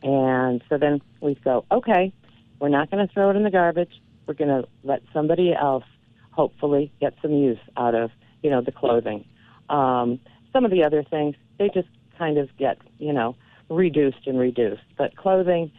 And 0.04 0.62
so 0.70 0.78
then 0.78 1.02
we 1.20 1.34
go, 1.34 1.66
okay, 1.72 2.14
we're 2.60 2.70
not 2.70 2.92
going 2.92 3.06
to 3.06 3.12
throw 3.12 3.32
it 3.32 3.36
in 3.36 3.44
the 3.44 3.50
garbage. 3.50 4.00
We're 4.28 4.36
going 4.36 4.62
to 4.62 4.68
let 4.84 5.02
somebody 5.14 5.56
else 5.56 5.84
hopefully 6.30 6.92
get 7.00 7.16
some 7.24 7.34
use 7.34 7.58
out 7.76 7.96
of, 7.96 8.12
you 8.44 8.52
know, 8.52 8.62
the 8.62 8.72
clothing. 8.72 9.26
Um, 9.70 10.20
some 10.54 10.66
of 10.66 10.70
the 10.70 10.84
other 10.84 11.04
things, 11.04 11.36
they 11.58 11.70
just 11.70 11.90
kind 12.20 12.38
of 12.38 12.56
get, 12.58 12.78
you 13.00 13.14
know, 13.14 13.36
reduced 13.70 14.28
and 14.28 14.38
reduced. 14.38 14.84
But 14.96 15.16
clothing, 15.16 15.72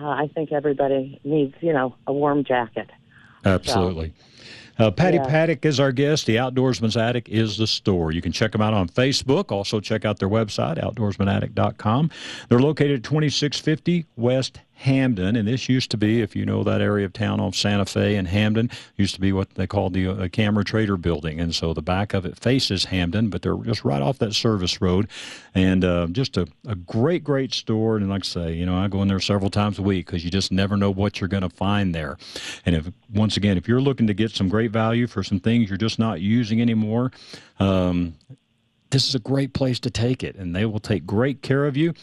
uh, 0.00 0.06
I 0.06 0.30
think 0.32 0.52
everybody 0.52 1.20
needs, 1.24 1.56
you 1.60 1.72
know, 1.72 1.96
a 2.06 2.12
warm 2.12 2.44
jacket. 2.44 2.88
Absolutely. 3.44 4.12
Uh, 4.78 4.90
Patty 4.90 5.16
Yeah. 5.16 5.26
Paddock 5.26 5.64
is 5.64 5.80
our 5.80 5.90
guest. 5.92 6.26
The 6.26 6.36
Outdoorsman's 6.36 6.96
Attic 6.96 7.28
is 7.28 7.56
the 7.56 7.66
store. 7.66 8.12
You 8.12 8.22
can 8.22 8.30
check 8.32 8.52
them 8.52 8.60
out 8.60 8.74
on 8.74 8.88
Facebook. 8.88 9.50
Also, 9.50 9.80
check 9.80 10.04
out 10.04 10.18
their 10.18 10.28
website, 10.28 10.78
outdoorsmanattic.com. 10.82 12.10
They're 12.48 12.60
located 12.60 12.98
at 12.98 13.02
2650 13.04 14.06
West 14.16 14.60
Hampden, 14.78 15.34
and 15.34 15.48
this 15.48 15.68
used 15.68 15.90
to 15.90 15.96
be, 15.96 16.22
if 16.22 16.36
you 16.36 16.46
know 16.46 16.62
that 16.62 16.80
area 16.80 17.04
of 17.04 17.12
town 17.12 17.40
off 17.40 17.56
Santa 17.56 17.84
Fe 17.84 18.14
and 18.14 18.28
Hampden, 18.28 18.70
used 18.96 19.12
to 19.16 19.20
be 19.20 19.32
what 19.32 19.56
they 19.56 19.66
called 19.66 19.92
the 19.92 20.06
uh, 20.06 20.28
Camera 20.28 20.62
Trader 20.62 20.96
Building, 20.96 21.40
and 21.40 21.52
so 21.52 21.74
the 21.74 21.82
back 21.82 22.14
of 22.14 22.24
it 22.24 22.38
faces 22.38 22.84
Hampden, 22.84 23.28
but 23.28 23.42
they're 23.42 23.56
just 23.56 23.84
right 23.84 24.00
off 24.00 24.18
that 24.18 24.34
service 24.34 24.80
road, 24.80 25.08
and 25.52 25.84
uh, 25.84 26.06
just 26.12 26.36
a, 26.36 26.46
a 26.64 26.76
great, 26.76 27.24
great 27.24 27.52
store. 27.52 27.96
And 27.96 28.08
like 28.08 28.22
I 28.22 28.28
say, 28.28 28.52
you 28.52 28.66
know, 28.66 28.76
I 28.76 28.86
go 28.86 29.02
in 29.02 29.08
there 29.08 29.18
several 29.18 29.50
times 29.50 29.80
a 29.80 29.82
week 29.82 30.06
because 30.06 30.24
you 30.24 30.30
just 30.30 30.52
never 30.52 30.76
know 30.76 30.92
what 30.92 31.20
you're 31.20 31.26
going 31.26 31.42
to 31.42 31.50
find 31.50 31.92
there. 31.92 32.16
And 32.64 32.76
if 32.76 32.88
once 33.12 33.36
again, 33.36 33.56
if 33.56 33.66
you're 33.66 33.80
looking 33.80 34.06
to 34.06 34.14
get 34.14 34.30
some 34.30 34.48
great 34.48 34.70
value 34.70 35.08
for 35.08 35.24
some 35.24 35.40
things 35.40 35.68
you're 35.68 35.76
just 35.76 35.98
not 35.98 36.20
using 36.20 36.60
anymore. 36.60 37.10
Um, 37.58 38.14
this 38.90 39.06
is 39.06 39.14
a 39.14 39.18
great 39.18 39.52
place 39.52 39.78
to 39.80 39.90
take 39.90 40.24
it, 40.24 40.36
and 40.36 40.54
they 40.56 40.64
will 40.64 40.78
take 40.78 41.04
great 41.04 41.42
care 41.42 41.66
of 41.66 41.76
you. 41.76 41.94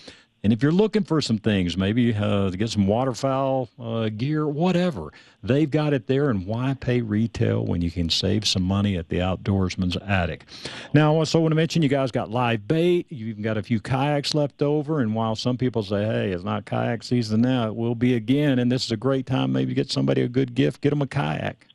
And 0.46 0.54
if 0.54 0.62
you're 0.62 0.72
looking 0.72 1.04
for 1.04 1.22
some 1.22 1.40
things, 1.40 1.76
maybe 1.76 2.14
uh, 2.14 2.52
to 2.52 2.56
get 2.56 2.70
some 2.70 2.86
waterfowl 2.86 3.68
uh, 3.80 4.10
gear, 4.10 4.48
whatever, 4.48 5.12
they've 5.42 5.72
got 5.72 5.92
it 5.92 6.06
there. 6.06 6.30
And 6.30 6.46
why 6.46 6.76
pay 6.80 7.02
retail 7.02 7.66
when 7.66 7.82
you 7.82 7.90
can 7.90 8.12
save 8.12 8.48
some 8.48 8.62
money 8.62 8.96
at 8.96 9.10
the 9.10 9.18
Outdoorsman's 9.18 9.98
Attic? 10.06 10.46
Now, 10.94 11.16
I 11.16 11.18
also 11.18 11.40
want 11.40 11.54
to 11.54 11.56
mention 11.56 11.82
you 11.82 11.90
guys 11.90 12.12
got 12.12 12.30
live 12.30 12.68
bait. 12.68 13.08
You've 13.10 13.30
even 13.30 13.42
got 13.42 13.58
a 13.58 13.64
few 13.64 13.80
kayaks 13.80 14.36
left 14.36 14.62
over. 14.62 15.00
And 15.00 15.16
while 15.16 15.36
some 15.36 15.58
people 15.58 15.82
say, 15.82 16.06
hey, 16.06 16.30
it's 16.30 16.44
not 16.44 16.66
kayak 16.66 17.02
season 17.02 17.42
now, 17.42 17.66
it 17.66 17.76
will 17.76 17.96
be 17.96 18.14
again. 18.14 18.60
And 18.60 18.72
this 18.72 18.86
is 18.86 18.92
a 18.92 18.98
great 18.98 19.26
time 19.26 19.52
maybe 19.52 19.72
to 19.72 19.76
get 19.76 19.90
somebody 19.90 20.22
a 20.22 20.28
good 20.28 20.54
gift, 20.54 20.80
get 20.82 20.92
them 20.92 21.02
a 21.02 21.08
kayak. 21.08 21.66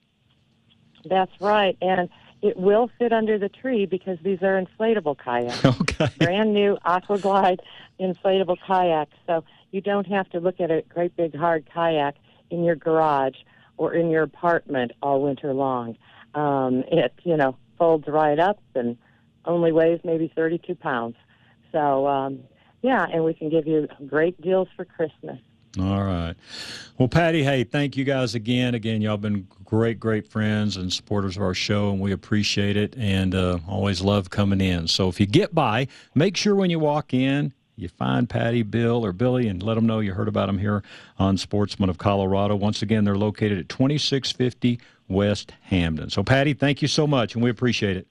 That's 1.07 1.33
right. 1.41 1.77
And 1.83 2.09
it 2.43 2.57
will 2.57 2.91
fit 2.99 3.13
under 3.13 3.39
the 3.39 3.49
tree 3.49 3.87
because 3.87 4.19
these 4.23 4.43
are 4.43 4.61
inflatable 4.61 5.17
kayaks. 5.19 5.65
Okay. 5.81 6.09
Brand 6.19 6.55
new 6.55 6.79
Aquaglide 6.87 7.59
inflatable 7.99 8.57
kayaks. 8.67 9.15
So 9.27 9.45
you 9.71 9.81
don't 9.81 10.07
have 10.07 10.29
to 10.31 10.41
look 10.41 10.61
at 10.61 10.71
a 10.71 10.83
great 10.89 11.15
big 11.17 11.37
hard 11.37 11.69
kayak 11.73 12.15
in 12.51 12.65
your 12.65 12.77
garage 12.77 13.37
or 13.77 13.95
in 13.95 14.11
your 14.11 14.23
apartment 14.23 14.93
all 15.03 15.23
winter 15.23 15.53
long. 15.53 15.97
Um, 16.35 16.85
it, 16.91 17.13
you 17.25 17.37
know, 17.37 17.57
folds 17.79 18.07
right 18.09 18.39
up 18.39 18.61
and 18.75 18.97
only 19.45 19.73
weighs 19.73 20.01
maybe 20.05 20.33
32 20.35 20.75
pounds. 20.75 21.17
So, 21.73 22.07
um, 22.07 22.41
yeah, 22.83 23.07
and 23.13 23.25
we 23.25 23.35
can 23.35 23.51
give 23.51 23.67
you 23.67 23.89
great 24.07 24.41
deals 24.41 24.69
for 24.77 24.85
Christmas. 24.85 25.39
All 25.79 26.03
right. 26.03 26.35
Well, 26.99 27.09
Patty, 27.09 27.45
hey, 27.45 27.63
thank 27.63 27.97
you 27.97 28.05
guys 28.05 28.35
again. 28.35 28.75
Again, 28.75 29.01
y'all 29.01 29.17
been 29.17 29.47
great, 29.65 30.01
great 30.01 30.27
friends 30.27 30.77
and 30.77 30.93
supporters 30.93 31.37
of 31.37 31.43
our 31.45 31.55
show, 31.55 31.91
and 31.91 32.01
we 32.01 32.11
appreciate 32.11 32.77
it 32.77 32.97
and 32.97 33.35
uh, 33.35 33.59
always 33.69 34.01
love 34.01 34.31
coming 34.31 34.61
in. 34.61 34.89
So 34.89 35.09
if 35.09 35.21
you 35.21 35.27
get 35.27 35.55
by, 35.55 35.87
make 36.15 36.37
sure 36.37 36.57
when 36.57 36.71
you 36.71 36.81
walk 36.81 37.15
in, 37.15 37.53
you 37.77 37.89
find 37.89 38.29
Patty, 38.29 38.63
Bill, 38.63 39.05
or 39.05 39.13
Billy 39.13 39.47
and 39.47 39.63
let 39.63 39.75
them 39.75 39.87
know 39.87 40.01
you 40.01 40.13
heard 40.13 40.29
about 40.29 40.47
them 40.47 40.59
here 40.59 40.83
on 41.19 41.39
Sportsman 41.39 41.89
of 41.89 41.99
Colorado. 41.99 42.57
Once 42.57 42.83
again, 42.83 43.05
they're 43.05 43.17
located 43.17 43.59
at 43.59 43.69
2650 43.69 44.81
West 45.09 45.53
Hampden. 45.63 46.11
So, 46.11 46.25
Patty, 46.25 46.53
thank 46.53 46.83
you 46.83 46.89
so 46.89 47.07
much, 47.07 47.35
and 47.35 47.45
we 47.45 47.49
appreciate 47.49 47.97
it. 47.97 48.07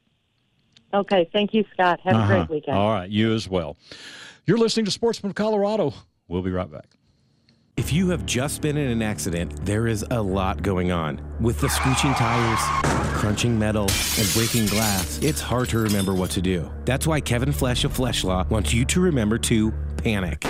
Okay. 0.94 1.30
Thank 1.32 1.54
you, 1.54 1.66
Scott. 1.74 2.00
Have 2.04 2.16
uh-huh. 2.16 2.34
a 2.34 2.38
great 2.38 2.50
weekend. 2.50 2.78
All 2.78 2.90
right. 2.90 3.10
You 3.10 3.34
as 3.34 3.48
well. 3.48 3.78
You're 4.46 4.58
listening 4.58 4.86
to 4.86 4.92
Sportsman 4.92 5.32
of 5.32 5.36
Colorado. 5.36 5.94
We'll 6.28 6.42
be 6.42 6.52
right 6.52 6.72
back. 6.72 6.88
If 7.80 7.94
you 7.94 8.10
have 8.10 8.26
just 8.26 8.62
been 8.62 8.76
in 8.76 8.92
an 8.92 9.02
accident, 9.02 9.66
there 9.66 9.88
is 9.88 10.04
a 10.12 10.22
lot 10.22 10.62
going 10.62 10.92
on. 10.92 11.22
With 11.40 11.62
the 11.62 11.70
screeching 11.70 12.14
tires, 12.14 12.60
crunching 13.18 13.58
metal, 13.58 13.88
and 14.18 14.30
breaking 14.34 14.66
glass, 14.66 15.18
it's 15.24 15.40
hard 15.40 15.70
to 15.70 15.80
remember 15.80 16.14
what 16.14 16.30
to 16.32 16.42
do. 16.42 16.70
That's 16.84 17.08
why 17.08 17.22
Kevin 17.22 17.54
Flesh 17.54 17.86
of 17.86 17.94
Flesh 17.94 18.26
Law 18.26 18.46
wants 18.50 18.74
you 18.74 18.84
to 18.84 19.00
remember 19.00 19.38
to 19.38 19.72
panic. 19.96 20.46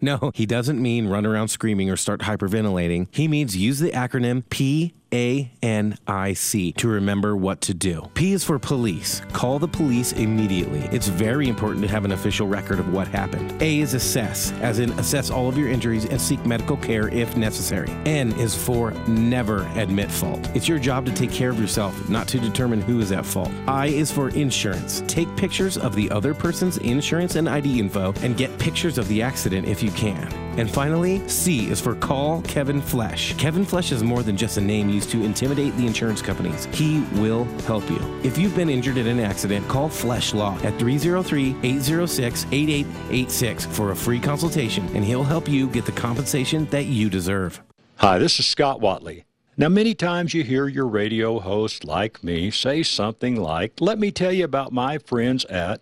No, 0.00 0.32
he 0.34 0.46
doesn't 0.46 0.82
mean 0.82 1.06
run 1.06 1.24
around 1.24 1.46
screaming 1.46 1.90
or 1.90 1.96
start 1.96 2.22
hyperventilating. 2.22 3.06
He 3.12 3.28
means 3.28 3.56
use 3.56 3.78
the 3.78 3.92
acronym 3.92 4.42
P 4.50 4.94
a 5.12 5.50
N 5.62 5.96
I 6.06 6.32
C 6.32 6.72
to 6.72 6.88
remember 6.88 7.36
what 7.36 7.60
to 7.62 7.74
do. 7.74 8.08
P 8.14 8.32
is 8.32 8.44
for 8.44 8.58
police. 8.58 9.22
Call 9.32 9.58
the 9.58 9.68
police 9.68 10.12
immediately. 10.12 10.80
It's 10.92 11.08
very 11.08 11.48
important 11.48 11.82
to 11.82 11.88
have 11.88 12.04
an 12.04 12.12
official 12.12 12.46
record 12.46 12.78
of 12.78 12.92
what 12.92 13.08
happened. 13.08 13.60
A 13.62 13.80
is 13.80 13.94
assess, 13.94 14.52
as 14.60 14.78
in 14.78 14.90
assess 14.98 15.30
all 15.30 15.48
of 15.48 15.56
your 15.56 15.68
injuries 15.68 16.04
and 16.04 16.20
seek 16.20 16.44
medical 16.44 16.76
care 16.76 17.08
if 17.08 17.36
necessary. 17.36 17.90
N 18.06 18.32
is 18.32 18.54
for 18.54 18.92
never 19.06 19.66
admit 19.76 20.10
fault. 20.10 20.48
It's 20.54 20.68
your 20.68 20.78
job 20.78 21.06
to 21.06 21.12
take 21.12 21.32
care 21.32 21.50
of 21.50 21.60
yourself, 21.60 22.08
not 22.08 22.28
to 22.28 22.38
determine 22.38 22.80
who 22.80 23.00
is 23.00 23.12
at 23.12 23.26
fault. 23.26 23.50
I 23.66 23.86
is 23.86 24.10
for 24.10 24.30
insurance. 24.30 25.02
Take 25.06 25.34
pictures 25.36 25.78
of 25.78 25.94
the 25.94 26.10
other 26.10 26.34
person's 26.34 26.78
insurance 26.78 27.36
and 27.36 27.48
ID 27.48 27.80
info 27.80 28.12
and 28.22 28.36
get 28.36 28.56
pictures 28.58 28.98
of 28.98 29.08
the 29.08 29.22
accident 29.22 29.66
if 29.66 29.82
you 29.82 29.90
can. 29.92 30.47
And 30.58 30.68
finally, 30.68 31.26
C 31.28 31.70
is 31.70 31.80
for 31.80 31.94
call 31.94 32.42
Kevin 32.42 32.80
Flesh. 32.80 33.32
Kevin 33.36 33.64
Flesh 33.64 33.92
is 33.92 34.02
more 34.02 34.24
than 34.24 34.36
just 34.36 34.56
a 34.56 34.60
name 34.60 34.88
used 34.88 35.08
to 35.10 35.22
intimidate 35.22 35.76
the 35.76 35.86
insurance 35.86 36.20
companies. 36.20 36.66
He 36.72 37.00
will 37.14 37.44
help 37.62 37.88
you. 37.88 38.00
If 38.24 38.36
you've 38.36 38.56
been 38.56 38.68
injured 38.68 38.96
in 38.96 39.06
an 39.06 39.20
accident, 39.20 39.68
call 39.68 39.88
Flesh 39.88 40.34
Law 40.34 40.58
at 40.64 40.76
303 40.76 41.54
806 41.62 42.46
8886 42.50 43.66
for 43.66 43.92
a 43.92 43.96
free 43.96 44.18
consultation, 44.18 44.84
and 44.96 45.04
he'll 45.04 45.22
help 45.22 45.48
you 45.48 45.68
get 45.68 45.86
the 45.86 45.92
compensation 45.92 46.66
that 46.70 46.86
you 46.86 47.08
deserve. 47.08 47.60
Hi, 47.98 48.18
this 48.18 48.40
is 48.40 48.46
Scott 48.46 48.80
Watley. 48.80 49.26
Now, 49.56 49.68
many 49.68 49.94
times 49.94 50.34
you 50.34 50.42
hear 50.42 50.66
your 50.66 50.88
radio 50.88 51.38
host, 51.38 51.84
like 51.84 52.24
me, 52.24 52.50
say 52.50 52.82
something 52.82 53.36
like, 53.36 53.80
Let 53.80 54.00
me 54.00 54.10
tell 54.10 54.32
you 54.32 54.44
about 54.44 54.72
my 54.72 54.98
friends 54.98 55.44
at, 55.44 55.80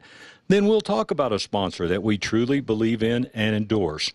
then 0.49 0.67
we'll 0.67 0.83
talk 0.83 1.11
about 1.11 1.33
a 1.33 1.39
sponsor 1.39 1.89
that 1.89 2.03
we 2.03 2.19
truly 2.19 2.61
believe 2.61 3.03
in 3.03 3.31
and 3.33 3.57
endorse. 3.57 4.13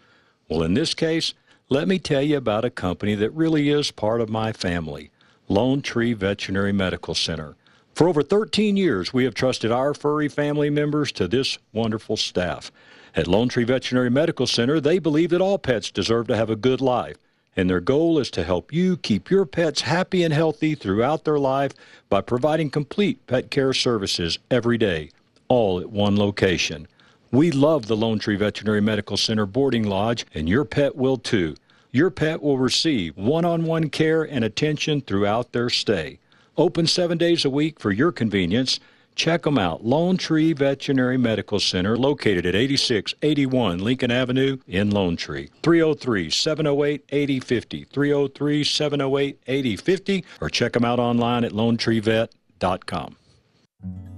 Well, 0.52 0.64
in 0.64 0.74
this 0.74 0.94
case, 0.94 1.34
let 1.70 1.88
me 1.88 1.98
tell 1.98 2.22
you 2.22 2.36
about 2.36 2.66
a 2.66 2.70
company 2.70 3.16
that 3.16 3.30
really 3.30 3.70
is 3.70 3.90
part 3.90 4.20
of 4.20 4.28
my 4.28 4.52
family 4.52 5.10
Lone 5.48 5.82
Tree 5.82 6.12
Veterinary 6.12 6.74
Medical 6.74 7.16
Center. 7.16 7.56
For 7.96 8.10
over 8.10 8.22
13 8.22 8.76
years, 8.76 9.14
we 9.14 9.24
have 9.24 9.34
trusted 9.34 9.72
our 9.72 9.94
furry 9.94 10.28
family 10.28 10.70
members 10.70 11.14
to 11.14 11.30
this 11.30 11.58
wonderful 11.72 12.18
staff. 12.18 12.70
At 13.16 13.28
Lone 13.28 13.48
Tree 13.48 13.64
Veterinary 13.64 14.10
Medical 14.10 14.46
Center, 14.46 14.82
they 14.82 15.00
believe 15.00 15.30
that 15.30 15.40
all 15.40 15.58
pets 15.58 15.90
deserve 15.90 16.28
to 16.28 16.36
have 16.36 16.50
a 16.50 16.58
good 16.58 16.82
life, 16.82 17.16
and 17.56 17.70
their 17.70 17.80
goal 17.80 18.20
is 18.20 18.30
to 18.32 18.44
help 18.44 18.74
you 18.74 18.98
keep 18.98 19.30
your 19.30 19.46
pets 19.46 19.80
happy 19.80 20.22
and 20.22 20.34
healthy 20.34 20.76
throughout 20.76 21.24
their 21.24 21.40
life 21.40 21.72
by 22.10 22.20
providing 22.20 22.70
complete 22.70 23.26
pet 23.26 23.52
care 23.52 23.72
services 23.72 24.38
every 24.50 24.78
day, 24.78 25.12
all 25.48 25.80
at 25.80 25.92
one 25.92 26.18
location. 26.18 26.90
We 27.34 27.50
love 27.50 27.88
the 27.88 27.96
Lone 27.96 28.20
Tree 28.20 28.36
Veterinary 28.36 28.82
Medical 28.82 29.15
Center 29.15 29.46
boarding 29.46 29.84
lodge, 29.84 30.26
and 30.34 30.50
your 30.50 30.65
pet 30.65 30.98
will 30.98 31.15
too. 31.15 31.56
Your 31.89 32.10
pet 32.10 32.41
will 32.41 32.58
receive 32.58 33.15
one 33.15 33.46
on 33.46 33.63
one 33.63 33.89
care 33.89 34.24
and 34.24 34.44
attention 34.44 35.00
throughout 35.00 35.54
their 35.54 35.70
stay. 35.70 36.20
Open 36.58 36.86
seven 36.88 37.17
days 37.17 37.46
a 37.46 37.50
week 37.50 37.80
for 37.80 37.89
your 37.89 38.12
convenience. 38.12 38.82
Check 39.15 39.44
them 39.44 39.58
out. 39.58 39.86
Lone 39.86 40.17
Tree 40.17 40.52
Veterinary 40.52 41.17
Medical 41.17 41.62
Center, 41.62 41.98
located 41.98 42.46
at 42.46 42.54
8681 42.54 43.80
Lincoln 43.80 44.12
Avenue 44.12 44.58
in 44.67 44.89
Lone 44.89 45.15
Tree. 45.15 45.50
303 45.63 46.30
708 46.30 47.06
8050. 47.10 47.86
303 47.86 48.63
708 48.65 49.39
8050. 49.48 50.26
Or 50.41 50.50
check 50.50 50.74
them 50.74 50.84
out 50.84 51.00
online 51.00 51.46
at 51.46 51.54
lonetreevet.com. 51.54 53.15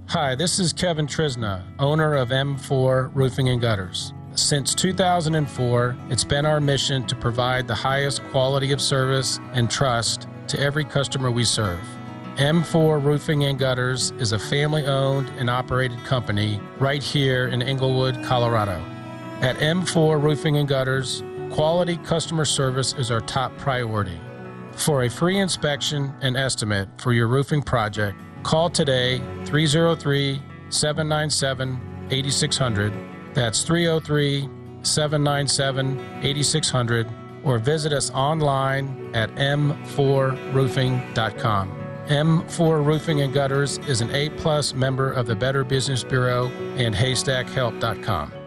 Hi, 0.08 0.34
this 0.34 0.60
is 0.60 0.72
Kevin 0.72 1.06
Trisna, 1.06 1.64
owner 1.78 2.14
of 2.14 2.28
M4 2.28 3.10
Roofing 3.14 3.48
and 3.48 3.60
Gutters. 3.60 4.12
Since 4.34 4.74
2004, 4.74 5.96
it's 6.10 6.22
been 6.22 6.46
our 6.46 6.60
mission 6.60 7.04
to 7.06 7.16
provide 7.16 7.66
the 7.66 7.74
highest 7.74 8.22
quality 8.24 8.70
of 8.70 8.80
service 8.80 9.40
and 9.54 9.68
trust 9.68 10.28
to 10.48 10.60
every 10.60 10.84
customer 10.84 11.30
we 11.30 11.42
serve. 11.42 11.80
M4 12.36 13.02
Roofing 13.02 13.44
and 13.44 13.58
Gutters 13.58 14.12
is 14.18 14.32
a 14.32 14.38
family 14.38 14.86
owned 14.86 15.30
and 15.30 15.48
operated 15.48 15.98
company 16.04 16.60
right 16.78 17.02
here 17.02 17.48
in 17.48 17.62
Englewood, 17.62 18.22
Colorado. 18.22 18.84
At 19.40 19.56
M4 19.56 20.22
Roofing 20.22 20.58
and 20.58 20.68
Gutters, 20.68 21.24
quality 21.50 21.96
customer 21.96 22.44
service 22.44 22.92
is 22.98 23.10
our 23.10 23.22
top 23.22 23.56
priority. 23.56 24.20
For 24.72 25.04
a 25.04 25.10
free 25.10 25.38
inspection 25.38 26.12
and 26.20 26.36
estimate 26.36 26.88
for 26.98 27.12
your 27.12 27.26
roofing 27.26 27.62
project, 27.62 28.18
call 28.44 28.70
today 28.70 29.18
303 29.46 30.40
797 30.68 32.06
8600. 32.10 32.92
That's 33.34 33.64
303 33.64 34.48
797 34.82 35.98
8600 36.22 37.08
or 37.42 37.58
visit 37.58 37.92
us 37.92 38.12
online 38.12 39.10
at 39.14 39.34
m4roofing.com. 39.34 41.80
M4 42.06 42.84
Roofing 42.84 43.22
and 43.22 43.32
Gutters 43.32 43.78
is 43.88 44.02
an 44.02 44.10
A 44.10 44.28
plus 44.30 44.74
member 44.74 45.10
of 45.10 45.26
the 45.26 45.34
Better 45.34 45.64
Business 45.64 46.04
Bureau 46.04 46.48
and 46.76 46.94
haystackhelp.com. 46.94 48.43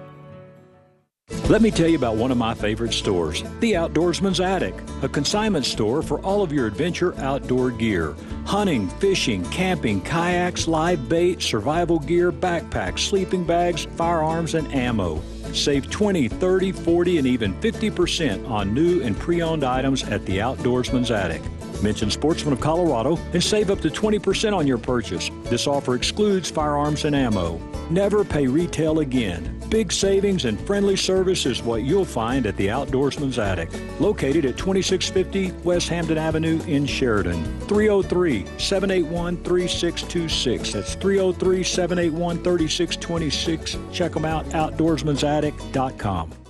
Let 1.50 1.62
me 1.62 1.72
tell 1.72 1.88
you 1.88 1.96
about 1.96 2.18
one 2.18 2.30
of 2.30 2.38
my 2.38 2.54
favorite 2.54 2.92
stores, 2.92 3.42
The 3.62 3.72
Outdoorsman's 3.72 4.42
Attic, 4.42 4.76
a 5.02 5.08
consignment 5.08 5.66
store 5.66 6.02
for 6.02 6.20
all 6.20 6.44
of 6.44 6.52
your 6.52 6.68
adventure 6.68 7.16
outdoor 7.20 7.72
gear. 7.72 8.18
Hunting, 8.46 8.90
fishing, 8.90 9.46
camping, 9.46 10.02
kayaks, 10.02 10.68
live 10.68 11.08
bait, 11.08 11.42
survival 11.42 12.00
gear, 12.00 12.34
backpacks, 12.34 13.00
sleeping 13.00 13.46
bags, 13.46 13.86
firearms, 13.96 14.56
and 14.56 14.70
ammo. 14.74 15.22
Save 15.54 15.90
20, 15.90 16.28
30, 16.28 16.74
40, 16.74 17.18
and 17.18 17.28
even 17.28 17.54
50% 17.62 18.50
on 18.50 18.74
new 18.74 19.02
and 19.02 19.18
pre 19.18 19.42
owned 19.42 19.64
items 19.64 20.04
at 20.04 20.26
The 20.26 20.40
Outdoorsman's 20.40 21.12
Attic. 21.12 21.42
Mention 21.82 22.10
Sportsman 22.10 22.54
of 22.54 22.60
Colorado 22.60 23.18
and 23.34 23.44
save 23.44 23.72
up 23.72 23.82
to 23.82 23.90
20% 23.90 24.56
on 24.56 24.68
your 24.68 24.78
purchase. 24.78 25.30
This 25.44 25.68
offer 25.68 25.96
excludes 25.96 26.50
firearms 26.50 27.06
and 27.06 27.16
ammo. 27.16 27.58
Never 27.90 28.24
pay 28.24 28.48
retail 28.48 29.00
again. 29.00 29.54
Big 29.70 29.92
savings 29.92 30.46
and 30.46 30.60
friendly 30.62 30.96
service 30.96 31.46
is 31.46 31.62
what 31.62 31.84
you'll 31.84 32.06
find 32.06 32.46
at 32.46 32.56
the 32.58 32.68
Outdoorsman's 32.68 33.38
Attic, 33.38 33.70
located 34.00 34.46
at 34.46 34.58
2650 34.58 35.52
West 35.64 35.90
Hampden 35.90 36.18
Avenue 36.18 36.60
in 36.68 36.86
Sheridan. 36.86 37.44
303 37.62 38.46
781 38.58 39.44
3626. 39.44 40.74
That's 40.74 40.96
303 40.96 41.64
781 41.64 42.44
3626. 42.44 43.78
Check 43.92 44.14
them 44.14 44.26
out, 44.26 44.46
outdoorsmansattic.com. 44.48 46.47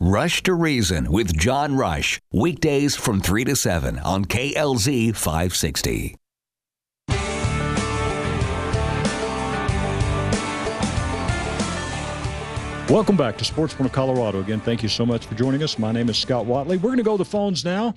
Rush 0.00 0.44
to 0.44 0.54
Reason 0.54 1.10
with 1.10 1.36
John 1.36 1.74
Rush, 1.74 2.20
weekdays 2.32 2.94
from 2.94 3.20
3 3.20 3.42
to 3.46 3.56
7 3.56 3.98
on 3.98 4.26
KLZ 4.26 5.16
560. 5.16 6.14
Welcome 12.88 13.16
back 13.16 13.36
to 13.38 13.44
Sportsman 13.44 13.86
of 13.86 13.92
Colorado. 13.92 14.38
Again, 14.38 14.60
thank 14.60 14.84
you 14.84 14.88
so 14.88 15.04
much 15.04 15.26
for 15.26 15.34
joining 15.34 15.64
us. 15.64 15.80
My 15.80 15.90
name 15.90 16.08
is 16.08 16.16
Scott 16.16 16.46
Watley. 16.46 16.76
We're 16.76 16.90
going 16.90 16.98
to 16.98 17.02
go 17.02 17.16
to 17.16 17.18
the 17.18 17.28
phones 17.28 17.64
now 17.64 17.92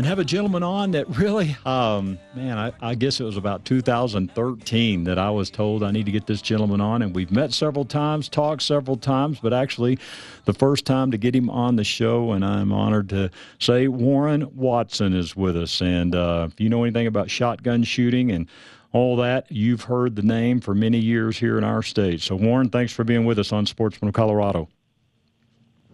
and 0.00 0.06
have 0.06 0.18
a 0.18 0.24
gentleman 0.24 0.62
on 0.62 0.92
that 0.92 1.14
really, 1.18 1.54
um, 1.66 2.18
man, 2.34 2.56
I, 2.56 2.72
I, 2.80 2.94
guess 2.94 3.20
it 3.20 3.24
was 3.24 3.36
about 3.36 3.66
2013 3.66 5.04
that 5.04 5.18
I 5.18 5.28
was 5.28 5.50
told 5.50 5.82
I 5.82 5.90
need 5.90 6.06
to 6.06 6.10
get 6.10 6.26
this 6.26 6.40
gentleman 6.40 6.80
on. 6.80 7.02
And 7.02 7.14
we've 7.14 7.30
met 7.30 7.52
several 7.52 7.84
times, 7.84 8.26
talked 8.26 8.62
several 8.62 8.96
times, 8.96 9.40
but 9.40 9.52
actually 9.52 9.98
the 10.46 10.54
first 10.54 10.86
time 10.86 11.10
to 11.10 11.18
get 11.18 11.34
him 11.34 11.50
on 11.50 11.76
the 11.76 11.84
show. 11.84 12.32
And 12.32 12.42
I'm 12.42 12.72
honored 12.72 13.10
to 13.10 13.30
say 13.58 13.88
Warren 13.88 14.50
Watson 14.56 15.12
is 15.12 15.36
with 15.36 15.54
us. 15.54 15.82
And 15.82 16.14
uh, 16.14 16.48
if 16.50 16.58
you 16.58 16.70
know 16.70 16.82
anything 16.82 17.06
about 17.06 17.30
shotgun 17.30 17.82
shooting 17.82 18.30
and 18.32 18.48
all 18.92 19.16
that. 19.16 19.52
You've 19.52 19.82
heard 19.82 20.16
the 20.16 20.22
name 20.22 20.60
for 20.60 20.74
many 20.74 20.98
years 20.98 21.38
here 21.38 21.58
in 21.58 21.62
our 21.62 21.82
state. 21.82 22.22
So, 22.22 22.36
Warren, 22.36 22.70
thanks 22.70 22.92
for 22.92 23.04
being 23.04 23.26
with 23.26 23.38
us 23.38 23.52
on 23.52 23.66
Sportsman 23.66 24.08
of 24.08 24.14
Colorado. 24.14 24.66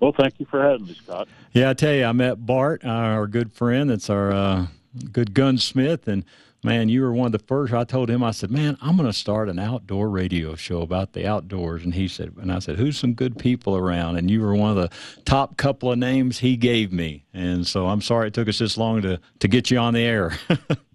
Well, 0.01 0.12
thank 0.16 0.38
you 0.38 0.47
for 0.47 0.62
having 0.62 0.86
me, 0.86 0.94
Scott. 0.94 1.28
Yeah, 1.53 1.70
I 1.70 1.74
tell 1.74 1.92
you, 1.92 2.05
I 2.05 2.12
met 2.12 2.44
Bart, 2.44 2.84
our 2.84 3.26
good 3.26 3.53
friend. 3.53 3.90
That's 3.90 4.11
our 4.11 4.30
uh, 4.30 4.66
good 5.11 5.32
gunsmith, 5.32 6.07
and 6.07 6.24
man, 6.66 6.88
you 6.88 7.01
were 7.03 7.12
one 7.12 7.26
of 7.26 7.32
the 7.32 7.47
first. 7.47 7.72
I 7.72 7.84
told 7.84 8.11
him, 8.11 8.22
I 8.22 8.32
said, 8.32 8.51
man, 8.51 8.76
I'm 8.82 8.97
going 8.97 9.09
to 9.09 9.12
start 9.12 9.49
an 9.49 9.59
outdoor 9.59 10.11
radio 10.11 10.57
show 10.57 10.82
about 10.82 11.12
the 11.12 11.26
outdoors. 11.26 11.84
And 11.84 11.94
he 11.94 12.09
said, 12.09 12.34
and 12.40 12.53
I 12.53 12.59
said, 12.59 12.76
who's 12.76 12.99
some 12.99 13.14
good 13.14 13.38
people 13.38 13.76
around? 13.76 14.16
And 14.16 14.30
you 14.30 14.42
were 14.42 14.55
one 14.55 14.70
of 14.70 14.76
the 14.76 14.90
top 15.24 15.57
couple 15.57 15.92
of 15.92 15.99
names 15.99 16.40
he 16.40 16.57
gave 16.57 16.92
me. 16.92 17.24
And 17.32 17.66
so 17.66 17.86
I'm 17.86 18.03
sorry 18.03 18.28
it 18.28 18.34
took 18.34 18.49
us 18.49 18.59
this 18.59 18.76
long 18.76 19.01
to 19.03 19.20
to 19.38 19.49
get 19.49 19.70
you 19.70 19.78
on 19.78 19.94
the 19.94 20.01
air. 20.01 20.36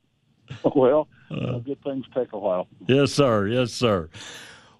well, 0.76 1.08
uh, 1.32 1.60
good 1.60 1.82
things 1.84 2.06
take 2.14 2.34
a 2.34 2.38
while. 2.38 2.68
Yes, 2.88 3.14
sir. 3.14 3.48
Yes, 3.48 3.72
sir. 3.72 4.10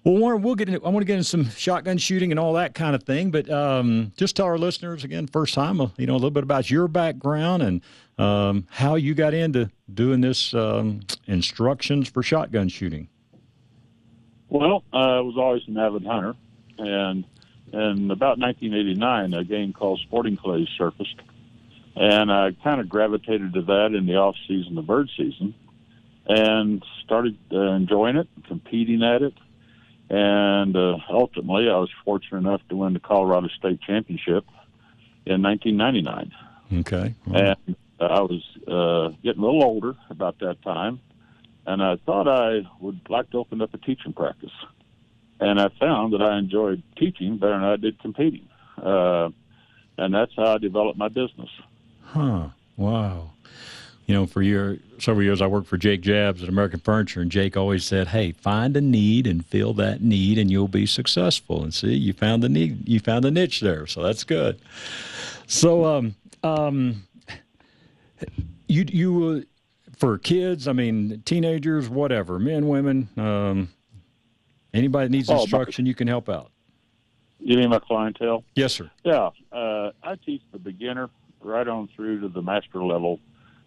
Well, 0.04 0.16
Warren, 0.16 0.42
we'll 0.42 0.56
get 0.56 0.68
into, 0.68 0.84
I 0.84 0.88
want 0.88 1.02
to 1.02 1.06
get 1.06 1.14
into 1.14 1.28
some 1.28 1.48
shotgun 1.50 1.96
shooting 1.96 2.32
and 2.32 2.40
all 2.40 2.54
that 2.54 2.74
kind 2.74 2.96
of 2.96 3.04
thing, 3.04 3.30
but 3.30 3.48
um, 3.48 4.12
just 4.16 4.34
tell 4.34 4.46
our 4.46 4.58
listeners 4.58 5.04
again, 5.04 5.28
first 5.28 5.54
time, 5.54 5.80
uh, 5.80 5.88
you 5.96 6.06
know, 6.06 6.14
a 6.14 6.16
little 6.16 6.32
bit 6.32 6.42
about 6.42 6.70
your 6.70 6.88
background 6.88 7.62
and 7.62 7.80
um, 8.18 8.66
how 8.68 8.96
you 8.96 9.14
got 9.14 9.32
into 9.32 9.70
doing 9.94 10.20
this 10.20 10.54
um, 10.54 11.00
instructions 11.28 12.08
for 12.08 12.20
shotgun 12.20 12.68
shooting. 12.68 13.08
Well, 14.48 14.82
I 14.92 15.20
was 15.20 15.36
always 15.38 15.62
an 15.68 15.78
avid 15.78 16.04
hunter, 16.04 16.34
and 16.78 17.24
in 17.72 18.10
about 18.10 18.38
1989, 18.38 19.34
a 19.34 19.44
game 19.44 19.72
called 19.72 20.00
Sporting 20.00 20.36
Clays 20.36 20.68
surfaced, 20.76 21.14
and 21.94 22.30
I 22.30 22.50
kind 22.64 22.80
of 22.80 22.88
gravitated 22.88 23.54
to 23.54 23.62
that 23.62 23.94
in 23.94 24.06
the 24.06 24.16
off 24.16 24.34
season, 24.48 24.74
the 24.74 24.82
bird 24.82 25.08
season 25.16 25.54
and 26.26 26.84
started 27.04 27.36
uh, 27.52 27.72
enjoying 27.72 28.16
it, 28.16 28.28
competing 28.46 29.02
at 29.02 29.22
it, 29.22 29.34
and 30.12 30.76
uh, 30.76 30.98
ultimately 31.08 31.70
I 31.70 31.76
was 31.78 31.88
fortunate 32.04 32.38
enough 32.38 32.60
to 32.68 32.76
win 32.76 32.92
the 32.92 33.00
Colorado 33.00 33.48
State 33.48 33.80
Championship 33.80 34.44
in 35.24 35.42
1999. 35.42 36.32
Okay, 36.80 37.14
and 37.34 37.76
I 37.98 38.20
was 38.20 38.42
uh, 38.68 39.16
getting 39.22 39.42
a 39.42 39.46
little 39.46 39.64
older 39.64 39.96
about 40.10 40.38
that 40.40 40.60
time, 40.62 41.00
and 41.66 41.82
I 41.82 41.96
thought 41.96 42.28
I 42.28 42.68
would 42.80 43.00
like 43.08 43.30
to 43.30 43.38
open 43.38 43.62
up 43.62 43.72
a 43.72 43.78
teaching 43.78 44.12
practice, 44.12 44.52
and 45.40 45.58
I 45.58 45.70
found 45.80 46.12
that 46.12 46.20
I 46.20 46.38
enjoyed 46.38 46.82
teaching 46.96 47.38
better 47.38 47.54
than 47.54 47.64
I 47.64 47.76
did 47.76 47.98
competing, 47.98 48.46
uh, 48.76 49.30
and 49.96 50.12
that's 50.12 50.32
how 50.36 50.54
I 50.54 50.58
developed 50.58 50.98
my 50.98 51.08
business. 51.08 51.50
Huh. 52.04 52.48
Wow 52.76 53.30
you 54.12 54.18
know, 54.18 54.26
for 54.26 54.42
year 54.42 54.78
several 54.98 55.24
years 55.24 55.40
I 55.40 55.46
worked 55.46 55.68
for 55.68 55.78
Jake 55.78 56.02
Jabs 56.02 56.42
at 56.42 56.48
American 56.50 56.80
Furniture, 56.80 57.22
and 57.22 57.30
Jake 57.30 57.56
always 57.56 57.82
said, 57.82 58.08
"Hey, 58.08 58.32
find 58.32 58.76
a 58.76 58.80
need 58.82 59.26
and 59.26 59.42
fill 59.42 59.72
that 59.74 60.02
need, 60.02 60.36
and 60.36 60.50
you'll 60.50 60.68
be 60.68 60.84
successful." 60.84 61.62
And 61.62 61.72
see, 61.72 61.94
you 61.94 62.12
found 62.12 62.42
the 62.42 62.50
need, 62.50 62.86
you 62.86 63.00
found 63.00 63.24
the 63.24 63.30
niche 63.30 63.60
there, 63.60 63.86
so 63.86 64.02
that's 64.02 64.22
good. 64.22 64.60
So, 65.46 65.86
um, 65.86 66.14
um, 66.42 67.04
you 68.68 68.84
you 68.86 69.46
uh, 69.46 69.94
for 69.96 70.18
kids, 70.18 70.68
I 70.68 70.74
mean, 70.74 71.22
teenagers, 71.24 71.88
whatever, 71.88 72.38
men, 72.38 72.68
women, 72.68 73.08
um, 73.16 73.70
anybody 74.74 75.06
that 75.06 75.10
needs 75.10 75.30
oh, 75.30 75.40
instruction, 75.40 75.86
you 75.86 75.94
can 75.94 76.06
help 76.06 76.28
out. 76.28 76.50
You 77.38 77.56
mean 77.56 77.70
my 77.70 77.78
clientele? 77.78 78.44
Yes, 78.56 78.74
sir. 78.74 78.90
Yeah, 79.04 79.30
uh, 79.52 79.92
I 80.02 80.16
teach 80.16 80.42
the 80.52 80.58
beginner 80.58 81.08
right 81.40 81.66
on 81.66 81.88
through 81.96 82.20
to 82.20 82.28
the 82.28 82.42
master 82.42 82.84
level 82.84 83.18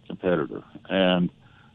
competitor. 0.08 0.64
And 0.89 1.30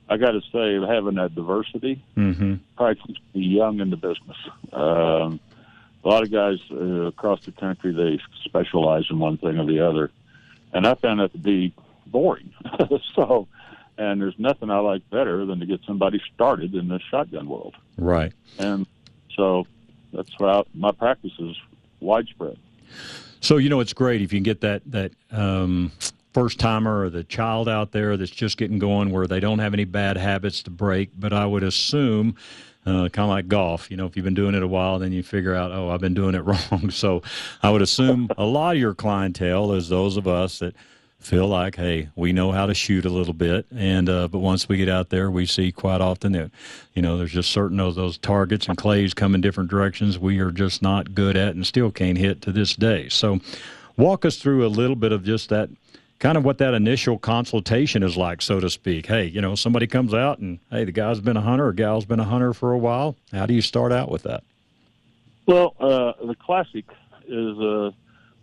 I 0.08 0.16
got 0.16 0.32
to 0.32 0.40
say, 0.52 0.74
having 0.86 1.14
that 1.14 1.34
diversity 1.34 2.02
mm-hmm. 2.16 2.56
probably 2.76 2.96
keeps 2.96 3.20
me 3.34 3.42
young 3.42 3.80
in 3.80 3.90
the 3.90 3.96
business. 3.96 4.36
Um, 4.72 5.40
a 6.02 6.08
lot 6.08 6.22
of 6.22 6.32
guys 6.32 6.58
uh, 6.70 7.06
across 7.06 7.44
the 7.44 7.52
country 7.52 7.92
they 7.92 8.20
specialize 8.44 9.04
in 9.10 9.18
one 9.18 9.36
thing 9.36 9.58
or 9.58 9.66
the 9.66 9.86
other, 9.86 10.10
and 10.72 10.86
I 10.86 10.94
found 10.94 11.20
that 11.20 11.32
to 11.32 11.38
be 11.38 11.74
boring. 12.06 12.52
so, 13.14 13.46
and 13.98 14.20
there's 14.20 14.38
nothing 14.38 14.70
I 14.70 14.78
like 14.78 15.08
better 15.10 15.44
than 15.44 15.60
to 15.60 15.66
get 15.66 15.80
somebody 15.86 16.20
started 16.34 16.74
in 16.74 16.88
the 16.88 16.98
shotgun 17.10 17.48
world. 17.48 17.76
Right. 17.98 18.32
And 18.58 18.86
so 19.36 19.66
that's 20.12 20.30
why 20.38 20.62
my 20.74 20.92
practice 20.92 21.32
is 21.38 21.56
widespread. 22.00 22.58
So 23.40 23.58
you 23.58 23.68
know 23.68 23.80
it's 23.80 23.92
great 23.92 24.22
if 24.22 24.32
you 24.32 24.38
can 24.38 24.42
get 24.42 24.60
that 24.62 24.82
that 24.86 25.12
um, 25.30 25.92
first 26.32 26.58
timer 26.58 27.02
or 27.04 27.10
the 27.10 27.24
child 27.24 27.68
out 27.68 27.92
there 27.92 28.16
that's 28.16 28.30
just 28.30 28.56
getting 28.56 28.78
going 28.78 29.10
where 29.10 29.26
they 29.26 29.40
don't 29.40 29.58
have 29.58 29.74
any 29.74 29.84
bad 29.84 30.16
habits 30.16 30.62
to 30.64 30.70
break. 30.70 31.10
But 31.18 31.32
I 31.32 31.46
would 31.46 31.62
assume, 31.62 32.36
uh, 32.86 33.08
kind 33.08 33.24
of 33.24 33.28
like 33.28 33.48
golf, 33.48 33.90
you 33.90 33.96
know, 33.96 34.06
if 34.06 34.16
you've 34.16 34.24
been 34.24 34.34
doing 34.34 34.54
it 34.54 34.62
a 34.62 34.68
while, 34.68 34.98
then 34.98 35.12
you 35.12 35.22
figure 35.22 35.54
out, 35.54 35.72
oh, 35.72 35.90
I've 35.90 36.00
been 36.00 36.14
doing 36.14 36.34
it 36.34 36.40
wrong. 36.44 36.90
So 36.90 37.22
I 37.62 37.70
would 37.70 37.82
assume 37.82 38.28
a 38.38 38.44
lot 38.44 38.76
of 38.76 38.80
your 38.80 38.94
clientele 38.94 39.72
is 39.72 39.88
those 39.88 40.16
of 40.16 40.26
us 40.26 40.60
that 40.60 40.74
feel 41.20 41.46
like, 41.46 41.76
hey, 41.76 42.08
we 42.16 42.32
know 42.32 42.50
how 42.50 42.66
to 42.66 42.74
shoot 42.74 43.04
a 43.04 43.10
little 43.10 43.34
bit, 43.34 43.66
and 43.76 44.08
uh, 44.08 44.26
but 44.26 44.38
once 44.38 44.68
we 44.68 44.78
get 44.78 44.88
out 44.88 45.10
there, 45.10 45.30
we 45.30 45.44
see 45.44 45.70
quite 45.70 46.00
often 46.00 46.32
that, 46.32 46.50
you 46.94 47.02
know, 47.02 47.18
there's 47.18 47.32
just 47.32 47.50
certain 47.50 47.78
of 47.78 47.94
those 47.94 48.16
targets 48.16 48.66
and 48.66 48.78
clays 48.78 49.12
come 49.12 49.34
in 49.34 49.42
different 49.42 49.70
directions 49.70 50.18
we 50.18 50.38
are 50.38 50.50
just 50.50 50.80
not 50.80 51.14
good 51.14 51.36
at 51.36 51.54
and 51.54 51.66
still 51.66 51.90
can't 51.90 52.16
hit 52.16 52.40
to 52.40 52.52
this 52.52 52.74
day. 52.74 53.08
So, 53.10 53.40
walk 53.98 54.24
us 54.24 54.38
through 54.38 54.66
a 54.66 54.68
little 54.68 54.96
bit 54.96 55.12
of 55.12 55.22
just 55.22 55.50
that 55.50 55.68
kind 56.20 56.36
of 56.36 56.44
what 56.44 56.58
that 56.58 56.74
initial 56.74 57.18
consultation 57.18 58.02
is 58.02 58.16
like, 58.16 58.42
so 58.42 58.60
to 58.60 58.70
speak. 58.70 59.06
Hey, 59.06 59.24
you 59.24 59.40
know, 59.40 59.54
somebody 59.54 59.86
comes 59.86 60.14
out 60.14 60.38
and, 60.38 60.60
hey, 60.70 60.84
the 60.84 60.92
guy's 60.92 61.18
been 61.18 61.36
a 61.36 61.40
hunter 61.40 61.66
or 61.66 61.72
gal's 61.72 62.04
been 62.04 62.20
a 62.20 62.24
hunter 62.24 62.52
for 62.52 62.72
a 62.72 62.78
while. 62.78 63.16
How 63.32 63.46
do 63.46 63.54
you 63.54 63.62
start 63.62 63.90
out 63.90 64.10
with 64.10 64.22
that? 64.22 64.44
Well, 65.46 65.74
uh, 65.80 66.12
the 66.24 66.36
classic 66.36 66.84
is 67.26 67.58
a 67.58 67.92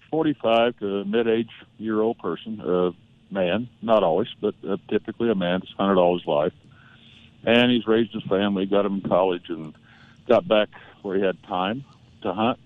45 0.09 0.77
to 0.79 1.05
mid 1.05 1.27
age 1.27 1.51
year 1.77 2.01
old 2.01 2.17
person, 2.17 2.59
a 2.59 2.91
man, 3.31 3.69
not 3.81 4.03
always, 4.03 4.27
but 4.41 4.55
uh, 4.67 4.77
typically 4.89 5.29
a 5.29 5.35
man 5.35 5.59
that's 5.59 5.71
hunted 5.73 5.99
all 5.99 6.17
his 6.17 6.27
life. 6.27 6.53
And 7.45 7.71
he's 7.71 7.85
raised 7.85 8.11
his 8.11 8.23
family, 8.23 8.65
got 8.65 8.85
him 8.85 8.95
in 8.95 9.01
college, 9.01 9.49
and 9.49 9.73
got 10.27 10.47
back 10.47 10.69
where 11.03 11.15
he 11.15 11.23
had 11.23 11.41
time 11.43 11.85
to 12.23 12.33
hunt. 12.33 12.59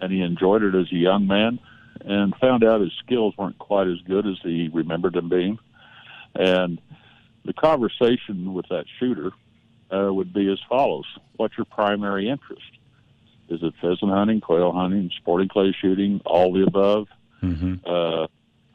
And 0.00 0.10
he 0.10 0.22
enjoyed 0.22 0.62
it 0.62 0.74
as 0.74 0.90
a 0.90 0.96
young 0.96 1.26
man 1.26 1.60
and 2.04 2.34
found 2.36 2.64
out 2.64 2.80
his 2.80 2.92
skills 3.04 3.34
weren't 3.36 3.58
quite 3.58 3.88
as 3.88 4.00
good 4.06 4.26
as 4.26 4.36
he 4.42 4.70
remembered 4.72 5.14
them 5.14 5.28
being. 5.28 5.58
And 6.34 6.80
the 7.44 7.52
conversation 7.52 8.54
with 8.54 8.66
that 8.68 8.84
shooter 8.98 9.32
uh, 9.90 10.12
would 10.12 10.32
be 10.32 10.50
as 10.52 10.58
follows 10.68 11.06
What's 11.36 11.56
your 11.56 11.64
primary 11.64 12.28
interest? 12.28 12.62
Is 13.48 13.62
it 13.62 13.74
pheasant 13.80 14.10
hunting, 14.10 14.40
quail 14.40 14.72
hunting, 14.72 15.10
sporting 15.16 15.48
clay 15.48 15.74
shooting, 15.80 16.20
all 16.26 16.52
the 16.52 16.64
above? 16.64 17.08
Mm-hmm. 17.42 17.76
Uh, 17.86 18.26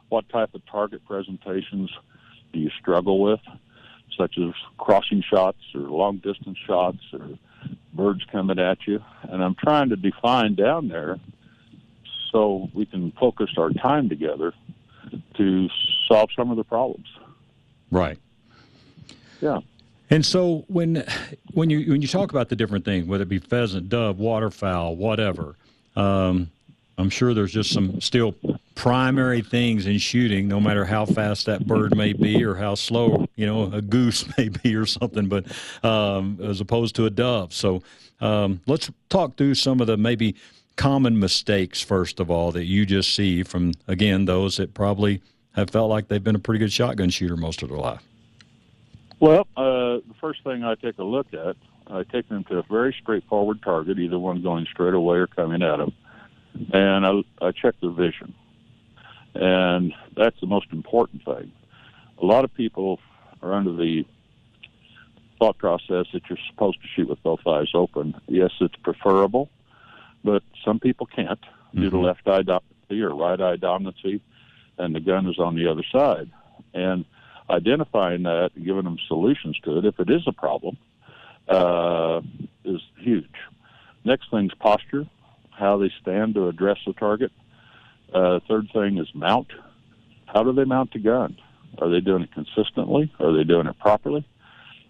what 0.09 0.27
type 0.29 0.55
of 0.55 0.65
target 0.65 1.05
presentations 1.05 1.91
do 2.51 2.59
you 2.59 2.71
struggle 2.79 3.21
with, 3.21 3.41
such 4.17 4.37
as 4.37 4.53
crossing 4.77 5.23
shots 5.27 5.59
or 5.75 5.81
long 5.81 6.17
distance 6.17 6.57
shots 6.65 6.99
or 7.11 7.37
birds 7.93 8.23
coming 8.31 8.59
at 8.59 8.79
you? 8.87 9.03
And 9.23 9.43
I'm 9.43 9.55
trying 9.55 9.89
to 9.89 9.95
define 9.95 10.55
down 10.55 10.87
there 10.87 11.19
so 12.33 12.69
we 12.73 12.85
can 12.85 13.11
focus 13.11 13.51
our 13.57 13.69
time 13.69 14.09
together 14.09 14.53
to 15.35 15.69
solve 16.07 16.29
some 16.35 16.51
of 16.51 16.57
the 16.57 16.63
problems. 16.65 17.07
Right. 17.91 18.17
Yeah. 19.39 19.59
And 20.09 20.25
so 20.25 20.65
when 20.67 21.05
when 21.53 21.69
you 21.69 21.91
when 21.91 22.01
you 22.01 22.07
talk 22.07 22.31
about 22.31 22.49
the 22.49 22.55
different 22.55 22.83
things, 22.83 23.07
whether 23.07 23.23
it 23.23 23.29
be 23.29 23.39
pheasant, 23.39 23.87
dove, 23.87 24.19
waterfowl, 24.19 24.97
whatever, 24.97 25.55
Um, 25.95 26.49
I'm 26.97 27.09
sure 27.09 27.33
there's 27.33 27.51
just 27.51 27.71
some 27.71 27.99
still 28.01 28.35
primary 28.75 29.41
things 29.41 29.87
in 29.87 29.97
shooting, 29.97 30.47
no 30.47 30.59
matter 30.59 30.85
how 30.85 31.05
fast 31.05 31.45
that 31.47 31.65
bird 31.65 31.95
may 31.95 32.13
be 32.13 32.43
or 32.43 32.55
how 32.55 32.75
slow, 32.75 33.27
you 33.35 33.45
know, 33.47 33.71
a 33.71 33.81
goose 33.81 34.25
may 34.37 34.49
be 34.49 34.75
or 34.75 34.85
something, 34.85 35.27
but 35.27 35.45
um, 35.83 36.39
as 36.43 36.61
opposed 36.61 36.95
to 36.95 37.05
a 37.05 37.09
dove. 37.09 37.53
So 37.53 37.81
um, 38.21 38.61
let's 38.67 38.91
talk 39.09 39.37
through 39.37 39.55
some 39.55 39.81
of 39.81 39.87
the 39.87 39.97
maybe 39.97 40.35
common 40.75 41.19
mistakes, 41.19 41.81
first 41.81 42.19
of 42.19 42.31
all, 42.31 42.51
that 42.51 42.65
you 42.65 42.85
just 42.85 43.13
see 43.15 43.43
from, 43.43 43.73
again, 43.87 44.25
those 44.25 44.57
that 44.57 44.73
probably 44.73 45.21
have 45.55 45.69
felt 45.69 45.89
like 45.89 46.07
they've 46.07 46.23
been 46.23 46.35
a 46.35 46.39
pretty 46.39 46.59
good 46.59 46.71
shotgun 46.71 47.09
shooter 47.09 47.37
most 47.37 47.61
of 47.61 47.69
their 47.69 47.77
life. 47.77 48.01
Well, 49.19 49.47
uh, 49.55 50.01
the 50.07 50.15
first 50.19 50.43
thing 50.43 50.63
I 50.63 50.75
take 50.75 50.97
a 50.97 51.03
look 51.03 51.33
at, 51.33 51.55
I 51.87 52.03
take 52.03 52.27
them 52.27 52.43
to 52.45 52.57
a 52.57 52.63
very 52.63 52.95
straightforward 53.01 53.61
target, 53.61 53.99
either 53.99 54.17
one 54.19 54.41
going 54.41 54.65
straight 54.71 54.93
away 54.93 55.17
or 55.17 55.27
coming 55.27 55.61
at 55.61 55.77
them, 55.77 55.93
and 56.73 57.05
I, 57.05 57.45
I 57.45 57.51
check 57.51 57.75
their 57.81 57.91
vision. 57.91 58.33
And 59.35 59.93
that's 60.15 60.39
the 60.41 60.47
most 60.47 60.67
important 60.71 61.23
thing. 61.23 61.51
A 62.21 62.25
lot 62.25 62.43
of 62.43 62.53
people 62.53 62.99
are 63.41 63.53
under 63.53 63.73
the 63.73 64.05
thought 65.39 65.57
process 65.57 66.05
that 66.13 66.21
you're 66.29 66.37
supposed 66.49 66.81
to 66.81 66.87
shoot 66.95 67.09
with 67.09 67.21
both 67.23 67.45
eyes 67.45 67.69
open. 67.73 68.15
Yes, 68.27 68.51
it's 68.61 68.75
preferable, 68.77 69.49
but 70.23 70.43
some 70.63 70.79
people 70.79 71.05
can't 71.05 71.39
due 71.73 71.89
to 71.89 71.99
left 71.99 72.27
eye 72.27 72.43
dominancy 72.43 73.01
or 73.01 73.15
right 73.15 73.39
eye 73.39 73.57
dominancy, 73.57 74.21
and 74.77 74.95
the 74.95 74.99
gun 74.99 75.27
is 75.27 75.39
on 75.39 75.55
the 75.55 75.69
other 75.69 75.83
side. 75.91 76.29
And 76.73 77.05
identifying 77.49 78.23
that 78.23 78.51
and 78.55 78.65
giving 78.65 78.83
them 78.83 78.97
solutions 79.07 79.57
to 79.63 79.77
it, 79.77 79.85
if 79.85 79.99
it 79.99 80.09
is 80.09 80.23
a 80.27 80.31
problem, 80.31 80.77
uh, 81.47 82.21
is 82.63 82.81
huge. 82.97 83.35
Next 84.05 84.29
thing's 84.31 84.53
posture, 84.55 85.05
how 85.51 85.77
they 85.77 85.91
stand 86.01 86.35
to 86.35 86.47
address 86.47 86.77
the 86.85 86.93
target. 86.93 87.31
Uh, 88.13 88.39
third 88.47 88.69
thing 88.73 88.97
is 88.97 89.07
mount. 89.13 89.47
How 90.25 90.43
do 90.43 90.53
they 90.53 90.65
mount 90.65 90.93
the 90.93 90.99
gun? 90.99 91.37
Are 91.79 91.89
they 91.89 91.99
doing 91.99 92.23
it 92.23 92.31
consistently? 92.31 93.11
Are 93.19 93.35
they 93.35 93.43
doing 93.43 93.67
it 93.67 93.77
properly? 93.79 94.25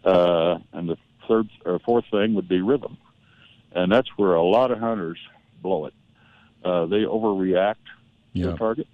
Uh, 0.03 0.59
and 0.73 0.89
the 0.89 0.97
third 1.27 1.49
or 1.65 1.79
fourth 1.79 2.05
thing 2.11 2.33
would 2.33 2.49
be 2.49 2.61
rhythm, 2.61 2.97
and 3.75 3.91
that's 3.91 4.09
where 4.17 4.33
a 4.33 4.43
lot 4.43 4.71
of 4.71 4.79
hunters 4.79 5.19
blow 5.61 5.85
it. 5.85 5.93
Uh, 6.63 6.85
they 6.85 7.01
overreact 7.01 7.75
to 8.35 8.41
the 8.51 8.57
target, 8.57 8.87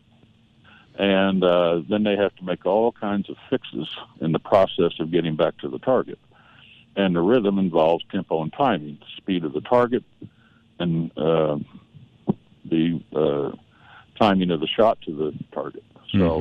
and 0.98 1.44
uh, 1.44 1.82
then 1.90 2.04
they 2.04 2.16
have 2.16 2.36
to 2.36 2.44
make 2.44 2.66
all 2.66 2.92
kinds 2.92 3.30
of 3.30 3.38
fixes 3.50 3.88
in 4.22 4.32
the 4.32 4.40
process 4.40 4.94
of 5.00 5.12
getting 5.12 5.36
back 5.36 5.58
to 5.60 5.70
the 5.70 5.80
target. 5.80 6.20
And 6.96 7.16
the 7.16 7.22
rhythm 7.22 7.60
involves 7.60 8.04
tempo 8.12 8.42
and 8.42 8.52
timing, 8.52 8.98
the 9.00 9.06
speed 9.18 9.46
of 9.46 9.54
the 9.54 9.62
target, 9.62 10.04
and 10.80 11.16
uh, 11.18 11.60
the 12.66 13.02
uh, 13.16 13.56
timing 14.20 14.52
of 14.52 14.60
the 14.60 14.68
shot 14.68 15.00
to 15.04 15.16
the 15.16 15.34
target. 15.54 15.84
So, 16.12 16.40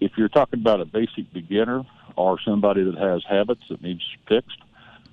if 0.00 0.12
you're 0.16 0.28
talking 0.28 0.60
about 0.60 0.80
a 0.80 0.84
basic 0.84 1.32
beginner 1.32 1.84
or 2.16 2.38
somebody 2.40 2.82
that 2.82 2.96
has 2.96 3.22
habits 3.28 3.62
that 3.68 3.82
needs 3.82 4.02
fixed, 4.26 4.58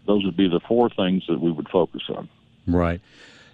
those 0.06 0.24
would 0.26 0.38
be 0.38 0.48
the 0.48 0.60
four 0.60 0.90
things 0.90 1.24
that 1.28 1.40
we 1.40 1.52
would 1.52 1.70
focus 1.70 2.02
on. 2.10 2.30
Right. 2.68 3.02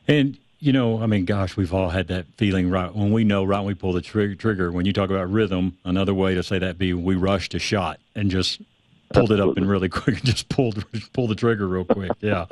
And, 0.08 0.38
you 0.60 0.74
know, 0.74 1.02
I 1.02 1.06
mean, 1.06 1.26
gosh, 1.26 1.58
we've 1.58 1.74
all 1.74 1.90
had 1.90 2.08
that 2.08 2.26
feeling 2.38 2.70
right 2.70 2.94
when 2.94 3.12
we 3.12 3.24
know 3.24 3.44
right 3.44 3.60
when 3.60 3.68
we 3.68 3.74
pull 3.74 3.94
the 3.94 4.02
trigger. 4.02 4.36
trigger 4.36 4.72
when 4.72 4.86
you 4.86 4.94
talk 4.94 5.10
about 5.10 5.30
rhythm, 5.32 5.78
another 5.84 6.14
way 6.14 6.36
to 6.36 6.44
say 6.44 6.60
that 6.60 6.78
be 6.78 6.94
we 6.94 7.16
rushed 7.16 7.54
a 7.54 7.60
shot 7.60 8.00
and 8.16 8.32
just 8.32 8.62
pulled 9.14 9.32
it 9.32 9.40
up 9.40 9.58
and 9.58 9.70
really 9.70 9.90
quick 9.90 10.18
and 10.18 10.26
just 10.26 10.50
pulled 10.50 10.84
pull 11.14 11.28
the 11.28 11.36
trigger 11.36 11.68
real 11.68 11.86
quick. 11.86 12.12
Yeah. 12.22 12.46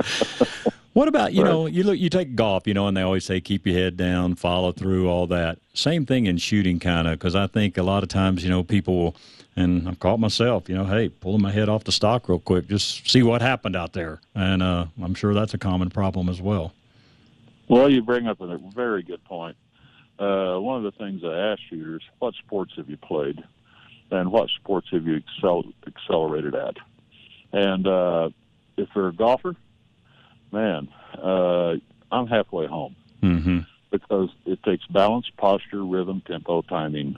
What 0.95 1.09
about 1.09 1.33
you 1.33 1.43
know 1.43 1.65
you 1.65 1.83
look 1.83 1.99
you 1.99 2.09
take 2.09 2.37
golf 2.37 2.65
you 2.65 2.73
know 2.73 2.87
and 2.87 2.95
they 2.95 3.01
always 3.01 3.25
say 3.25 3.41
keep 3.41 3.67
your 3.67 3.75
head 3.75 3.97
down 3.97 4.35
follow 4.35 4.71
through 4.71 5.09
all 5.09 5.27
that 5.27 5.57
same 5.73 6.05
thing 6.05 6.25
in 6.25 6.37
shooting 6.37 6.79
kind 6.79 7.05
of 7.05 7.19
because 7.19 7.35
I 7.35 7.47
think 7.47 7.77
a 7.77 7.83
lot 7.83 8.01
of 8.01 8.07
times 8.07 8.45
you 8.45 8.49
know 8.49 8.63
people 8.63 8.97
will 8.97 9.15
and 9.57 9.89
I've 9.89 9.99
caught 9.99 10.21
myself 10.21 10.69
you 10.69 10.75
know 10.75 10.85
hey 10.85 11.09
pulling 11.09 11.41
my 11.41 11.51
head 11.51 11.67
off 11.67 11.83
the 11.83 11.91
stock 11.91 12.29
real 12.29 12.39
quick 12.39 12.69
just 12.69 13.09
see 13.09 13.23
what 13.23 13.41
happened 13.41 13.75
out 13.75 13.91
there 13.91 14.21
and 14.35 14.63
uh, 14.63 14.85
I'm 15.03 15.15
sure 15.15 15.33
that's 15.33 15.53
a 15.53 15.57
common 15.57 15.89
problem 15.89 16.29
as 16.29 16.41
well. 16.41 16.71
Well, 17.67 17.89
you 17.89 18.01
bring 18.01 18.27
up 18.27 18.39
a 18.39 18.57
very 18.73 19.03
good 19.03 19.23
point. 19.25 19.57
Uh, 20.17 20.55
one 20.59 20.77
of 20.77 20.83
the 20.83 20.97
things 20.97 21.25
I 21.25 21.51
ask 21.51 21.59
shooters, 21.69 22.03
what 22.19 22.35
sports 22.35 22.71
have 22.77 22.89
you 22.89 22.95
played? 22.95 23.43
And 24.11 24.31
what 24.31 24.49
sports 24.49 24.87
have 24.91 25.05
you 25.05 25.15
excel, 25.15 25.65
accelerated 25.87 26.55
at? 26.55 26.77
And 27.51 27.85
uh, 27.85 28.29
if 28.77 28.87
you're 28.95 29.09
a 29.09 29.13
golfer, 29.13 29.55
man, 30.55 30.87
uh, 31.21 31.75
I'm 32.11 32.27
halfway 32.27 32.65
home 32.67 32.95
Mm-hmm. 33.21 33.59
because 33.91 34.29
it 34.45 34.61
takes 34.63 34.85
balance, 34.87 35.25
posture, 35.37 35.83
rhythm, 35.83 36.21
tempo, 36.27 36.61
timing, 36.61 37.15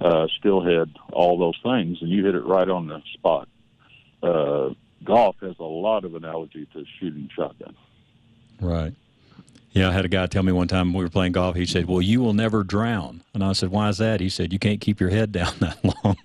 uh, 0.00 0.26
still 0.38 0.64
head, 0.64 0.90
all 1.12 1.38
those 1.38 1.58
things, 1.62 1.98
and 2.00 2.10
you 2.10 2.24
hit 2.24 2.34
it 2.34 2.44
right 2.44 2.68
on 2.68 2.88
the 2.88 3.00
spot. 3.12 3.48
Uh, 4.20 4.70
golf 5.04 5.36
has 5.40 5.54
a 5.60 5.64
lot 5.64 6.04
of 6.04 6.16
analogy 6.16 6.66
to 6.72 6.84
shooting 6.98 7.28
shotgun. 7.36 7.76
Right. 8.60 8.94
Yeah, 9.74 9.88
I 9.88 9.92
had 9.92 10.04
a 10.04 10.08
guy 10.08 10.26
tell 10.26 10.44
me 10.44 10.52
one 10.52 10.68
time 10.68 10.94
we 10.94 11.02
were 11.02 11.10
playing 11.10 11.32
golf. 11.32 11.56
He 11.56 11.66
said, 11.66 11.86
"Well, 11.86 12.00
you 12.00 12.20
will 12.20 12.32
never 12.32 12.62
drown," 12.62 13.22
and 13.34 13.42
I 13.42 13.52
said, 13.54 13.70
"Why 13.70 13.88
is 13.88 13.98
that?" 13.98 14.20
He 14.20 14.28
said, 14.28 14.52
"You 14.52 14.60
can't 14.60 14.80
keep 14.80 15.00
your 15.00 15.10
head 15.10 15.32
down 15.32 15.52
that 15.58 15.84
long." 15.84 16.16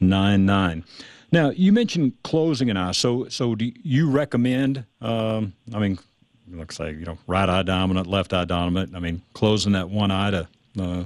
720-284-4799. 0.00 0.84
Now, 1.32 1.48
you 1.48 1.72
mentioned 1.72 2.12
closing 2.22 2.68
an 2.68 2.76
eye. 2.76 2.92
So, 2.92 3.26
so 3.28 3.54
do 3.54 3.72
you 3.82 4.10
recommend? 4.10 4.84
Um, 5.00 5.54
I 5.74 5.78
mean, 5.78 5.98
let's 6.50 6.76
say 6.76 6.90
you 6.90 7.06
know, 7.06 7.16
right 7.26 7.48
eye 7.48 7.62
dominant, 7.62 8.06
left 8.06 8.34
eye 8.34 8.44
dominant. 8.44 8.94
I 8.94 9.00
mean, 9.00 9.22
closing 9.32 9.72
that 9.72 9.88
one 9.88 10.10
eye 10.10 10.30
to. 10.30 10.48
Uh, 10.78 11.04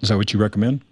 is 0.00 0.08
that 0.08 0.16
what 0.16 0.32
you 0.32 0.40
recommend? 0.40 0.82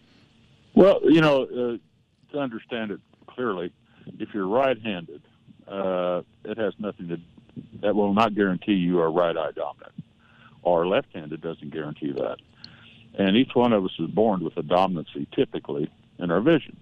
Well, 0.74 1.00
you 1.04 1.20
know, 1.20 1.44
uh, 1.44 2.32
to 2.32 2.38
understand 2.38 2.90
it 2.90 3.00
clearly, 3.26 3.72
if 4.18 4.28
you're 4.34 4.46
right-handed, 4.46 5.22
uh, 5.66 6.22
it 6.44 6.58
has 6.58 6.74
nothing 6.78 7.08
to. 7.08 7.20
That 7.80 7.94
will 7.94 8.14
not 8.14 8.34
guarantee 8.34 8.74
you 8.74 9.00
are 9.00 9.10
right 9.10 9.36
eye 9.36 9.50
dominant, 9.52 9.92
or 10.62 10.86
left-handed 10.86 11.40
doesn't 11.40 11.70
guarantee 11.70 12.12
that. 12.12 12.36
And 13.14 13.36
each 13.36 13.54
one 13.54 13.72
of 13.72 13.84
us 13.84 13.90
is 13.98 14.08
born 14.10 14.44
with 14.44 14.56
a 14.56 14.62
dominancy, 14.62 15.26
typically 15.34 15.90
in 16.18 16.30
our 16.30 16.40
vision. 16.40 16.76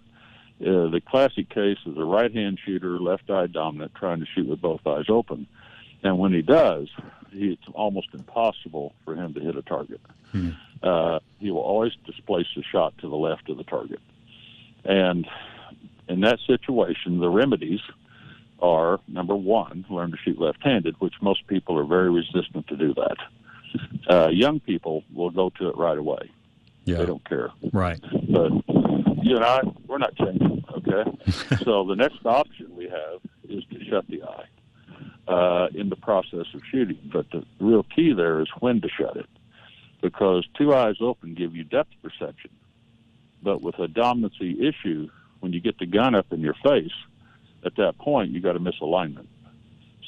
Uh, 0.60 0.88
the 0.90 1.00
classic 1.00 1.48
case 1.48 1.78
is 1.86 1.96
a 1.96 2.04
right-hand 2.04 2.58
shooter, 2.64 2.98
left 2.98 3.30
eye 3.30 3.46
dominant, 3.46 3.94
trying 3.94 4.20
to 4.20 4.26
shoot 4.26 4.48
with 4.48 4.60
both 4.60 4.86
eyes 4.86 5.06
open. 5.08 5.46
And 6.02 6.18
when 6.18 6.32
he 6.32 6.42
does, 6.42 6.88
he, 7.30 7.52
it's 7.52 7.68
almost 7.74 8.08
impossible 8.12 8.94
for 9.04 9.14
him 9.14 9.34
to 9.34 9.40
hit 9.40 9.56
a 9.56 9.62
target. 9.62 10.00
Uh, 10.82 11.20
he 11.38 11.50
will 11.50 11.60
always 11.60 11.92
displace 12.06 12.46
the 12.56 12.62
shot 12.62 12.96
to 12.98 13.08
the 13.08 13.16
left 13.16 13.48
of 13.48 13.56
the 13.56 13.64
target. 13.64 14.00
And 14.84 15.26
in 16.08 16.20
that 16.20 16.38
situation, 16.46 17.20
the 17.20 17.28
remedies 17.28 17.80
are 18.60 18.98
number 19.06 19.36
one, 19.36 19.84
learn 19.88 20.10
to 20.10 20.16
shoot 20.16 20.40
left 20.40 20.62
handed, 20.62 20.96
which 21.00 21.14
most 21.22 21.46
people 21.46 21.78
are 21.78 21.84
very 21.84 22.10
resistant 22.10 22.66
to 22.68 22.76
do 22.76 22.94
that. 22.94 23.16
Uh, 24.08 24.28
young 24.28 24.58
people 24.60 25.04
will 25.12 25.30
go 25.30 25.50
to 25.50 25.68
it 25.68 25.76
right 25.76 25.98
away. 25.98 26.30
Yeah. 26.84 26.98
They 26.98 27.06
don't 27.06 27.28
care. 27.28 27.50
Right. 27.72 28.00
But 28.28 28.52
you 29.22 29.36
and 29.36 29.44
I, 29.44 29.60
we're 29.86 29.98
not 29.98 30.14
changing, 30.16 30.64
okay? 30.76 31.10
so 31.64 31.84
the 31.84 31.96
next 31.96 32.24
option 32.24 32.74
we 32.74 32.84
have 32.84 33.20
is 33.48 33.64
to 33.72 33.84
shut 33.84 34.06
the 34.08 34.22
eye 34.22 35.32
uh, 35.32 35.68
in 35.74 35.88
the 35.88 35.96
process 35.96 36.46
of 36.54 36.62
shooting. 36.70 36.98
But 37.12 37.30
the 37.30 37.44
real 37.60 37.82
key 37.82 38.12
there 38.12 38.40
is 38.40 38.48
when 38.60 38.80
to 38.80 38.88
shut 38.88 39.16
it, 39.16 39.28
because 40.00 40.46
two 40.56 40.74
eyes 40.74 40.96
open 41.00 41.34
give 41.34 41.54
you 41.54 41.64
depth 41.64 41.92
perception. 42.02 42.50
But 43.42 43.62
with 43.62 43.78
a 43.78 43.86
dominancy 43.86 44.60
issue, 44.60 45.08
when 45.40 45.52
you 45.52 45.60
get 45.60 45.78
the 45.78 45.86
gun 45.86 46.14
up 46.14 46.32
in 46.32 46.40
your 46.40 46.56
face, 46.64 46.92
at 47.64 47.76
that 47.76 47.98
point 47.98 48.30
you 48.30 48.40
got 48.40 48.56
a 48.56 48.60
misalignment. 48.60 49.26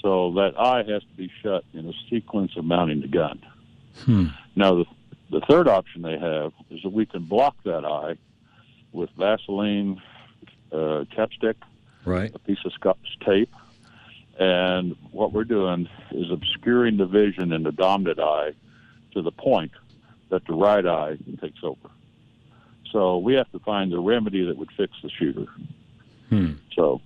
So 0.02 0.32
that 0.32 0.58
eye 0.58 0.82
has 0.88 1.02
to 1.02 1.14
be 1.16 1.30
shut 1.42 1.64
in 1.74 1.88
a 1.88 1.92
sequence 2.08 2.52
of 2.56 2.64
mounting 2.64 3.00
the 3.02 3.08
gun. 3.08 3.42
Hmm. 4.04 4.26
Now, 4.56 4.76
the, 4.76 4.84
the 5.30 5.40
third 5.40 5.68
option 5.68 6.02
they 6.02 6.18
have 6.18 6.52
is 6.70 6.82
that 6.82 6.92
we 6.92 7.06
can 7.06 7.24
block 7.24 7.54
that 7.64 7.84
eye 7.84 8.16
with 8.92 9.10
Vaseline 9.16 10.00
uh, 10.72 11.04
chapstick, 11.16 11.54
Right. 12.04 12.34
a 12.34 12.38
piece 12.38 12.58
of 12.64 12.72
Scotch 12.72 13.18
tape, 13.24 13.52
and 14.38 14.96
what 15.12 15.32
we're 15.32 15.44
doing 15.44 15.88
is 16.12 16.30
obscuring 16.30 16.96
the 16.96 17.06
vision 17.06 17.52
in 17.52 17.62
the 17.62 17.72
dominant 17.72 18.18
eye 18.20 18.52
to 19.12 19.22
the 19.22 19.32
point 19.32 19.72
that 20.30 20.46
the 20.46 20.54
right 20.54 20.86
eye 20.86 21.18
takes 21.40 21.62
over. 21.62 21.90
So 22.90 23.18
we 23.18 23.34
have 23.34 23.50
to 23.52 23.58
find 23.60 23.92
the 23.92 24.00
remedy 24.00 24.44
that 24.46 24.56
would 24.56 24.70
fix 24.76 24.92
the 25.02 25.10
shooter. 25.10 25.46
Hmm. 26.30 26.52
So 26.74 27.00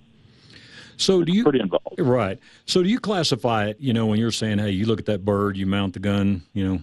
So 0.97 1.23
do 1.23 1.33
you 1.33 1.43
pretty 1.43 1.59
involved? 1.59 1.99
Right. 1.99 2.39
So 2.65 2.81
do 2.81 2.89
you 2.89 2.99
classify 2.99 3.65
it? 3.67 3.77
You 3.79 3.93
know, 3.93 4.05
when 4.05 4.17
you're 4.19 4.31
saying, 4.31 4.59
"Hey, 4.59 4.71
you 4.71 4.85
look 4.85 4.99
at 4.99 5.05
that 5.07 5.25
bird, 5.25 5.57
you 5.57 5.65
mount 5.65 5.93
the 5.93 5.99
gun, 5.99 6.43
you 6.53 6.65
know, 6.67 6.81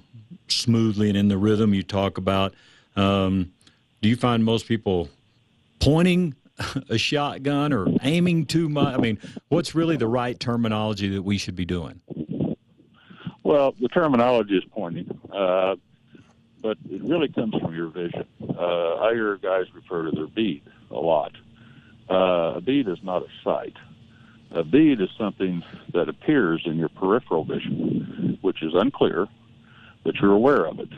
smoothly 0.49 1.09
and 1.09 1.17
in 1.17 1.29
the 1.29 1.39
rhythm 1.39 1.73
you 1.73 1.83
talk 1.83 2.19
about." 2.19 2.55
Um, 2.95 3.53
do 4.03 4.09
you 4.09 4.17
find 4.17 4.45
most 4.45 4.67
people 4.67 5.09
pointing 5.81 6.35
a 6.91 6.99
shotgun 6.99 7.73
or 7.73 7.87
aiming 8.03 8.47
too 8.47 8.69
much? 8.69 8.95
I 8.95 8.99
mean, 8.99 9.19
what's 9.49 9.75
really 9.75 9.97
the 9.97 10.09
right 10.09 10.39
terminology 10.39 11.09
that 11.11 11.23
we 11.23 11.39
should 11.39 11.57
be 11.57 11.65
doing? 11.65 12.01
Well, 13.45 13.75
the 13.81 13.89
terminology 13.89 14.57
is 14.57 14.65
pointing, 14.71 15.09
uh, 15.33 15.77
but 16.61 16.79
it 16.91 17.03
really 17.03 17.29
comes 17.29 17.55
from 17.55 17.75
your 17.75 17.89
vision. 17.89 18.27
Uh, 18.41 18.97
I 18.97 19.15
hear 19.15 19.37
guys 19.37 19.67
refer 19.73 20.05
to 20.05 20.11
their 20.11 20.27
bead 20.27 20.63
a 20.91 20.99
lot. 20.99 21.33
Uh, 22.11 22.55
a 22.57 22.61
bead 22.61 22.89
is 22.89 22.99
not 23.03 23.23
a 23.23 23.29
sight. 23.43 23.77
A 24.51 24.65
bead 24.65 25.01
is 25.01 25.09
something 25.17 25.63
that 25.93 26.09
appears 26.09 26.63
in 26.67 26.77
your 26.77 26.89
peripheral 26.89 27.45
vision, 27.45 28.39
which 28.43 28.63
is 28.63 28.75
unclear, 28.75 29.27
but 30.05 30.17
you're 30.17 30.33
aware 30.33 30.67
of 30.67 30.79
it. 30.81 30.89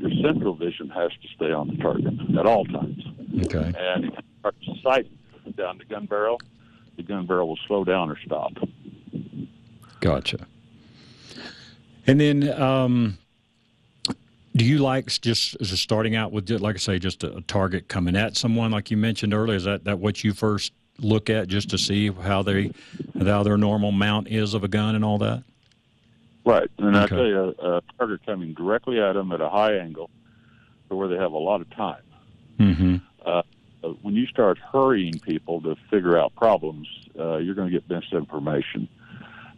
Your 0.00 0.10
central 0.22 0.54
vision 0.54 0.88
has 0.88 1.10
to 1.10 1.28
stay 1.36 1.52
on 1.52 1.68
the 1.68 1.76
target 1.76 2.14
at 2.38 2.46
all 2.46 2.64
times. 2.64 3.04
Okay. 3.44 3.72
And 3.78 4.06
if 4.06 4.14
you 4.14 4.22
start 4.40 4.54
sighting 4.82 5.18
down 5.56 5.76
the 5.76 5.84
gun 5.84 6.06
barrel, 6.06 6.40
the 6.96 7.02
gun 7.02 7.26
barrel 7.26 7.48
will 7.48 7.58
slow 7.66 7.84
down 7.84 8.10
or 8.10 8.18
stop. 8.24 8.52
Gotcha. 10.00 10.46
And 12.06 12.18
then, 12.18 12.50
um, 12.60 13.18
do 14.56 14.64
you 14.64 14.78
like 14.78 15.06
just 15.06 15.56
as 15.60 15.70
a 15.70 15.76
starting 15.76 16.16
out 16.16 16.32
with, 16.32 16.48
like 16.50 16.76
I 16.76 16.78
say, 16.78 16.98
just 16.98 17.22
a, 17.22 17.36
a, 17.36 17.40
target 17.42 17.88
coming 17.88 18.16
at 18.16 18.38
someone, 18.38 18.70
like 18.70 18.90
you 18.90 18.96
mentioned 18.96 19.34
earlier? 19.34 19.56
Is 19.56 19.64
that, 19.64 19.84
that 19.84 19.98
what 19.98 20.24
you 20.24 20.32
first 20.32 20.72
look 20.98 21.28
at 21.28 21.48
just 21.48 21.68
to 21.70 21.78
see 21.78 22.10
how 22.10 22.42
they 22.42 22.70
how 23.18 23.42
their 23.42 23.56
normal 23.56 23.92
mount 23.92 24.28
is 24.28 24.54
of 24.54 24.64
a 24.64 24.68
gun 24.68 24.94
and 24.94 25.04
all 25.04 25.18
that? 25.18 25.44
Right, 26.44 26.70
and 26.78 26.96
okay. 26.96 27.04
I 27.04 27.06
tell 27.06 27.26
you, 27.26 27.54
a, 27.58 27.76
a 27.76 27.82
target 27.98 28.24
coming 28.24 28.54
directly 28.54 29.00
at 29.00 29.12
them 29.12 29.32
at 29.32 29.40
a 29.40 29.48
high 29.48 29.76
angle, 29.76 30.10
to 30.88 30.96
where 30.96 31.08
they 31.08 31.16
have 31.16 31.32
a 31.32 31.38
lot 31.38 31.60
of 31.60 31.70
time. 31.70 32.02
Mm-hmm. 32.58 32.96
Uh, 33.24 33.42
when 34.02 34.14
you 34.14 34.26
start 34.26 34.58
hurrying 34.58 35.18
people 35.20 35.60
to 35.62 35.76
figure 35.90 36.18
out 36.18 36.34
problems, 36.36 36.88
uh, 37.18 37.38
you're 37.38 37.54
going 37.54 37.70
to 37.70 37.78
get 37.78 37.88
misinformation, 37.88 38.88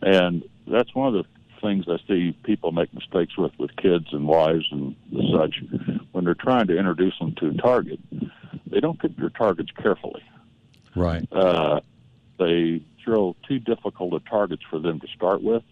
and 0.02 0.42
that's 0.66 0.94
one 0.94 1.14
of 1.14 1.14
the 1.14 1.24
things 1.60 1.84
I 1.88 1.96
see 2.08 2.36
people 2.42 2.72
make 2.72 2.92
mistakes 2.92 3.36
with 3.38 3.52
with 3.58 3.74
kids 3.76 4.06
and 4.12 4.26
wives 4.26 4.66
and 4.72 4.96
such 5.32 5.62
when 6.10 6.24
they're 6.24 6.34
trying 6.34 6.66
to 6.66 6.76
introduce 6.76 7.16
them 7.18 7.34
to 7.36 7.48
a 7.48 7.54
target. 7.54 8.00
They 8.66 8.80
don't 8.80 8.98
pick 8.98 9.16
their 9.16 9.30
targets 9.30 9.70
carefully. 9.80 10.22
Right. 10.96 11.26
Uh, 11.32 11.80
they 12.38 12.82
throw 13.04 13.36
too 13.48 13.58
difficult 13.58 14.14
a 14.14 14.28
targets 14.28 14.62
for 14.68 14.78
them 14.78 15.00
to 15.00 15.06
start 15.08 15.42
with, 15.42 15.62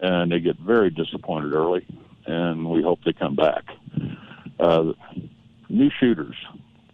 and 0.00 0.30
they 0.30 0.40
get 0.40 0.58
very 0.58 0.90
disappointed 0.90 1.52
early. 1.52 1.86
And 2.26 2.68
we 2.68 2.82
hope 2.82 3.00
they 3.04 3.12
come 3.12 3.36
back. 3.36 3.64
Uh, 4.58 4.92
new 5.68 5.90
shooters 6.00 6.34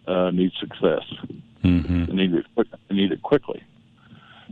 uh, 0.07 0.31
need 0.31 0.51
success. 0.59 1.03
Mm-hmm. 1.63 2.05
They 2.05 2.13
need 2.13 2.33
it. 2.33 2.45
Quick, 2.55 2.67
they 2.89 2.95
need 2.95 3.11
it 3.11 3.21
quickly, 3.21 3.63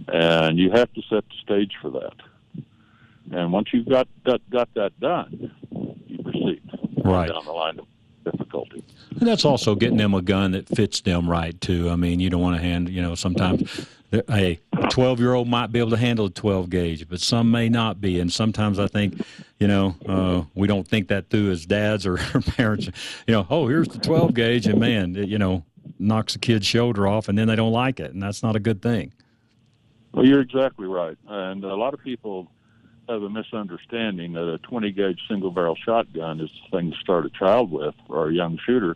and 0.07 0.57
you 0.57 0.71
have 0.71 0.91
to 0.93 1.01
set 1.09 1.25
the 1.27 1.35
stage 1.43 1.73
for 1.81 1.91
that. 1.91 2.13
And 3.31 3.51
once 3.51 3.67
you've 3.73 3.89
got 3.89 4.07
got, 4.25 4.41
got 4.49 4.73
that 4.75 4.97
done, 4.99 5.51
you 6.07 6.23
proceed 6.23 6.61
right 7.03 7.29
down 7.29 7.45
the 7.45 7.51
line 7.51 7.79
difficulty. 8.23 8.83
And 9.19 9.27
that's 9.27 9.45
also 9.45 9.75
getting 9.75 9.97
them 9.97 10.13
a 10.13 10.21
gun 10.21 10.51
that 10.51 10.67
fits 10.67 11.01
them 11.01 11.29
right 11.29 11.59
too. 11.59 11.89
I 11.89 11.95
mean, 11.95 12.19
you 12.19 12.29
don't 12.29 12.41
want 12.41 12.55
to 12.55 12.61
hand. 12.61 12.89
You 12.89 13.01
know, 13.01 13.15
sometimes 13.15 13.87
a 14.29 14.59
12 14.89 15.19
year 15.19 15.33
old 15.33 15.47
might 15.47 15.71
be 15.71 15.79
able 15.79 15.91
to 15.91 15.97
handle 15.97 16.25
a 16.25 16.29
12 16.29 16.69
gauge, 16.69 17.07
but 17.07 17.21
some 17.21 17.49
may 17.49 17.69
not 17.69 18.01
be. 18.01 18.19
And 18.19 18.31
sometimes 18.31 18.79
I 18.79 18.87
think, 18.87 19.21
you 19.59 19.67
know, 19.67 19.95
uh, 20.07 20.43
we 20.53 20.67
don't 20.67 20.87
think 20.87 21.07
that 21.09 21.29
through 21.29 21.51
as 21.51 21.65
dads 21.65 22.05
or 22.05 22.17
parents. 22.57 22.89
You 23.27 23.33
know, 23.33 23.47
oh, 23.49 23.67
here's 23.67 23.87
the 23.87 23.99
12 23.99 24.33
gauge, 24.33 24.67
and 24.67 24.79
man, 24.79 25.15
it, 25.15 25.29
you 25.29 25.37
know, 25.37 25.63
knocks 25.97 26.35
a 26.35 26.39
kid's 26.39 26.65
shoulder 26.65 27.07
off, 27.07 27.29
and 27.29 27.37
then 27.37 27.47
they 27.47 27.55
don't 27.55 27.71
like 27.71 27.99
it, 27.99 28.11
and 28.13 28.21
that's 28.21 28.43
not 28.43 28.55
a 28.55 28.59
good 28.59 28.81
thing. 28.81 29.13
Well, 30.13 30.25
you're 30.25 30.41
exactly 30.41 30.87
right, 30.87 31.17
and 31.27 31.63
a 31.63 31.75
lot 31.75 31.93
of 31.93 32.03
people 32.03 32.51
have 33.11 33.23
a 33.23 33.29
misunderstanding 33.29 34.33
that 34.33 34.47
a 34.47 34.57
20 34.59 34.91
gauge 34.91 35.19
single 35.27 35.51
barrel 35.51 35.75
shotgun 35.75 36.39
is 36.39 36.49
the 36.49 36.77
thing 36.77 36.91
to 36.91 36.97
start 36.97 37.25
a 37.25 37.29
child 37.29 37.71
with 37.71 37.95
or 38.07 38.29
a 38.29 38.33
young 38.33 38.57
shooter, 38.65 38.95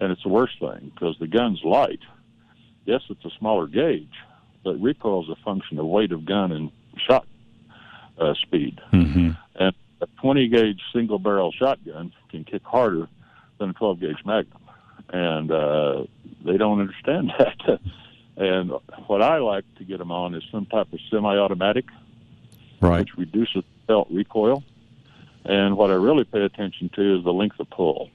and 0.00 0.12
it's 0.12 0.22
the 0.22 0.28
worst 0.28 0.58
thing 0.60 0.92
because 0.94 1.16
the 1.18 1.26
gun's 1.26 1.62
light. 1.64 2.00
Yes, 2.84 3.00
it's 3.08 3.24
a 3.24 3.30
smaller 3.38 3.66
gauge, 3.66 4.12
but 4.64 4.80
recoil 4.80 5.22
is 5.22 5.30
a 5.30 5.42
function 5.44 5.78
of 5.78 5.86
weight 5.86 6.12
of 6.12 6.24
gun 6.24 6.52
and 6.52 6.70
shot 7.06 7.26
uh, 8.18 8.34
speed. 8.34 8.80
Mm-hmm. 8.92 9.30
And 9.56 9.74
a 10.00 10.06
20 10.20 10.48
gauge 10.48 10.80
single 10.92 11.18
barrel 11.18 11.52
shotgun 11.52 12.12
can 12.30 12.44
kick 12.44 12.62
harder 12.64 13.08
than 13.58 13.70
a 13.70 13.72
12 13.72 14.00
gauge 14.00 14.24
Magnum, 14.26 14.62
and 15.08 15.50
uh, 15.50 16.04
they 16.44 16.58
don't 16.58 16.80
understand 16.80 17.32
that. 17.38 17.80
and 18.36 18.72
what 19.06 19.22
I 19.22 19.38
like 19.38 19.64
to 19.78 19.84
get 19.84 19.98
them 19.98 20.12
on 20.12 20.34
is 20.34 20.42
some 20.52 20.66
type 20.66 20.92
of 20.92 20.98
semi-automatic 21.10 21.86
right. 22.80 23.00
which 23.00 23.16
reduces 23.16 23.64
felt 23.86 24.08
recoil. 24.10 24.62
And 25.44 25.76
what 25.76 25.90
I 25.90 25.94
really 25.94 26.24
pay 26.24 26.42
attention 26.42 26.90
to 26.94 27.18
is 27.18 27.24
the 27.24 27.32
length 27.32 27.58
of 27.58 27.70
pull. 27.70 28.10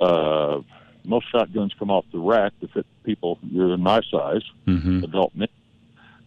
Uh, 0.00 0.60
most 1.04 1.30
shotguns 1.30 1.72
come 1.78 1.90
off 1.90 2.04
the 2.12 2.18
rack 2.18 2.52
to 2.60 2.68
fit 2.68 2.86
people 3.04 3.38
you're 3.42 3.72
in 3.72 3.80
my 3.80 4.00
size, 4.10 4.42
mm-hmm. 4.66 5.04
adult 5.04 5.34
men, 5.34 5.48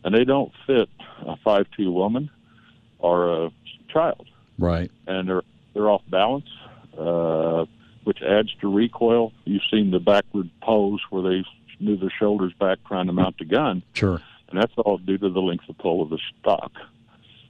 and 0.03 0.15
they 0.15 0.23
don't 0.23 0.51
fit 0.65 0.89
a 1.25 1.35
five-two 1.37 1.91
woman 1.91 2.29
or 2.99 3.45
a 3.45 3.51
child. 3.89 4.27
Right. 4.57 4.89
And 5.07 5.27
they're 5.27 5.43
they're 5.73 5.89
off 5.89 6.01
balance, 6.09 6.49
uh, 6.97 7.65
which 8.03 8.21
adds 8.21 8.53
to 8.61 8.73
recoil. 8.73 9.31
You've 9.45 9.61
seen 9.71 9.91
the 9.91 9.99
backward 9.99 10.49
pose 10.61 10.99
where 11.09 11.21
they 11.21 11.43
move 11.79 11.99
their 11.99 12.13
shoulders 12.17 12.53
back 12.59 12.79
trying 12.87 13.07
to 13.07 13.13
mount 13.13 13.37
the 13.37 13.45
gun. 13.45 13.83
Sure. 13.93 14.21
And 14.49 14.61
that's 14.61 14.73
all 14.77 14.97
due 14.97 15.17
to 15.17 15.29
the 15.29 15.41
length 15.41 15.69
of 15.69 15.77
pull 15.77 16.01
of 16.01 16.09
the 16.09 16.19
stock 16.39 16.71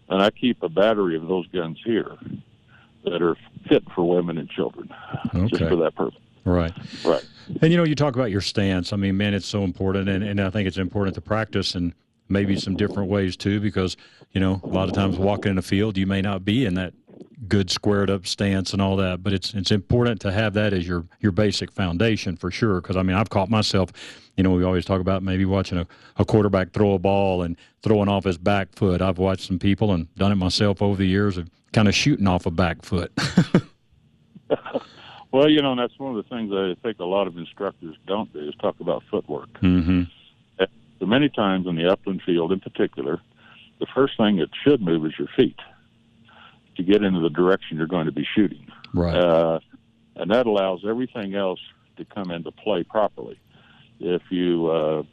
and 0.10 0.22
I 0.22 0.30
keep 0.30 0.62
a 0.64 0.70
battery 0.70 1.16
of 1.16 1.28
those 1.28 1.48
guns 1.48 1.80
here 1.84 2.18
that 3.04 3.22
are 3.22 3.36
fit 3.68 3.84
for 3.96 4.08
women 4.08 4.38
and 4.38 4.50
children, 4.50 4.94
okay. 5.34 5.48
just 5.48 5.64
for 5.70 5.76
that 5.78 5.96
purpose. 5.96 6.20
Right. 6.44 6.74
Right. 7.06 7.26
And 7.62 7.72
you 7.72 7.78
know, 7.78 7.84
you 7.84 7.96
talk 7.96 8.16
about 8.16 8.32
your 8.32 8.42
stance. 8.42 8.94
I 8.94 8.96
mean, 8.98 9.18
man, 9.18 9.34
it's 9.34 9.46
so 9.46 9.64
important, 9.64 10.10
and, 10.10 10.24
and 10.24 10.40
I 10.42 10.50
think 10.50 10.68
it's 10.68 10.78
important 10.78 11.16
to 11.16 11.22
practice 11.22 11.76
and 11.76 11.94
maybe 12.30 12.58
some 12.58 12.76
different 12.76 13.10
ways 13.10 13.36
too, 13.36 13.60
because 13.60 13.98
you 14.32 14.40
know, 14.40 14.62
a 14.64 14.68
lot 14.68 14.88
of 14.88 14.96
times 14.96 15.18
walking 15.18 15.52
in 15.52 15.58
a 15.58 15.62
field, 15.62 15.98
you 15.98 16.08
may 16.08 16.22
not 16.22 16.46
be 16.46 16.66
in 16.66 16.76
that 16.76 16.94
good 17.48 17.70
squared 17.70 18.10
up 18.10 18.26
stance 18.26 18.74
and 18.74 18.82
all 18.82 18.96
that, 18.98 19.24
but 19.24 19.34
it's 19.34 19.54
it's 19.54 19.72
important 19.72 20.22
to 20.22 20.32
have 20.32 20.54
that 20.54 20.74
as 20.74 20.88
your 20.88 21.06
your 21.20 21.32
basic 21.32 21.72
foundation 21.72 22.36
for 22.36 22.52
sure. 22.52 22.82
Because 22.82 22.98
I 22.98 23.04
mean, 23.04 23.16
I've 23.16 23.30
caught 23.30 23.50
myself 23.50 23.92
you 24.38 24.44
know, 24.44 24.52
we 24.52 24.64
always 24.64 24.86
talk 24.86 25.02
about 25.02 25.24
maybe 25.24 25.46
watching 25.46 25.78
a, 25.78 25.88
a 26.18 26.26
quarterback 26.26 26.72
throw 26.72 26.94
a 26.94 27.00
ball 27.00 27.44
and 27.44 27.58
throwing 27.84 28.08
off 28.08 28.24
his 28.24 28.38
back 28.38 28.74
foot. 28.74 29.02
I've 29.02 29.18
watched 29.18 29.46
some 29.48 29.60
people 29.60 29.92
and 29.94 30.14
done 30.16 30.32
it 30.32 30.36
myself 30.36 30.82
over 30.82 30.98
the 30.98 31.06
years 31.06 31.38
of 31.38 31.50
kind 31.74 31.88
of 31.88 31.96
shooting 31.96 32.28
off 32.28 32.46
a 32.46 32.52
back 32.52 32.84
foot. 32.84 33.12
well, 35.32 35.50
you 35.50 35.62
know, 35.62 35.76
that's 35.76 35.98
one 36.00 36.18
of 36.18 36.24
the 36.24 36.30
things 36.36 36.52
I 36.54 36.76
think 36.82 37.00
a 37.00 37.06
lot 37.06 37.28
of 37.28 37.38
instructors 37.38 37.96
don't 38.08 38.32
do 38.34 38.40
is 38.40 38.56
talk 38.56 38.80
about 38.80 39.04
footwork. 39.12 39.52
Mm-hmm. 39.62 40.04
So 41.00 41.08
many 41.08 41.30
times 41.30 41.66
in 41.66 41.76
the 41.76 41.92
upland 41.92 42.22
field 42.24 42.52
in 42.52 42.60
particular, 42.60 43.20
the 43.80 43.88
first 43.94 44.18
thing 44.18 44.38
that 44.38 44.50
should 44.64 44.82
move 44.82 45.06
is 45.06 45.14
your 45.18 45.28
feet 45.36 45.60
to 46.78 46.84
get 46.84 47.04
into 47.04 47.20
the 47.20 47.30
direction 47.30 47.78
you're 47.78 47.88
going 47.88 48.06
to 48.06 48.12
be 48.12 48.28
shooting. 48.36 48.68
Right. 48.94 49.16
Uh, 49.16 49.60
and 50.16 50.32
that 50.32 50.46
allows 50.46 50.82
everything 50.88 51.36
else 51.36 51.60
to 51.98 52.06
come 52.06 52.32
into 52.32 52.52
play 52.52 52.84
properly 52.84 53.40
if 54.02 54.22
you 54.30 54.68
uh, 54.68 55.04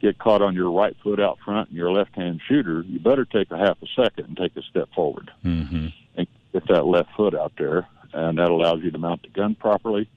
get 0.00 0.18
caught 0.18 0.42
on 0.42 0.54
your 0.54 0.70
right 0.70 0.96
foot 1.02 1.20
out 1.20 1.38
front 1.44 1.68
and 1.68 1.76
you're 1.76 1.88
a 1.88 1.92
left-hand 1.92 2.40
shooter, 2.48 2.82
you 2.86 2.98
better 2.98 3.24
take 3.24 3.50
a 3.50 3.58
half 3.58 3.76
a 3.82 3.86
second 4.00 4.26
and 4.26 4.36
take 4.36 4.56
a 4.56 4.62
step 4.62 4.88
forward 4.94 5.30
mm-hmm. 5.44 5.88
and 6.16 6.26
get 6.52 6.66
that 6.68 6.86
left 6.86 7.10
foot 7.16 7.34
out 7.34 7.52
there, 7.58 7.86
and 8.12 8.38
that 8.38 8.50
allows 8.50 8.80
you 8.82 8.90
to 8.90 8.98
mount 8.98 9.22
the 9.22 9.28
gun 9.28 9.54
properly 9.54 10.08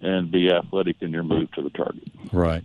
and 0.00 0.30
be 0.30 0.50
athletic 0.50 0.96
in 1.00 1.10
your 1.10 1.22
move 1.22 1.50
to 1.52 1.62
the 1.62 1.70
target. 1.70 2.04
Right. 2.32 2.64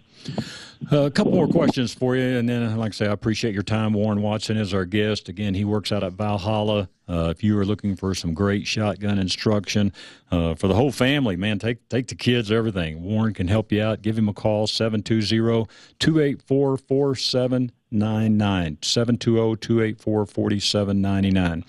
Uh, 0.92 1.04
a 1.04 1.12
couple 1.12 1.32
more 1.32 1.48
questions 1.48 1.94
for 1.94 2.16
you, 2.16 2.38
and 2.38 2.48
then, 2.48 2.76
like 2.78 2.90
I 2.90 2.94
say, 2.94 3.08
I 3.08 3.12
appreciate 3.12 3.54
your 3.54 3.64
time. 3.64 3.94
Warren 3.94 4.22
Watson 4.22 4.58
is 4.58 4.74
our 4.74 4.86
guest. 4.86 5.30
Again, 5.30 5.54
he 5.54 5.64
works 5.64 5.92
out 5.92 6.04
at 6.04 6.14
Valhalla. 6.14 6.90
Uh, 7.08 7.34
if 7.36 7.44
you 7.44 7.58
are 7.58 7.66
looking 7.66 7.96
for 7.96 8.14
some 8.14 8.34
great 8.34 8.68
shotgun 8.68 9.18
instruction 9.18 9.94
uh, 10.32 10.56
for 10.56 10.68
the 10.68 10.76
whole 10.76 10.92
family, 10.92 11.36
man, 11.36 11.60
take 11.60 11.88
take 11.90 12.08
the 12.08 12.16
kids, 12.16 12.52
everything. 12.52 13.04
Warren 13.04 13.34
can 13.34 13.48
help 13.48 13.72
you 13.72 13.82
out. 13.82 14.02
Give 14.02 14.18
him 14.18 14.28
a 14.28 14.34
call, 14.34 14.68
720 14.68 15.68
284 16.00 16.78
4799. 17.94 18.78
720 18.82 19.58
284 19.58 20.26
4799. 20.26 21.66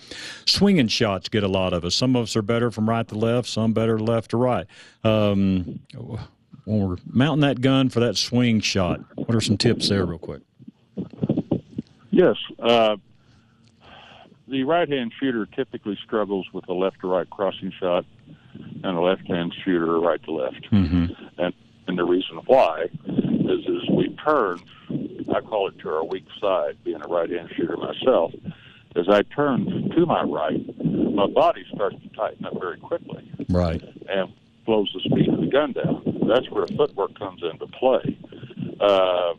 Swinging 0.46 0.88
shots 0.88 1.28
get 1.28 1.42
a 1.42 1.48
lot 1.48 1.72
of 1.72 1.84
us. 1.84 1.94
Some 1.94 2.16
of 2.16 2.24
us 2.24 2.36
are 2.36 2.42
better 2.42 2.70
from 2.70 2.88
right 2.88 3.06
to 3.08 3.14
left, 3.14 3.48
some 3.48 3.72
better 3.72 3.98
left 3.98 4.30
to 4.30 4.36
right. 4.36 4.66
Um, 5.02 5.80
when 6.64 6.88
we're 6.88 6.96
mounting 7.06 7.42
that 7.42 7.60
gun 7.60 7.90
for 7.90 8.00
that 8.00 8.16
swing 8.16 8.60
shot, 8.60 9.00
what 9.16 9.34
are 9.34 9.40
some 9.40 9.58
tips 9.58 9.88
there, 9.88 10.06
real 10.06 10.18
quick? 10.18 10.42
Yes. 12.10 12.36
Uh, 12.58 12.96
the 14.48 14.64
right 14.64 14.88
hand 14.88 15.12
shooter 15.20 15.46
typically 15.46 15.98
struggles 16.04 16.46
with 16.52 16.68
a 16.68 16.72
left 16.72 17.00
to 17.00 17.08
right 17.08 17.28
crossing 17.28 17.72
shot 17.78 18.04
and 18.54 18.96
a 18.96 19.00
left 19.00 19.26
hand 19.26 19.54
shooter 19.64 19.98
right 20.00 20.22
to 20.24 20.32
left. 20.32 20.70
Mm-hmm. 20.70 21.06
And 21.38 21.54
and 21.86 21.98
the 21.98 22.04
reason 22.04 22.40
why 22.46 22.86
is 23.44 23.60
is 23.66 23.88
we 23.90 24.14
turn 24.24 24.60
I 25.34 25.40
call 25.40 25.68
it 25.68 25.78
to 25.80 25.88
our 25.88 26.04
weak 26.04 26.26
side, 26.40 26.76
being 26.84 27.00
a 27.02 27.08
right 27.08 27.30
hand 27.30 27.50
shooter 27.56 27.76
myself. 27.76 28.32
As 28.94 29.08
I 29.08 29.22
turn 29.22 29.90
to 29.96 30.06
my 30.06 30.22
right, 30.22 30.60
my 30.84 31.26
body 31.26 31.64
starts 31.74 31.96
to 32.02 32.08
tighten 32.10 32.44
up 32.46 32.54
very 32.60 32.78
quickly 32.78 33.28
Right. 33.48 33.82
and 34.08 34.32
slows 34.64 34.90
the 34.94 35.00
speed 35.00 35.28
of 35.28 35.40
the 35.40 35.46
gun 35.48 35.72
down. 35.72 36.02
That's 36.28 36.48
where 36.50 36.66
footwork 36.76 37.18
comes 37.18 37.42
into 37.42 37.66
play 37.66 38.16
uh, 38.80 39.32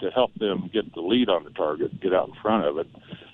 to 0.00 0.10
help 0.10 0.34
them 0.34 0.70
get 0.72 0.92
the 0.94 1.00
lead 1.02 1.28
on 1.28 1.44
the 1.44 1.50
target, 1.50 2.00
get 2.00 2.12
out 2.12 2.28
in 2.28 2.34
front 2.42 2.64
of 2.64 2.78
it. 2.78 2.88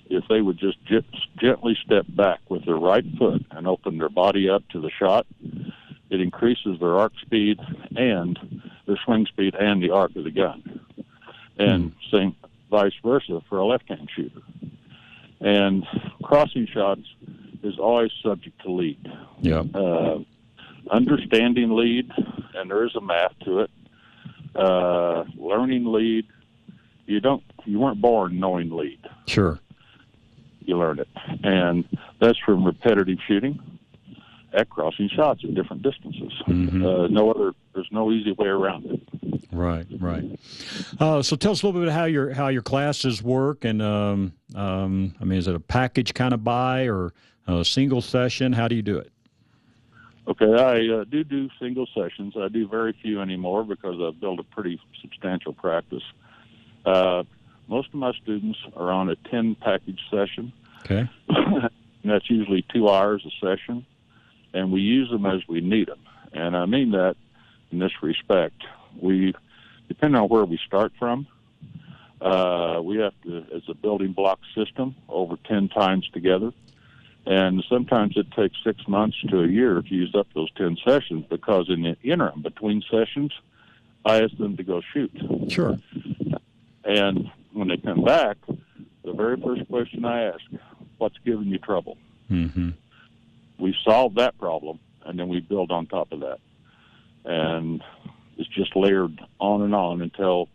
If 0.09 0.25
they 0.29 0.41
would 0.41 0.59
just 0.59 0.77
g- 0.85 0.99
gently 1.41 1.75
step 1.83 2.05
back 2.09 2.39
with 2.49 2.65
their 2.65 2.75
right 2.77 3.05
foot 3.17 3.43
and 3.51 3.67
open 3.67 3.97
their 3.97 4.09
body 4.09 4.49
up 4.49 4.63
to 4.73 4.79
the 4.81 4.91
shot, 4.91 5.25
it 6.09 6.21
increases 6.21 6.79
their 6.79 6.97
arc 6.99 7.13
speed 7.21 7.59
and 7.95 8.37
their 8.85 8.97
swing 9.05 9.25
speed 9.25 9.55
and 9.55 9.81
the 9.81 9.91
arc 9.91 10.15
of 10.15 10.23
the 10.23 10.31
gun. 10.31 10.79
And 11.57 11.93
same 12.11 12.35
vice 12.69 12.93
versa 13.03 13.41
for 13.47 13.59
a 13.59 13.65
left-hand 13.65 14.09
shooter. 14.15 14.41
And 15.39 15.85
crossing 16.23 16.67
shots 16.67 17.01
is 17.63 17.77
always 17.79 18.11
subject 18.21 18.61
to 18.63 18.71
lead 18.71 18.99
Yeah. 19.41 19.63
uh, 19.73 20.19
understanding 20.91 21.71
lead, 21.71 22.11
and 22.55 22.69
there 22.69 22.85
is 22.85 22.95
a 22.95 23.01
math 23.01 23.37
to 23.45 23.59
it. 23.59 23.71
Uh, 24.55 25.23
learning 25.37 25.85
lead, 25.85 26.25
you 27.05 27.19
don't, 27.19 27.43
you 27.65 27.79
weren't 27.79 28.01
born 28.01 28.39
knowing 28.39 28.69
lead. 28.69 28.99
Sure. 29.27 29.59
You 30.65 30.77
learn 30.77 30.99
it, 30.99 31.07
and 31.43 31.85
that's 32.19 32.37
from 32.39 32.63
repetitive 32.63 33.17
shooting 33.27 33.59
at 34.53 34.69
crossing 34.69 35.09
shots 35.09 35.43
at 35.43 35.53
different 35.55 35.81
distances. 35.83 36.31
Mm-hmm. 36.47 36.85
Uh, 36.85 37.07
no 37.07 37.31
other, 37.31 37.53
there's 37.73 37.89
no 37.91 38.11
easy 38.11 38.31
way 38.33 38.47
around 38.47 38.85
it. 38.85 39.01
Right, 39.51 39.85
right. 39.99 40.39
Uh, 40.99 41.21
so 41.21 41.35
tell 41.35 41.51
us 41.51 41.63
a 41.63 41.65
little 41.67 41.81
bit 41.81 41.91
how 41.91 42.05
your 42.05 42.33
how 42.33 42.47
your 42.47 42.61
classes 42.61 43.21
work, 43.21 43.65
and 43.65 43.81
um, 43.81 44.33
um, 44.55 45.15
I 45.21 45.25
mean, 45.25 45.37
is 45.37 45.47
it 45.47 45.55
a 45.55 45.59
package 45.59 46.13
kind 46.13 46.33
of 46.33 46.43
buy 46.43 46.87
or 46.87 47.13
a 47.47 47.63
single 47.63 48.01
session? 48.01 48.53
How 48.53 48.67
do 48.67 48.75
you 48.75 48.81
do 48.81 48.97
it? 48.97 49.11
Okay, 50.27 50.45
I 50.45 51.01
uh, 51.01 51.03
do 51.03 51.23
do 51.23 51.49
single 51.59 51.87
sessions. 51.93 52.35
I 52.37 52.47
do 52.47 52.67
very 52.67 52.95
few 53.01 53.21
anymore 53.21 53.63
because 53.63 53.95
I've 54.01 54.19
built 54.19 54.39
a 54.39 54.43
pretty 54.43 54.79
substantial 55.01 55.53
practice. 55.53 56.03
Uh, 56.85 57.23
most 57.67 57.89
of 57.89 57.95
my 57.95 58.13
students 58.21 58.59
are 58.75 58.91
on 58.91 59.09
a 59.09 59.15
10 59.15 59.55
package 59.55 59.99
session, 60.11 60.51
Okay. 60.85 61.09
and 61.29 61.69
that's 62.03 62.29
usually 62.29 62.65
two 62.73 62.89
hours 62.89 63.25
a 63.25 63.45
session, 63.45 63.85
and 64.53 64.71
we 64.71 64.81
use 64.81 65.09
them 65.09 65.25
as 65.25 65.41
we 65.47 65.61
need 65.61 65.87
them. 65.87 65.99
And 66.33 66.55
I 66.57 66.65
mean 66.65 66.91
that 66.91 67.15
in 67.73 67.79
this 67.79 67.91
respect. 68.01 68.63
We, 69.01 69.33
depending 69.87 70.21
on 70.21 70.29
where 70.29 70.45
we 70.45 70.59
start 70.65 70.93
from, 70.97 71.27
uh, 72.21 72.79
we 72.81 72.97
have 72.99 73.13
to, 73.23 73.45
as 73.53 73.63
a 73.67 73.73
building 73.73 74.13
block 74.13 74.39
system, 74.55 74.95
over 75.09 75.35
10 75.45 75.69
times 75.69 76.07
together. 76.13 76.53
And 77.25 77.63
sometimes 77.69 78.15
it 78.15 78.31
takes 78.31 78.55
six 78.63 78.87
months 78.87 79.17
to 79.29 79.41
a 79.41 79.47
year 79.47 79.81
to 79.81 79.95
use 79.95 80.13
up 80.15 80.27
those 80.33 80.51
10 80.53 80.77
sessions 80.85 81.25
because 81.29 81.69
in 81.69 81.81
the 81.81 81.97
interim 82.03 82.41
between 82.41 82.83
sessions, 82.89 83.33
I 84.05 84.21
ask 84.23 84.37
them 84.37 84.55
to 84.57 84.63
go 84.63 84.81
shoot. 84.93 85.11
Sure. 85.49 85.77
And 86.83 87.31
when 87.53 87.69
they 87.69 87.77
come 87.77 88.03
back, 88.03 88.37
the 89.03 89.13
very 89.13 89.39
first 89.39 89.67
question 89.69 90.05
I 90.05 90.23
ask, 90.23 90.41
what's 90.97 91.17
giving 91.25 91.47
you 91.47 91.59
trouble? 91.59 91.97
Mm-hmm. 92.29 92.71
We 93.57 93.75
solve 93.85 94.15
that 94.15 94.37
problem, 94.37 94.79
and 95.05 95.17
then 95.17 95.29
we 95.29 95.39
build 95.39 95.71
on 95.71 95.87
top 95.87 96.11
of 96.11 96.19
that. 96.21 96.39
And 97.25 97.83
it's 98.37 98.49
just 98.49 98.75
layered 98.75 99.19
on 99.39 99.61
and 99.61 99.75
on 99.75 100.01
until 100.01 100.49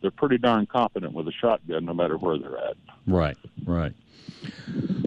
they're 0.00 0.10
pretty 0.10 0.38
darn 0.38 0.66
competent 0.66 1.12
with 1.12 1.28
a 1.28 1.32
shotgun, 1.32 1.84
no 1.84 1.94
matter 1.94 2.16
where 2.16 2.38
they're 2.38 2.58
at. 2.58 2.76
Right, 3.06 3.36
right. 3.64 3.92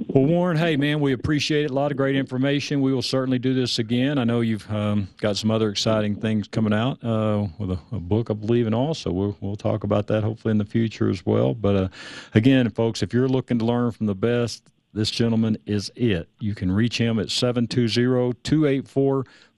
Well, 0.08 0.26
Warren, 0.26 0.58
hey 0.58 0.76
man, 0.76 1.00
we 1.00 1.14
appreciate 1.14 1.64
it. 1.64 1.72
A 1.72 1.74
lot 1.74 1.92
of 1.92 1.98
great 1.98 2.18
information. 2.18 2.82
We 2.82 2.94
will 2.94 3.02
certainly 3.02 3.40
do 3.40 3.54
this 3.54 3.80
again. 3.80 4.18
I 4.18 4.26
know 4.26 4.42
you've 4.42 4.70
um, 4.70 5.08
got 5.22 5.38
some 5.38 5.50
other 5.50 5.70
exciting 5.70 6.16
things 6.16 6.50
coming 6.50 6.74
out 6.74 7.02
uh, 7.02 7.48
with 7.58 7.72
a, 7.72 7.80
a 7.94 8.00
book, 8.00 8.30
I 8.30 8.34
believe, 8.34 8.66
and 8.66 8.76
all. 8.76 8.94
So 8.94 9.12
we'll 9.12 9.38
we'll 9.40 9.56
talk 9.56 9.86
about 9.86 10.08
that 10.08 10.24
hopefully 10.24 10.52
in 10.52 10.58
the 10.58 10.66
future 10.66 11.10
as 11.10 11.26
well. 11.26 11.54
But 11.54 11.76
uh, 11.76 11.88
again, 12.34 12.70
folks, 12.72 13.02
if 13.02 13.14
you're 13.14 13.30
looking 13.30 13.58
to 13.60 13.66
learn 13.66 13.92
from 13.92 14.08
the 14.08 14.16
best, 14.16 14.64
this 14.94 15.10
gentleman 15.10 15.58
is 15.66 15.90
it. 15.96 16.28
You 16.40 16.56
can 16.56 16.70
reach 16.70 16.98
him 16.98 17.18
at 17.18 17.28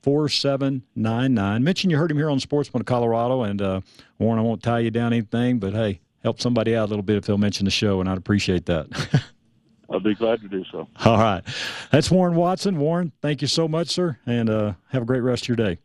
720-284-4799. 0.04 1.62
Mention 1.64 1.89
you 1.89 1.97
heard 1.97 2.12
him 2.12 2.18
here 2.18 2.30
on 2.30 2.39
Sportsman 2.39 2.82
of 2.82 2.86
Colorado, 2.86 3.43
and 3.43 3.62
uh, 3.62 3.82
Warren, 4.20 4.39
I 4.39 4.41
won't 4.43 4.64
tie 4.64 4.80
you 4.80 4.91
down 4.91 5.14
anything, 5.14 5.60
but 5.60 5.74
hey, 5.74 6.01
help 6.24 6.41
somebody 6.41 6.76
out 6.76 6.86
a 6.86 6.89
little 6.89 7.04
bit 7.04 7.18
if 7.18 7.26
they'll 7.26 7.38
mention 7.38 7.66
the 7.66 7.72
show, 7.72 7.99
and 7.99 8.10
I'd 8.10 8.18
appreciate 8.18 8.66
that. 8.68 9.24
I'll 9.89 9.99
be 9.99 10.16
glad 10.16 10.41
to 10.41 10.47
do 10.47 10.64
so. 10.72 10.88
All 11.06 11.20
right. 11.20 11.43
That's 11.91 12.10
Warren 12.10 12.36
Watson. 12.36 12.80
Warren, 12.80 13.12
thank 13.22 13.41
you 13.41 13.47
so 13.47 13.68
much, 13.68 13.89
sir, 13.89 14.18
and 14.26 14.49
uh, 14.49 14.74
have 14.89 15.04
a 15.04 15.06
great 15.06 15.20
rest 15.22 15.43
of 15.43 15.49
your 15.49 15.58
day. 15.58 15.78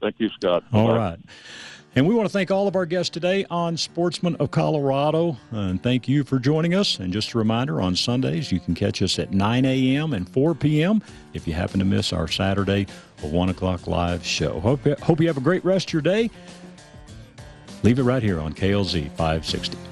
Thank 0.00 0.16
you, 0.18 0.28
Scott. 0.30 0.64
All 0.72 0.88
Bye. 0.88 0.96
right. 0.96 1.18
And 1.94 2.08
we 2.08 2.14
want 2.14 2.26
to 2.26 2.32
thank 2.32 2.50
all 2.50 2.66
of 2.66 2.74
our 2.74 2.86
guests 2.86 3.10
today 3.10 3.44
on 3.50 3.76
Sportsman 3.76 4.34
of 4.36 4.50
Colorado. 4.50 5.36
And 5.50 5.82
thank 5.82 6.08
you 6.08 6.24
for 6.24 6.38
joining 6.38 6.74
us. 6.74 6.98
And 6.98 7.12
just 7.12 7.34
a 7.34 7.38
reminder 7.38 7.82
on 7.82 7.94
Sundays, 7.96 8.50
you 8.50 8.60
can 8.60 8.74
catch 8.74 9.02
us 9.02 9.18
at 9.18 9.32
9 9.32 9.64
a.m. 9.66 10.14
and 10.14 10.26
4 10.26 10.54
p.m. 10.54 11.02
if 11.34 11.46
you 11.46 11.52
happen 11.52 11.78
to 11.80 11.84
miss 11.84 12.10
our 12.14 12.28
Saturday 12.28 12.86
or 13.22 13.30
1 13.30 13.48
o'clock 13.48 13.86
live 13.86 14.24
show. 14.24 14.60
Hope, 14.60 14.86
hope 15.00 15.20
you 15.20 15.26
have 15.26 15.36
a 15.36 15.42
great 15.42 15.64
rest 15.64 15.88
of 15.88 15.92
your 15.92 16.02
day. 16.02 16.30
Leave 17.82 17.98
it 17.98 18.02
right 18.02 18.22
here 18.22 18.40
on 18.40 18.52
KLZ 18.52 19.08
560. 19.10 19.91